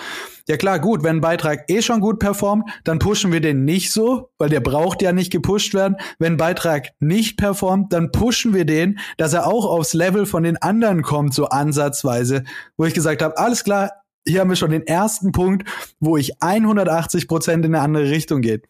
ja 0.48 0.56
klar, 0.56 0.80
gut, 0.80 1.04
wenn 1.04 1.18
ein 1.18 1.22
Beitrag 1.22 1.70
eh 1.70 1.82
schon 1.82 2.00
gut 2.00 2.20
performt, 2.20 2.70
dann 2.84 3.00
pushen 3.00 3.32
wir 3.32 3.42
den 3.42 3.66
nicht 3.66 3.92
so, 3.92 4.30
weil 4.38 4.50
der 4.50 4.60
braucht 4.60 5.02
ja 5.02 5.12
nicht 5.12 5.32
gepusht 5.32 5.74
werden. 5.74 5.98
Wenn 6.20 6.34
ein 6.34 6.38
Beitrag 6.38 6.90
nicht 7.00 7.38
performt, 7.38 7.92
dann 7.92 8.12
pushen 8.12 8.54
wir 8.54 8.66
den, 8.66 9.00
dass 9.18 9.34
er 9.34 9.48
auch 9.48 9.66
aufs 9.66 9.94
Level 9.94 10.26
von 10.26 10.44
den 10.44 10.58
anderen 10.58 11.02
kommt, 11.02 11.34
so 11.34 11.48
ansatzweise. 11.48 12.44
Wo 12.78 12.86
ich 12.86 12.94
gesagt 12.94 13.22
habe, 13.24 13.38
alles 13.38 13.64
klar, 13.64 13.92
hier 14.28 14.40
haben 14.40 14.50
wir 14.50 14.56
schon 14.56 14.72
den 14.72 14.86
ersten 14.86 15.32
Punkt, 15.32 15.68
wo 16.00 16.18
ich 16.18 16.42
180 16.42 17.28
Prozent 17.28 17.66
in 17.66 17.74
eine 17.74 17.84
andere 17.84 18.10
Richtung 18.10 18.42
geht. 18.42 18.68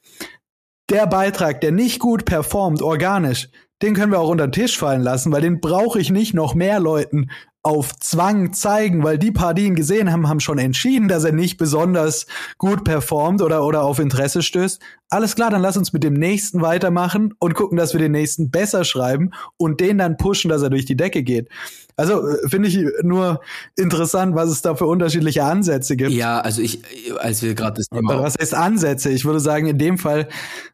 Der 0.90 1.06
Beitrag, 1.06 1.62
der 1.62 1.72
nicht 1.72 2.00
gut 2.00 2.26
performt, 2.26 2.82
organisch, 2.82 3.50
den 3.82 3.94
können 3.94 4.12
wir 4.12 4.20
auch 4.20 4.30
unter 4.30 4.48
den 4.48 4.54
Tisch 4.54 4.78
fallen 4.78 5.02
lassen, 5.02 5.32
weil 5.32 5.42
den 5.42 5.60
brauche 5.60 6.00
ich 6.00 6.10
nicht 6.10 6.34
noch 6.34 6.56
mehr 6.56 6.80
Leuten 6.80 7.30
auf 7.64 7.98
Zwang 8.00 8.52
zeigen, 8.52 9.04
weil 9.04 9.18
die 9.18 9.32
paar, 9.32 9.54
die 9.54 9.64
ihn 9.64 9.76
gesehen 9.76 10.12
haben, 10.12 10.28
haben 10.28 10.42
schon 10.42 10.58
entschieden, 10.58 11.08
dass 11.08 11.24
er 11.24 11.32
nicht 11.32 11.58
besonders 11.58 12.26
gut 12.58 12.84
performt 12.84 13.42
oder, 13.42 13.66
oder 13.66 13.84
auf 13.84 14.00
Interesse 14.00 14.42
stößt. 14.42 14.82
Alles 15.10 15.36
klar, 15.36 15.50
dann 15.50 15.62
lass 15.62 15.78
uns 15.78 15.94
mit 15.94 16.04
dem 16.04 16.14
nächsten 16.14 16.62
weitermachen 16.62 17.34
und 17.40 17.54
gucken, 17.54 17.78
dass 17.78 17.94
wir 17.94 18.00
den 18.00 18.12
nächsten 18.12 18.52
besser 18.52 18.84
schreiben 18.84 19.32
und 19.56 19.80
den 19.80 19.98
dann 19.98 20.18
pushen, 20.18 20.50
dass 20.50 20.62
er 20.62 20.72
durch 20.72 20.84
die 20.84 20.98
Decke 20.98 21.24
geht. 21.24 21.48
Also 21.96 22.28
äh, 22.28 22.50
finde 22.50 22.68
ich 22.68 22.80
nur 23.02 23.40
interessant, 23.78 24.36
was 24.36 24.50
es 24.50 24.62
da 24.62 24.76
für 24.76 24.86
unterschiedliche 24.86 25.46
Ansätze 25.46 25.96
gibt. 25.96 26.12
Ja, 26.12 26.42
also 26.42 26.62
ich, 26.62 26.82
als 27.18 27.44
wir 27.44 27.54
gerade 27.54 27.78
das 27.78 27.88
Thema. 27.88 28.22
Was 28.22 28.36
heißt 28.38 28.56
Ansätze? 28.56 29.10
Ich 29.10 29.24
würde 29.24 29.40
sagen, 29.40 29.68
in 29.68 29.78
dem 29.78 29.98
Fall 29.98 30.28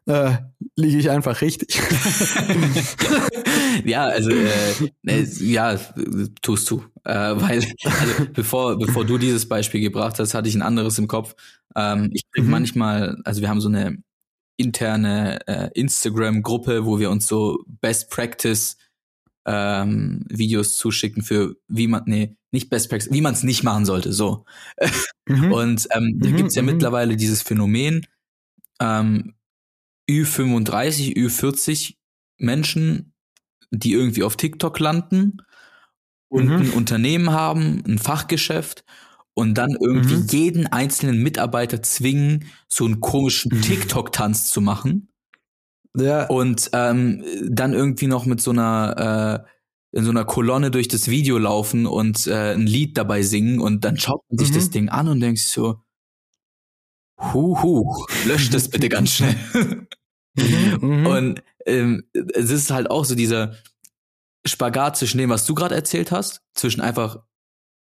äh, 0.06 0.32
liege 0.74 0.98
ich 0.98 1.10
einfach 1.10 1.40
richtig. 1.40 1.78
ja, 3.84 4.04
also 4.04 4.30
äh, 4.30 4.90
äh, 5.06 5.24
ja, 5.40 5.78
tust 6.42 6.70
du. 6.70 6.84
Äh, 7.04 7.12
weil, 7.12 7.64
also 7.84 8.26
bevor, 8.32 8.78
bevor 8.78 9.04
du 9.04 9.18
dieses 9.18 9.48
Beispiel 9.48 9.80
gebracht 9.80 10.18
hast, 10.18 10.34
hatte 10.34 10.48
ich 10.48 10.54
ein 10.54 10.62
anderes 10.62 10.98
im 10.98 11.08
Kopf. 11.08 11.34
Ähm, 11.76 12.10
ich 12.12 12.22
krieg 12.30 12.44
mhm. 12.44 12.50
manchmal, 12.50 13.16
also 13.24 13.40
wir 13.40 13.48
haben 13.48 13.60
so 13.60 13.68
eine 13.68 14.02
interne 14.56 15.46
äh, 15.46 15.70
Instagram-Gruppe, 15.74 16.84
wo 16.84 16.98
wir 16.98 17.10
uns 17.10 17.26
so 17.26 17.64
Best 17.66 18.10
Practice 18.10 18.76
ähm, 19.46 20.24
Videos 20.28 20.76
zuschicken 20.76 21.22
für 21.22 21.56
wie 21.68 21.86
man, 21.86 22.02
nee, 22.06 22.36
nicht 22.52 22.68
Best 22.68 22.90
Practice, 22.90 23.12
wie 23.12 23.22
man 23.22 23.32
es 23.32 23.42
nicht 23.42 23.62
machen 23.62 23.86
sollte, 23.86 24.12
so. 24.12 24.44
Mhm. 25.26 25.52
Und 25.52 25.88
ähm, 25.92 26.18
da 26.20 26.28
mhm, 26.28 26.36
gibt's 26.36 26.54
ja 26.54 26.62
mhm. 26.62 26.72
mittlerweile 26.72 27.16
dieses 27.16 27.42
Phänomen, 27.42 28.06
ähm, 28.80 29.34
Ü35, 30.10 31.16
Ü40 31.16 31.94
Menschen, 32.38 33.12
die 33.70 33.92
irgendwie 33.92 34.22
auf 34.22 34.36
TikTok 34.36 34.78
landen 34.78 35.38
und 36.28 36.46
mhm. 36.46 36.56
ein 36.56 36.70
Unternehmen 36.70 37.30
haben, 37.30 37.82
ein 37.86 37.98
Fachgeschäft 37.98 38.84
und 39.34 39.54
dann 39.54 39.76
irgendwie 39.80 40.16
mhm. 40.16 40.26
jeden 40.30 40.66
einzelnen 40.66 41.22
Mitarbeiter 41.22 41.82
zwingen, 41.82 42.46
so 42.68 42.84
einen 42.84 43.00
komischen 43.00 43.56
mhm. 43.56 43.62
TikTok-Tanz 43.62 44.50
zu 44.50 44.60
machen. 44.60 45.08
Ja. 45.96 46.26
Und 46.26 46.70
ähm, 46.72 47.24
dann 47.48 47.72
irgendwie 47.72 48.06
noch 48.06 48.26
mit 48.26 48.40
so 48.40 48.52
einer 48.52 49.44
äh, 49.44 49.50
in 49.92 50.04
so 50.04 50.10
einer 50.10 50.24
Kolonne 50.24 50.70
durch 50.70 50.86
das 50.86 51.08
Video 51.08 51.36
laufen 51.38 51.86
und 51.86 52.26
äh, 52.28 52.54
ein 52.54 52.66
Lied 52.66 52.96
dabei 52.96 53.22
singen 53.22 53.58
und 53.60 53.84
dann 53.84 53.96
schaut 53.96 54.22
man 54.28 54.38
sich 54.38 54.50
mhm. 54.50 54.54
das 54.54 54.70
Ding 54.70 54.88
an 54.88 55.08
und 55.08 55.20
denkt 55.20 55.40
sich 55.40 55.48
so, 55.48 55.80
hu, 57.18 57.60
hu, 57.60 58.06
löscht 58.26 58.54
das 58.54 58.68
bitte 58.68 58.88
ganz 58.88 59.12
schnell. 59.12 59.36
Mhm. 60.36 60.78
mhm. 60.80 61.06
Und 61.06 61.42
ähm, 61.66 62.04
es 62.12 62.50
ist 62.50 62.70
halt 62.70 62.90
auch 62.90 63.04
so 63.04 63.14
dieser 63.14 63.54
Spagat 64.44 64.96
zwischen 64.96 65.18
dem, 65.18 65.30
was 65.30 65.44
du 65.44 65.54
gerade 65.54 65.74
erzählt 65.74 66.12
hast, 66.12 66.42
zwischen 66.54 66.80
einfach 66.80 67.18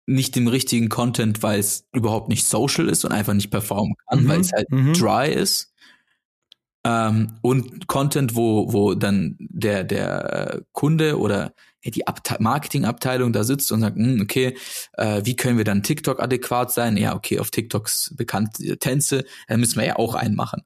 nicht 0.06 0.34
dem 0.34 0.48
richtigen 0.48 0.88
Content, 0.88 1.42
weil 1.42 1.60
es 1.60 1.86
überhaupt 1.92 2.28
nicht 2.28 2.44
social 2.44 2.88
ist 2.88 3.04
und 3.04 3.12
einfach 3.12 3.34
nicht 3.34 3.50
performen 3.50 3.94
kann, 4.08 4.24
mhm. 4.24 4.28
weil 4.28 4.40
es 4.40 4.52
halt 4.52 4.70
mhm. 4.70 4.92
dry 4.94 5.32
ist. 5.32 5.72
Ähm, 6.84 7.38
und 7.42 7.86
Content, 7.86 8.34
wo, 8.34 8.72
wo 8.72 8.94
dann 8.94 9.36
der, 9.38 9.84
der 9.84 10.62
Kunde 10.72 11.18
oder 11.18 11.52
die 11.84 12.06
Abte 12.06 12.36
Marketingabteilung 12.40 13.32
da 13.32 13.44
sitzt 13.44 13.72
und 13.72 13.80
sagt, 13.80 13.96
hm, 13.96 14.20
okay, 14.22 14.56
äh, 14.94 15.22
wie 15.24 15.36
können 15.36 15.58
wir 15.58 15.64
dann 15.64 15.82
TikTok 15.82 16.20
adäquat 16.20 16.72
sein? 16.72 16.96
Ja, 16.96 17.14
okay, 17.14 17.38
auf 17.38 17.50
TikToks 17.50 18.14
bekannte 18.16 18.78
Tänze, 18.78 19.24
dann 19.48 19.60
müssen 19.60 19.78
wir 19.78 19.86
ja 19.86 19.96
auch 19.96 20.14
einen 20.14 20.34
machen. 20.34 20.62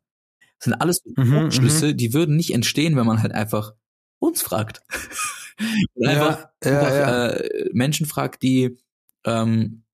Das 0.65 0.73
sind 0.73 0.81
alles 0.81 1.03
mhm, 1.17 1.51
Schlüsse, 1.51 1.89
mhm. 1.89 1.97
die 1.97 2.15
würden 2.15 2.37
nicht 2.37 2.55
entstehen, 2.55 2.97
wenn 2.97 3.07
man 3.07 3.23
halt 3.23 3.33
einfach 3.33 3.75
uns 4.19 4.41
fragt. 4.41 4.83
einfach, 6.03 6.47
ja, 6.65 6.81
einfach 6.81 6.91
ja. 6.91 7.29
Äh, 7.31 7.71
Menschen 7.73 8.07
fragt, 8.07 8.43
die 8.43 8.79
ähm, 9.25 9.85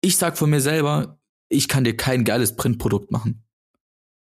ich 0.00 0.16
sag 0.16 0.38
von 0.38 0.50
mir 0.50 0.60
selber, 0.60 1.18
ich 1.48 1.68
kann 1.68 1.84
dir 1.84 1.96
kein 1.96 2.24
geiles 2.24 2.56
Printprodukt 2.56 3.10
machen. 3.10 3.44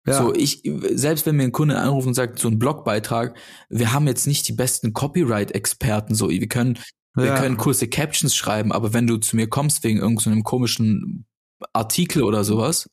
Ja. 0.07 0.19
So, 0.19 0.35
ich, 0.35 0.63
selbst 0.91 1.25
wenn 1.25 1.37
mir 1.37 1.45
ein 1.45 1.53
Kunde 1.53 1.79
anruft 1.79 2.07
und 2.07 2.15
sagt, 2.15 2.39
so 2.39 2.49
ein 2.49 2.59
Blogbeitrag, 2.59 3.37
wir 3.71 3.93
haben 3.93 4.07
jetzt 4.07 4.27
nicht 4.27 4.47
die 4.47 4.53
besten 4.53 4.93
Copyright-Experten, 4.93 6.15
so, 6.15 6.29
wir 6.29 6.49
können, 6.49 6.79
ja. 7.17 7.25
wir 7.25 7.35
können 7.35 7.57
kurze 7.57 7.89
Captions 7.89 8.37
schreiben, 8.37 8.73
aber 8.73 8.93
wenn 8.93 9.07
du 9.07 9.17
zu 9.17 9.37
mir 9.37 9.49
kommst 9.49 9.83
wegen 9.83 9.99
irgendeinem 9.99 10.39
so 10.39 10.43
komischen 10.43 11.27
Artikel 11.73 12.23
oder 12.23 12.45
sowas, 12.45 12.91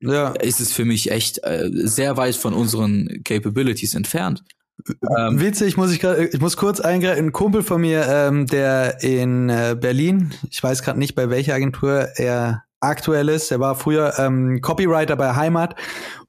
ja. 0.00 0.30
ist 0.30 0.60
es 0.60 0.72
für 0.72 0.84
mich 0.84 1.10
echt 1.10 1.44
äh, 1.44 1.70
sehr 1.72 2.16
weit 2.16 2.36
von 2.36 2.54
unseren 2.54 3.22
Capabilities 3.24 3.94
entfernt. 3.94 4.42
Ähm, 5.18 5.40
Witzig, 5.40 5.76
muss 5.76 5.92
ich 5.92 6.00
gerade, 6.00 6.26
ich 6.26 6.40
muss 6.40 6.56
kurz 6.56 6.80
eingreifen. 6.80 7.26
Ein 7.26 7.32
Kumpel 7.32 7.62
von 7.62 7.80
mir, 7.80 8.06
ähm, 8.08 8.46
der 8.46 9.02
in 9.02 9.48
äh, 9.48 9.76
Berlin, 9.78 10.32
ich 10.50 10.62
weiß 10.62 10.82
gerade 10.82 10.98
nicht, 10.98 11.14
bei 11.14 11.28
welcher 11.28 11.54
Agentur 11.54 12.08
er 12.16 12.64
aktuell 12.80 13.28
ist. 13.28 13.50
Er 13.50 13.60
war 13.60 13.74
früher 13.74 14.14
ähm, 14.18 14.60
Copywriter 14.62 15.16
bei 15.16 15.36
Heimat 15.36 15.76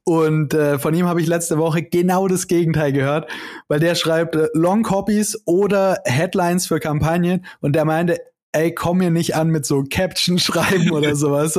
und 0.04 0.52
äh, 0.52 0.78
von 0.78 0.94
ihm 0.94 1.06
habe 1.06 1.20
ich 1.20 1.26
letzte 1.26 1.58
Woche 1.58 1.82
genau 1.82 2.26
das 2.26 2.48
Gegenteil 2.48 2.92
gehört, 2.92 3.30
weil 3.68 3.78
der 3.78 3.94
schreibt 3.94 4.34
äh, 4.34 4.48
Long 4.52 4.82
Copies 4.82 5.40
oder 5.46 5.98
Headlines 6.04 6.66
für 6.66 6.80
Kampagnen 6.80 7.46
und 7.60 7.74
der 7.74 7.84
meinte, 7.84 8.18
ey, 8.52 8.74
komm 8.74 8.98
mir 8.98 9.10
nicht 9.10 9.34
an 9.34 9.48
mit 9.48 9.64
so 9.64 9.84
Caption 9.88 10.38
schreiben 10.38 10.90
oder 10.90 11.16
sowas. 11.16 11.58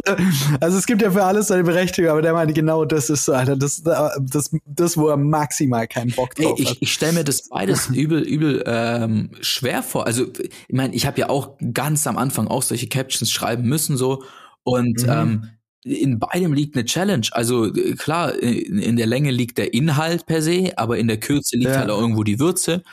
Also 0.59 0.77
es 0.77 0.85
gibt 0.85 1.01
ja 1.01 1.11
für 1.11 1.23
alles 1.23 1.47
seine 1.47 1.63
Berechtigung, 1.63 2.11
aber 2.11 2.21
der 2.21 2.33
meinte 2.33 2.53
genau, 2.53 2.85
das 2.85 3.09
ist 3.09 3.25
so, 3.25 3.33
Alter, 3.33 3.55
das, 3.55 3.83
das, 3.83 4.55
das, 4.65 4.97
wo 4.97 5.07
er 5.07 5.17
maximal 5.17 5.87
keinen 5.87 6.11
Bock 6.11 6.35
drauf 6.35 6.55
ey, 6.57 6.63
ich, 6.63 6.69
hat. 6.69 6.77
Ich 6.79 6.93
stelle 6.93 7.13
mir 7.13 7.23
das 7.23 7.49
beides 7.49 7.87
übel, 7.93 8.21
übel 8.21 8.63
ähm, 8.65 9.31
schwer 9.41 9.81
vor. 9.81 10.05
Also 10.05 10.25
ich 10.37 10.75
meine, 10.75 10.93
ich 10.93 11.05
habe 11.05 11.19
ja 11.19 11.29
auch 11.29 11.57
ganz 11.73 12.05
am 12.05 12.17
Anfang 12.17 12.47
auch 12.47 12.61
solche 12.61 12.87
Captions 12.87 13.31
schreiben 13.31 13.63
müssen 13.63 13.97
so 13.97 14.23
und 14.63 15.03
mhm. 15.03 15.09
ähm, 15.09 15.49
in 15.85 16.19
beidem 16.19 16.53
liegt 16.53 16.75
eine 16.75 16.85
Challenge. 16.85 17.27
Also 17.31 17.71
klar, 17.97 18.33
in, 18.35 18.77
in, 18.77 18.95
der 18.95 19.05
Länge 19.05 19.31
liegt 19.31 19.57
der 19.57 19.73
Inhalt 19.73 20.25
per 20.25 20.41
se, 20.41 20.71
aber 20.77 20.97
in 20.97 21.07
der 21.07 21.19
Kürze 21.19 21.57
liegt 21.57 21.71
ja. 21.71 21.79
halt 21.79 21.89
auch 21.89 21.99
irgendwo 21.99 22.23
die 22.23 22.39
Würze. 22.39 22.83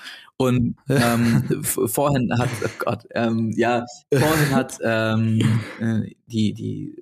Und 0.40 0.76
ähm, 0.88 1.62
vorhin 1.62 2.32
hat, 2.38 2.48
oh 2.64 2.68
Gott, 2.78 3.04
ähm, 3.14 3.52
ja, 3.56 3.84
vorhin 4.10 4.50
hat 4.54 4.78
ähm, 4.82 5.60
äh, 5.78 6.14
die, 6.28 6.54
die 6.54 6.96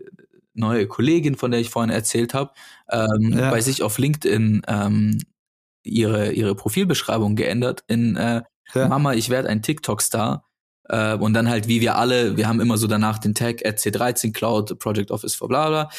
neue 0.55 0.89
Kollegin, 0.89 1.37
von 1.37 1.53
der 1.53 1.61
ich 1.61 1.71
vorhin 1.71 1.93
erzählt 1.93 2.35
habe, 2.35 2.51
ähm, 2.91 3.39
ja. 3.39 3.49
bei 3.53 3.61
sich 3.61 3.85
auf 3.85 3.97
LinkedIn 3.97 4.63
ähm, 4.67 5.21
ihre, 5.85 6.33
ihre 6.33 6.57
Profilbeschreibung 6.57 7.37
geändert 7.37 7.85
in 7.87 8.17
äh, 8.17 8.43
ja. 8.75 8.89
Mama, 8.89 9.15
ich 9.15 9.31
werde 9.31 9.49
ein 9.51 9.63
TikTok-Star. 9.63 10.45
Äh, 10.89 11.15
und 11.15 11.33
dann 11.33 11.49
halt, 11.49 11.69
wie 11.69 11.81
wir 11.81 11.95
alle, 11.95 12.37
wir 12.37 12.49
haben 12.49 12.61
immer 12.61 12.77
so 12.77 12.89
danach 12.89 13.19
den 13.19 13.37
Tag 13.37 13.65
RC13 13.65 14.33
Cloud, 14.33 14.81
Project 14.81 15.13
Office 15.13 15.37
for 15.37 15.47
bla 15.47 15.69
bla. 15.69 15.91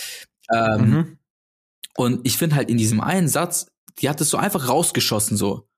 Ähm, 0.54 0.90
mhm. 0.90 1.18
Und 1.96 2.28
ich 2.28 2.36
finde 2.36 2.58
halt 2.58 2.70
in 2.70 2.78
diesem 2.78 3.00
einen 3.00 3.30
Satz, 3.30 3.68
die 4.00 4.10
hat 4.10 4.20
es 4.20 4.30
so 4.30 4.36
einfach 4.36 4.68
rausgeschossen 4.68 5.38
so. 5.38 5.70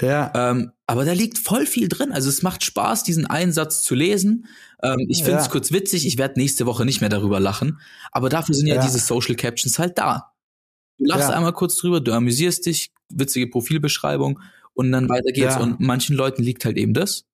Ja. 0.00 0.32
Ähm, 0.34 0.72
aber 0.86 1.04
da 1.04 1.12
liegt 1.12 1.38
voll 1.38 1.66
viel 1.66 1.88
drin. 1.88 2.12
Also 2.12 2.28
es 2.28 2.42
macht 2.42 2.64
Spaß, 2.64 3.02
diesen 3.02 3.26
Einsatz 3.26 3.82
zu 3.82 3.94
lesen. 3.94 4.46
Ähm, 4.82 5.06
ich 5.08 5.24
finde 5.24 5.40
es 5.40 5.46
ja. 5.46 5.52
kurz 5.52 5.72
witzig. 5.72 6.06
Ich 6.06 6.18
werde 6.18 6.38
nächste 6.38 6.66
Woche 6.66 6.84
nicht 6.84 7.00
mehr 7.00 7.10
darüber 7.10 7.40
lachen. 7.40 7.80
Aber 8.12 8.28
dafür 8.28 8.54
sind 8.54 8.66
ja, 8.66 8.76
ja 8.76 8.82
diese 8.82 8.98
Social 8.98 9.34
Captions 9.34 9.78
halt 9.78 9.98
da. 9.98 10.32
Du 10.98 11.04
lachst 11.04 11.28
ja. 11.28 11.36
einmal 11.36 11.52
kurz 11.52 11.76
drüber, 11.76 12.00
du 12.00 12.12
amüsierst 12.12 12.66
dich, 12.66 12.90
witzige 13.10 13.48
Profilbeschreibung 13.48 14.40
und 14.74 14.92
dann 14.92 15.08
weiter 15.08 15.32
geht's. 15.32 15.56
Und 15.56 15.80
manchen 15.80 16.16
Leuten 16.16 16.42
liegt 16.42 16.64
halt 16.64 16.76
eben 16.76 16.94
das. 16.94 17.24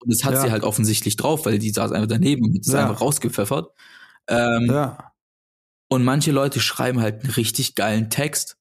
Und 0.00 0.12
das 0.12 0.24
hat 0.24 0.40
sie 0.40 0.50
halt 0.50 0.62
offensichtlich 0.62 1.16
drauf, 1.16 1.46
weil 1.46 1.58
die 1.58 1.70
saß 1.70 1.92
einfach 1.92 2.08
daneben 2.08 2.44
und 2.44 2.58
ist 2.58 2.74
einfach 2.74 3.00
rausgepfeffert. 3.00 3.70
Ähm, 4.28 4.66
ja. 4.66 5.12
Und 5.88 6.04
manche 6.04 6.32
Leute 6.32 6.60
schreiben 6.60 7.00
halt 7.00 7.22
einen 7.22 7.32
richtig 7.32 7.74
geilen 7.74 8.10
Text, 8.10 8.56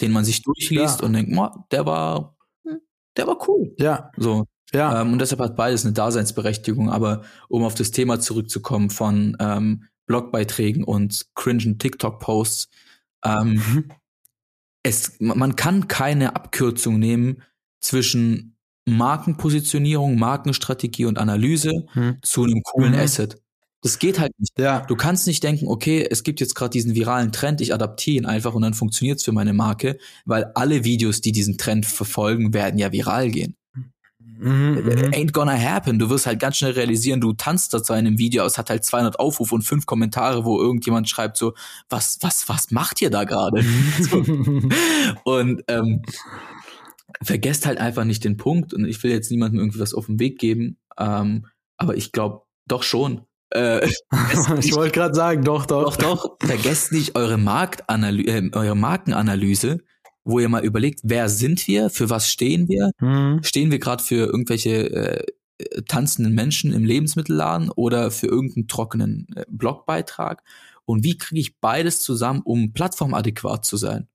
den 0.00 0.12
man 0.12 0.24
sich 0.24 0.42
durchliest 0.42 1.02
und 1.02 1.12
denkt, 1.12 1.32
der 1.70 1.86
war 1.86 2.33
der 3.16 3.26
war 3.26 3.48
cool. 3.48 3.74
Ja. 3.78 4.10
So. 4.16 4.44
Ja. 4.72 5.00
Ähm, 5.00 5.12
und 5.12 5.20
deshalb 5.20 5.40
hat 5.40 5.56
beides 5.56 5.84
eine 5.84 5.94
Daseinsberechtigung. 5.94 6.90
Aber 6.90 7.22
um 7.48 7.62
auf 7.64 7.74
das 7.74 7.90
Thema 7.90 8.20
zurückzukommen 8.20 8.90
von 8.90 9.36
ähm, 9.40 9.84
Blogbeiträgen 10.06 10.84
und 10.84 11.26
cringen 11.34 11.78
TikTok-Posts, 11.78 12.68
ähm, 13.24 13.52
mhm. 13.54 13.84
es, 14.82 15.16
man 15.20 15.56
kann 15.56 15.88
keine 15.88 16.36
Abkürzung 16.36 16.98
nehmen 16.98 17.42
zwischen 17.80 18.56
Markenpositionierung, 18.86 20.18
Markenstrategie 20.18 21.06
und 21.06 21.18
Analyse 21.18 21.86
Hm. 21.92 22.18
zu 22.22 22.44
einem 22.44 22.62
coolen 22.62 22.92
Mhm. 22.92 22.98
Asset. 22.98 23.40
Das 23.84 23.98
geht 23.98 24.18
halt 24.18 24.32
nicht. 24.38 24.58
Ja. 24.58 24.80
Du 24.80 24.96
kannst 24.96 25.26
nicht 25.26 25.44
denken, 25.44 25.68
okay, 25.68 26.08
es 26.10 26.22
gibt 26.22 26.40
jetzt 26.40 26.54
gerade 26.54 26.70
diesen 26.70 26.94
viralen 26.94 27.32
Trend, 27.32 27.60
ich 27.60 27.74
adaptiere 27.74 28.16
ihn 28.16 28.24
einfach 28.24 28.54
und 28.54 28.62
dann 28.62 28.72
funktioniert's 28.72 29.22
für 29.22 29.32
meine 29.32 29.52
Marke, 29.52 29.98
weil 30.24 30.50
alle 30.54 30.84
Videos, 30.84 31.20
die 31.20 31.32
diesen 31.32 31.58
Trend 31.58 31.84
verfolgen, 31.84 32.54
werden 32.54 32.78
ja 32.78 32.92
viral 32.92 33.30
gehen. 33.30 33.56
Mhm, 34.38 34.82
mhm. 34.84 35.12
Ain't 35.12 35.32
gonna 35.32 35.52
happen. 35.52 35.98
Du 35.98 36.08
wirst 36.08 36.24
halt 36.24 36.40
ganz 36.40 36.56
schnell 36.56 36.72
realisieren, 36.72 37.20
du 37.20 37.34
tanzt 37.34 37.74
da 37.74 37.82
zu 37.82 37.92
einem 37.92 38.16
Video, 38.16 38.46
es 38.46 38.56
hat 38.56 38.70
halt 38.70 38.86
200 38.86 39.20
Aufrufe 39.20 39.54
und 39.54 39.62
fünf 39.62 39.84
Kommentare, 39.84 40.46
wo 40.46 40.58
irgendjemand 40.58 41.06
schreibt 41.06 41.36
so, 41.36 41.52
was, 41.90 42.16
was, 42.22 42.48
was 42.48 42.70
macht 42.70 43.02
ihr 43.02 43.10
da 43.10 43.24
gerade? 43.24 43.62
so. 44.00 44.16
Und 45.24 45.62
ähm, 45.68 46.00
vergesst 47.20 47.66
halt 47.66 47.76
einfach 47.76 48.04
nicht 48.04 48.24
den 48.24 48.38
Punkt. 48.38 48.72
Und 48.72 48.86
ich 48.86 49.02
will 49.02 49.10
jetzt 49.10 49.30
niemandem 49.30 49.60
irgendwie 49.60 49.80
was 49.80 49.92
auf 49.92 50.06
den 50.06 50.18
Weg 50.18 50.38
geben, 50.38 50.78
ähm, 50.98 51.44
aber 51.76 51.96
ich 51.96 52.12
glaube 52.12 52.46
doch 52.66 52.82
schon. 52.82 53.26
Äh, 53.50 53.86
ich 54.60 54.74
wollte 54.74 54.92
gerade 54.92 55.14
sagen, 55.14 55.44
doch, 55.44 55.66
doch. 55.66 55.96
doch, 55.96 56.36
doch, 56.38 56.46
vergesst 56.46 56.92
nicht 56.92 57.16
eure, 57.16 57.38
Marktanaly 57.38 58.24
äh, 58.26 58.50
eure 58.52 58.74
Markenanalyse, 58.74 59.78
wo 60.24 60.40
ihr 60.40 60.48
mal 60.48 60.64
überlegt, 60.64 61.00
wer 61.04 61.28
sind 61.28 61.66
wir, 61.68 61.90
für 61.90 62.10
was 62.10 62.30
stehen 62.30 62.68
wir, 62.68 62.90
Mhm. 63.00 63.42
stehen 63.42 63.70
wir 63.70 63.78
gerade 63.78 64.02
für 64.02 64.26
irgendwelche 64.26 64.90
äh, 64.90 65.26
tanzenden 65.86 66.34
Menschen 66.34 66.72
im 66.72 66.84
Lebensmittelladen 66.84 67.70
oder 67.70 68.10
für 68.10 68.26
irgendeinen 68.26 68.66
trockenen 68.66 69.26
äh, 69.36 69.44
Blogbeitrag 69.48 70.42
und 70.84 71.04
wie 71.04 71.16
kriege 71.16 71.40
ich 71.40 71.58
beides 71.60 72.00
zusammen, 72.00 72.42
um 72.44 72.72
plattformadäquat 72.72 73.64
zu 73.64 73.76
sein? 73.76 74.08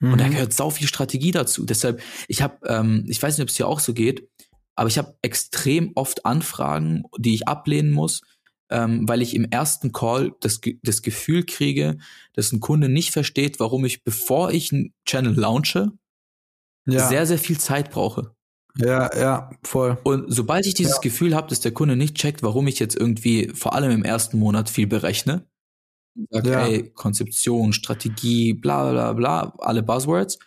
Und 0.00 0.20
da 0.20 0.26
Mhm. 0.26 0.32
gehört 0.32 0.52
sau 0.52 0.70
viel 0.70 0.88
Strategie 0.88 1.30
dazu. 1.30 1.64
Deshalb, 1.64 2.02
ich 2.26 2.42
habe, 2.42 2.58
ähm, 2.66 3.04
ich 3.08 3.22
weiß 3.22 3.36
nicht, 3.38 3.42
ob 3.44 3.50
es 3.50 3.54
dir 3.54 3.68
auch 3.68 3.78
so 3.78 3.94
geht, 3.94 4.28
aber 4.74 4.88
ich 4.88 4.98
habe 4.98 5.14
extrem 5.22 5.92
oft 5.94 6.26
Anfragen, 6.26 7.04
die 7.18 7.34
ich 7.34 7.46
ablehnen 7.46 7.92
muss, 7.92 8.22
ähm, 8.72 9.08
weil 9.08 9.22
ich 9.22 9.34
im 9.34 9.44
ersten 9.44 9.92
Call 9.92 10.32
das, 10.40 10.60
das 10.82 11.02
Gefühl 11.02 11.44
kriege, 11.44 11.98
dass 12.32 12.52
ein 12.52 12.60
Kunde 12.60 12.88
nicht 12.88 13.12
versteht, 13.12 13.60
warum 13.60 13.84
ich, 13.84 14.02
bevor 14.04 14.50
ich 14.50 14.72
einen 14.72 14.92
Channel 15.06 15.34
launche, 15.34 15.92
ja. 16.86 17.06
sehr, 17.08 17.26
sehr 17.26 17.38
viel 17.38 17.58
Zeit 17.58 17.90
brauche. 17.90 18.34
ja, 18.76 19.14
ja, 19.16 19.50
voll. 19.62 19.98
Und 20.04 20.32
sobald 20.32 20.66
ich 20.66 20.74
dieses 20.74 20.94
Ja. 20.94 21.00
Gefühl 21.02 21.34
habe, 21.36 21.48
dass 21.48 21.60
der 21.60 21.72
Kunde 21.72 21.94
nicht 21.96 22.16
checkt, 22.16 22.42
warum 22.42 22.66
ich 22.66 22.78
jetzt 22.78 22.96
irgendwie 22.96 23.50
vor 23.54 23.74
allem 23.74 23.90
im 23.90 24.04
ersten 24.04 24.38
Monat 24.38 24.70
viel 24.70 24.86
berechne, 24.86 25.46
sag, 26.30 26.46
Ja. 26.46 26.60
hey, 26.64 26.90
Konzeption, 26.94 27.72
Strategie, 27.74 28.54
bla 28.54 28.90
bla 28.90 29.12
bla, 29.12 29.54
alle 29.58 29.82
Buzzwords, 29.82 30.38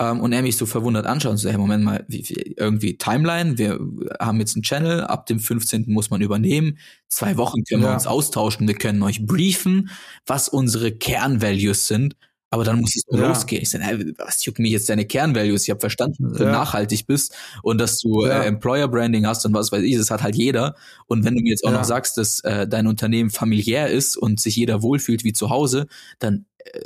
ähm, 0.00 0.20
und 0.20 0.32
er 0.32 0.42
mich 0.42 0.56
so 0.56 0.66
verwundert 0.66 1.06
anschaut 1.06 1.32
und 1.32 1.38
so, 1.38 1.50
hey, 1.50 1.58
Moment 1.58 1.84
mal, 1.84 2.04
wie, 2.08 2.28
wie, 2.28 2.54
irgendwie 2.56 2.98
Timeline, 2.98 3.58
wir 3.58 3.78
haben 4.20 4.40
jetzt 4.40 4.56
einen 4.56 4.64
Channel, 4.64 5.02
ab 5.04 5.26
dem 5.26 5.38
15. 5.40 5.84
muss 5.92 6.10
man 6.10 6.22
übernehmen, 6.22 6.78
zwei 7.08 7.36
Wochen 7.36 7.64
können 7.64 7.82
wir 7.82 7.88
Ja. 7.90 7.94
uns 7.94 8.06
austauschen, 8.08 8.66
wir 8.68 8.74
können 8.76 9.02
euch 9.04 9.26
briefen, 9.26 9.90
was 10.26 10.48
unsere 10.48 10.92
Kernvalues 10.92 11.86
sind, 11.86 12.16
aber 12.52 12.64
dann 12.64 12.80
muss 12.80 12.96
es 12.96 13.04
Ja. 13.10 13.20
losgehen. 13.28 13.62
Ich 13.62 13.70
sage, 13.70 13.84
hey, 13.84 14.14
was 14.18 14.44
juckt 14.44 14.58
mich 14.58 14.72
jetzt 14.72 14.88
deine 14.88 15.06
Kernvalues? 15.06 15.64
Ich 15.64 15.70
habe 15.70 15.80
verstanden, 15.80 16.24
dass 16.30 16.38
du 16.38 16.44
Ja. 16.44 16.50
nachhaltig 16.50 17.06
bist 17.06 17.36
und 17.62 17.78
dass 17.78 18.00
du 18.00 18.26
Ja. 18.26 18.42
äh, 18.42 18.46
Employer 18.46 18.88
Branding 18.88 19.26
hast 19.26 19.46
und 19.46 19.54
was 19.54 19.70
weiß 19.70 19.82
ich, 19.84 19.96
das 19.96 20.10
hat 20.10 20.22
halt 20.24 20.34
jeder. 20.36 20.74
Und 21.06 21.24
wenn 21.24 21.36
du 21.36 21.42
mir 21.42 21.50
jetzt 21.50 21.64
auch 21.64 21.72
noch 21.72 21.84
sagst, 21.84 22.16
dass 22.18 22.40
äh, 22.40 22.66
dein 22.66 22.86
Unternehmen 22.88 23.30
familiär 23.30 23.88
ist 23.88 24.16
und 24.16 24.40
sich 24.40 24.56
jeder 24.56 24.82
wohlfühlt 24.82 25.22
wie 25.24 25.32
zu 25.32 25.50
Hause, 25.50 25.86
dann 26.18 26.46
äh, 26.64 26.80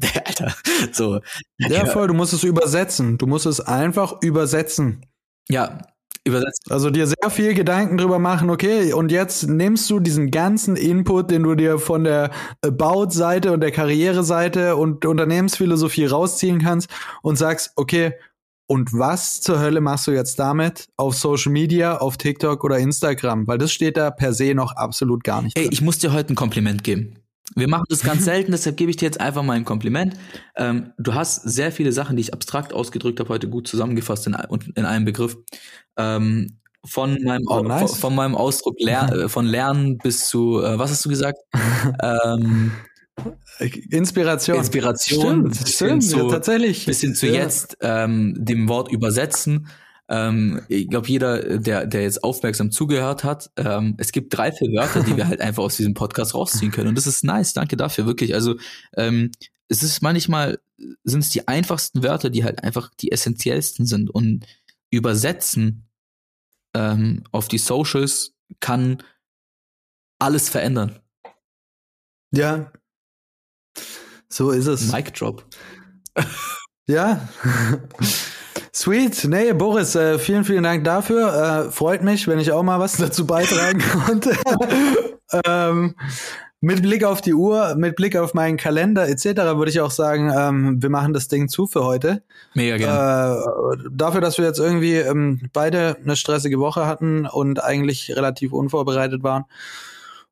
Alter, 0.24 0.54
so 0.92 1.20
Ja, 1.58 1.86
voll, 1.86 2.08
du 2.08 2.14
musst 2.14 2.32
es 2.32 2.44
übersetzen. 2.44 3.18
Du 3.18 3.26
musst 3.26 3.46
es 3.46 3.60
einfach 3.60 4.20
übersetzen. 4.22 5.06
ja, 5.48 5.78
übersetzt. 6.24 6.70
Also 6.70 6.90
dir 6.90 7.06
sehr 7.06 7.30
viel 7.30 7.54
Gedanken 7.54 7.98
drüber 7.98 8.18
machen, 8.18 8.50
okay, 8.50 8.92
und 8.92 9.10
jetzt 9.10 9.48
nimmst 9.48 9.90
du 9.90 9.98
diesen 9.98 10.30
ganzen 10.30 10.76
Input, 10.76 11.30
den 11.30 11.42
du 11.42 11.54
dir 11.54 11.78
von 11.78 12.04
der 12.04 12.30
About-Seite 12.64 13.52
und 13.52 13.60
der 13.60 13.72
Karriereseite 13.72 14.76
und 14.76 15.04
Unternehmensphilosophie 15.04 16.06
rausziehen 16.06 16.60
kannst 16.60 16.88
und 17.22 17.36
sagst, 17.36 17.72
okay, 17.76 18.12
und 18.68 18.92
was 18.92 19.40
zur 19.40 19.58
Hölle 19.58 19.80
machst 19.80 20.06
du 20.06 20.12
jetzt 20.12 20.38
damit 20.38 20.88
auf 20.96 21.14
Social 21.14 21.52
Media, 21.52 21.98
auf 21.98 22.16
TikTok 22.16 22.64
oder 22.64 22.78
Instagram? 22.78 23.46
Weil 23.46 23.58
das 23.58 23.72
steht 23.72 23.96
da 23.96 24.10
per 24.10 24.32
se 24.32 24.54
noch 24.54 24.72
absolut 24.76 25.24
gar 25.24 25.42
nicht. 25.42 25.58
Ey, 25.58 25.64
drin. 25.64 25.72
ich 25.72 25.82
muss 25.82 25.98
dir 25.98 26.12
heute 26.12 26.32
ein 26.32 26.36
Kompliment 26.36 26.82
geben. 26.84 27.16
Wir 27.54 27.68
machen 27.68 27.84
das 27.88 28.02
ganz 28.02 28.24
selten, 28.24 28.52
deshalb 28.52 28.76
gebe 28.76 28.90
ich 28.90 28.96
dir 28.96 29.06
jetzt 29.06 29.20
einfach 29.20 29.42
mal 29.42 29.54
ein 29.54 29.64
Kompliment. 29.64 30.14
Ähm, 30.56 30.92
du 30.98 31.14
hast 31.14 31.42
sehr 31.42 31.72
viele 31.72 31.92
Sachen, 31.92 32.16
die 32.16 32.22
ich 32.22 32.32
abstrakt 32.32 32.72
ausgedrückt 32.72 33.20
habe, 33.20 33.28
heute 33.28 33.48
gut 33.48 33.68
zusammengefasst 33.68 34.26
in, 34.26 34.36
in 34.74 34.84
einem 34.84 35.04
Begriff. 35.04 35.36
Ähm, 35.96 36.58
von 36.84 37.22
meinem, 37.22 37.44
Oh, 37.46 37.60
nice. 37.62 37.90
von, 37.92 37.98
von 38.00 38.14
meinem 38.16 38.34
Ausdruck 38.34 38.76
ler 38.80 39.12
äh, 39.24 39.28
von 39.28 39.46
Lernen 39.46 39.98
bis 39.98 40.28
zu, 40.28 40.60
äh, 40.62 40.78
was 40.78 40.90
hast 40.90 41.04
du 41.04 41.08
gesagt? 41.10 41.38
ähm, 42.02 42.72
Inspiration. 43.90 44.56
Inspiration, 44.56 45.52
Stimmt, 45.54 45.68
stimmt, 45.68 46.04
zu- 46.04 46.16
ja, 46.18 46.28
tatsächlich. 46.28 46.86
bis 46.86 47.00
hin 47.00 47.14
zu 47.14 47.26
Ja. 47.26 47.34
jetzt 47.34 47.76
ähm, 47.80 48.34
dem 48.38 48.68
Wort 48.68 48.90
übersetzen. 48.90 49.68
Ähm, 50.12 50.60
ich 50.68 50.88
glaube, 50.88 51.08
jeder, 51.08 51.58
der, 51.58 51.86
der 51.86 52.02
jetzt 52.02 52.22
aufmerksam 52.22 52.70
zugehört 52.70 53.24
hat, 53.24 53.50
ähm, 53.56 53.94
es 53.96 54.12
gibt 54.12 54.36
drei, 54.36 54.52
vier 54.52 54.68
Wörter, 54.68 55.02
die 55.02 55.16
wir 55.16 55.26
halt 55.26 55.40
einfach 55.40 55.62
aus 55.62 55.78
diesem 55.78 55.94
Podcast 55.94 56.34
rausziehen 56.34 56.70
können. 56.70 56.88
Und 56.88 56.98
das 56.98 57.06
ist 57.06 57.24
nice. 57.24 57.54
Danke 57.54 57.78
dafür, 57.78 58.04
wirklich. 58.04 58.34
Also 58.34 58.56
ähm, 58.94 59.30
es 59.68 59.82
ist 59.82 60.02
manchmal, 60.02 60.60
sind 61.02 61.20
es 61.20 61.30
die 61.30 61.48
einfachsten 61.48 62.02
Wörter, 62.02 62.28
die 62.28 62.44
halt 62.44 62.62
einfach 62.62 62.90
die 63.00 63.10
essentiellsten 63.10 63.86
sind. 63.86 64.10
Und 64.10 64.44
übersetzen 64.90 65.88
ähm, 66.74 67.24
auf 67.32 67.48
die 67.48 67.56
Socials 67.56 68.34
kann 68.60 69.02
alles 70.18 70.50
verändern. 70.50 71.00
Ja. 72.34 72.70
So 74.28 74.50
ist 74.50 74.66
es. 74.66 74.92
Mic 74.92 75.12
Drop. 75.12 75.46
Ja. 76.86 77.28
Sweet. 78.74 79.24
Nee, 79.28 79.52
Boris, 79.52 79.94
äh, 79.94 80.18
vielen, 80.18 80.44
vielen 80.44 80.62
Dank 80.62 80.84
dafür. 80.84 81.66
Äh, 81.68 81.70
freut 81.70 82.02
mich, 82.02 82.26
wenn 82.26 82.38
ich 82.38 82.52
auch 82.52 82.62
mal 82.62 82.80
was 82.80 82.96
dazu 82.98 83.26
beitragen 83.26 83.80
konnte. 83.80 84.34
ähm, 85.46 85.94
mit 86.62 86.80
Blick 86.80 87.04
auf 87.04 87.20
die 87.20 87.34
Uhr, 87.34 87.74
mit 87.74 87.96
Blick 87.96 88.16
auf 88.16 88.34
meinen 88.34 88.56
Kalender 88.56 89.08
etc. 89.08 89.24
würde 89.56 89.70
ich 89.70 89.80
auch 89.80 89.90
sagen, 89.90 90.32
ähm, 90.34 90.80
wir 90.80 90.88
machen 90.88 91.12
das 91.12 91.28
Ding 91.28 91.48
zu 91.48 91.66
für 91.66 91.84
heute. 91.84 92.22
Mega 92.54 92.78
gerne. 92.78 93.42
Äh, 93.74 93.88
dafür, 93.92 94.20
dass 94.22 94.38
wir 94.38 94.46
jetzt 94.46 94.60
irgendwie 94.60 94.94
ähm, 94.94 95.50
beide 95.52 95.96
eine 96.02 96.16
stressige 96.16 96.58
Woche 96.58 96.86
hatten 96.86 97.26
und 97.26 97.62
eigentlich 97.62 98.16
relativ 98.16 98.52
unvorbereitet 98.52 99.22
waren, 99.22 99.44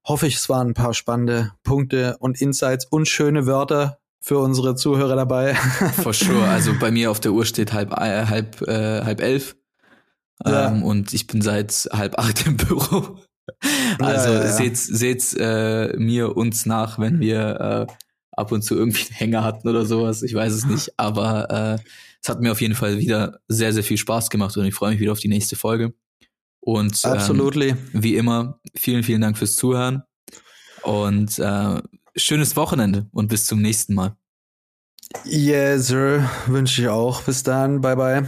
hoffe 0.04 0.26
ich, 0.26 0.36
es 0.36 0.48
waren 0.48 0.68
ein 0.68 0.74
paar 0.74 0.94
spannende 0.94 1.52
Punkte 1.62 2.16
und 2.20 2.40
Insights 2.40 2.86
und 2.86 3.06
schöne 3.06 3.46
Wörter 3.46 3.99
für 4.20 4.38
unsere 4.38 4.74
Zuhörer 4.76 5.16
dabei. 5.16 5.54
For 6.02 6.12
sure. 6.12 6.46
Also 6.46 6.72
bei 6.78 6.90
mir 6.90 7.10
auf 7.10 7.20
der 7.20 7.32
Uhr 7.32 7.44
steht 7.46 7.72
halb 7.72 7.92
äh, 7.92 8.26
halb 8.26 8.60
äh, 8.68 9.02
halb 9.02 9.20
elf 9.20 9.56
Ja. 10.44 10.68
ähm, 10.68 10.82
und 10.82 11.12
ich 11.14 11.26
bin 11.26 11.40
seit 11.42 11.88
halb 11.92 12.18
acht 12.18 12.46
im 12.46 12.56
Büro. 12.56 13.18
Also 13.98 14.28
Ja, 14.32 14.44
ja, 14.44 14.52
seht's 14.52 14.86
seht's 14.86 15.34
äh, 15.34 15.96
mir 15.96 16.36
uns 16.36 16.66
nach, 16.66 16.98
wenn 16.98 17.18
wir 17.20 17.86
äh, 17.88 17.92
ab 18.32 18.52
und 18.52 18.62
zu 18.62 18.76
irgendwie 18.76 19.00
einen 19.06 19.16
Hänger 19.16 19.42
hatten 19.44 19.68
oder 19.68 19.84
sowas. 19.84 20.22
Ich 20.22 20.34
weiß 20.34 20.52
es 20.52 20.66
nicht, 20.66 20.92
aber 20.98 21.78
äh, 21.80 21.82
es 22.22 22.28
hat 22.28 22.40
mir 22.40 22.52
auf 22.52 22.60
jeden 22.60 22.74
Fall 22.74 22.98
wieder 22.98 23.40
sehr 23.48 23.72
sehr 23.72 23.82
viel 23.82 23.96
Spaß 23.98 24.30
gemacht 24.30 24.56
und 24.56 24.66
ich 24.66 24.74
freue 24.74 24.92
mich 24.92 25.00
wieder 25.00 25.12
auf 25.12 25.18
die 25.18 25.28
nächste 25.28 25.56
Folge. 25.56 25.94
Und 26.60 27.00
ähm, 27.04 27.12
Absolutely. 27.12 27.74
wie 27.94 28.16
immer 28.16 28.60
vielen 28.76 29.02
vielen 29.02 29.22
Dank 29.22 29.38
fürs 29.38 29.56
Zuhören 29.56 30.02
und 30.82 31.38
äh, 31.38 31.80
schönes 32.16 32.56
Wochenende 32.56 33.06
und 33.12 33.28
bis 33.28 33.46
zum 33.46 33.60
nächsten 33.60 33.94
Mal. 33.94 34.16
Yes, 35.24 35.88
sir. 35.88 36.28
Wünsche 36.46 36.82
ich 36.82 36.88
auch. 36.88 37.22
Bis 37.22 37.42
dann. 37.42 37.80
Bye, 37.80 37.96
bye. 37.96 38.26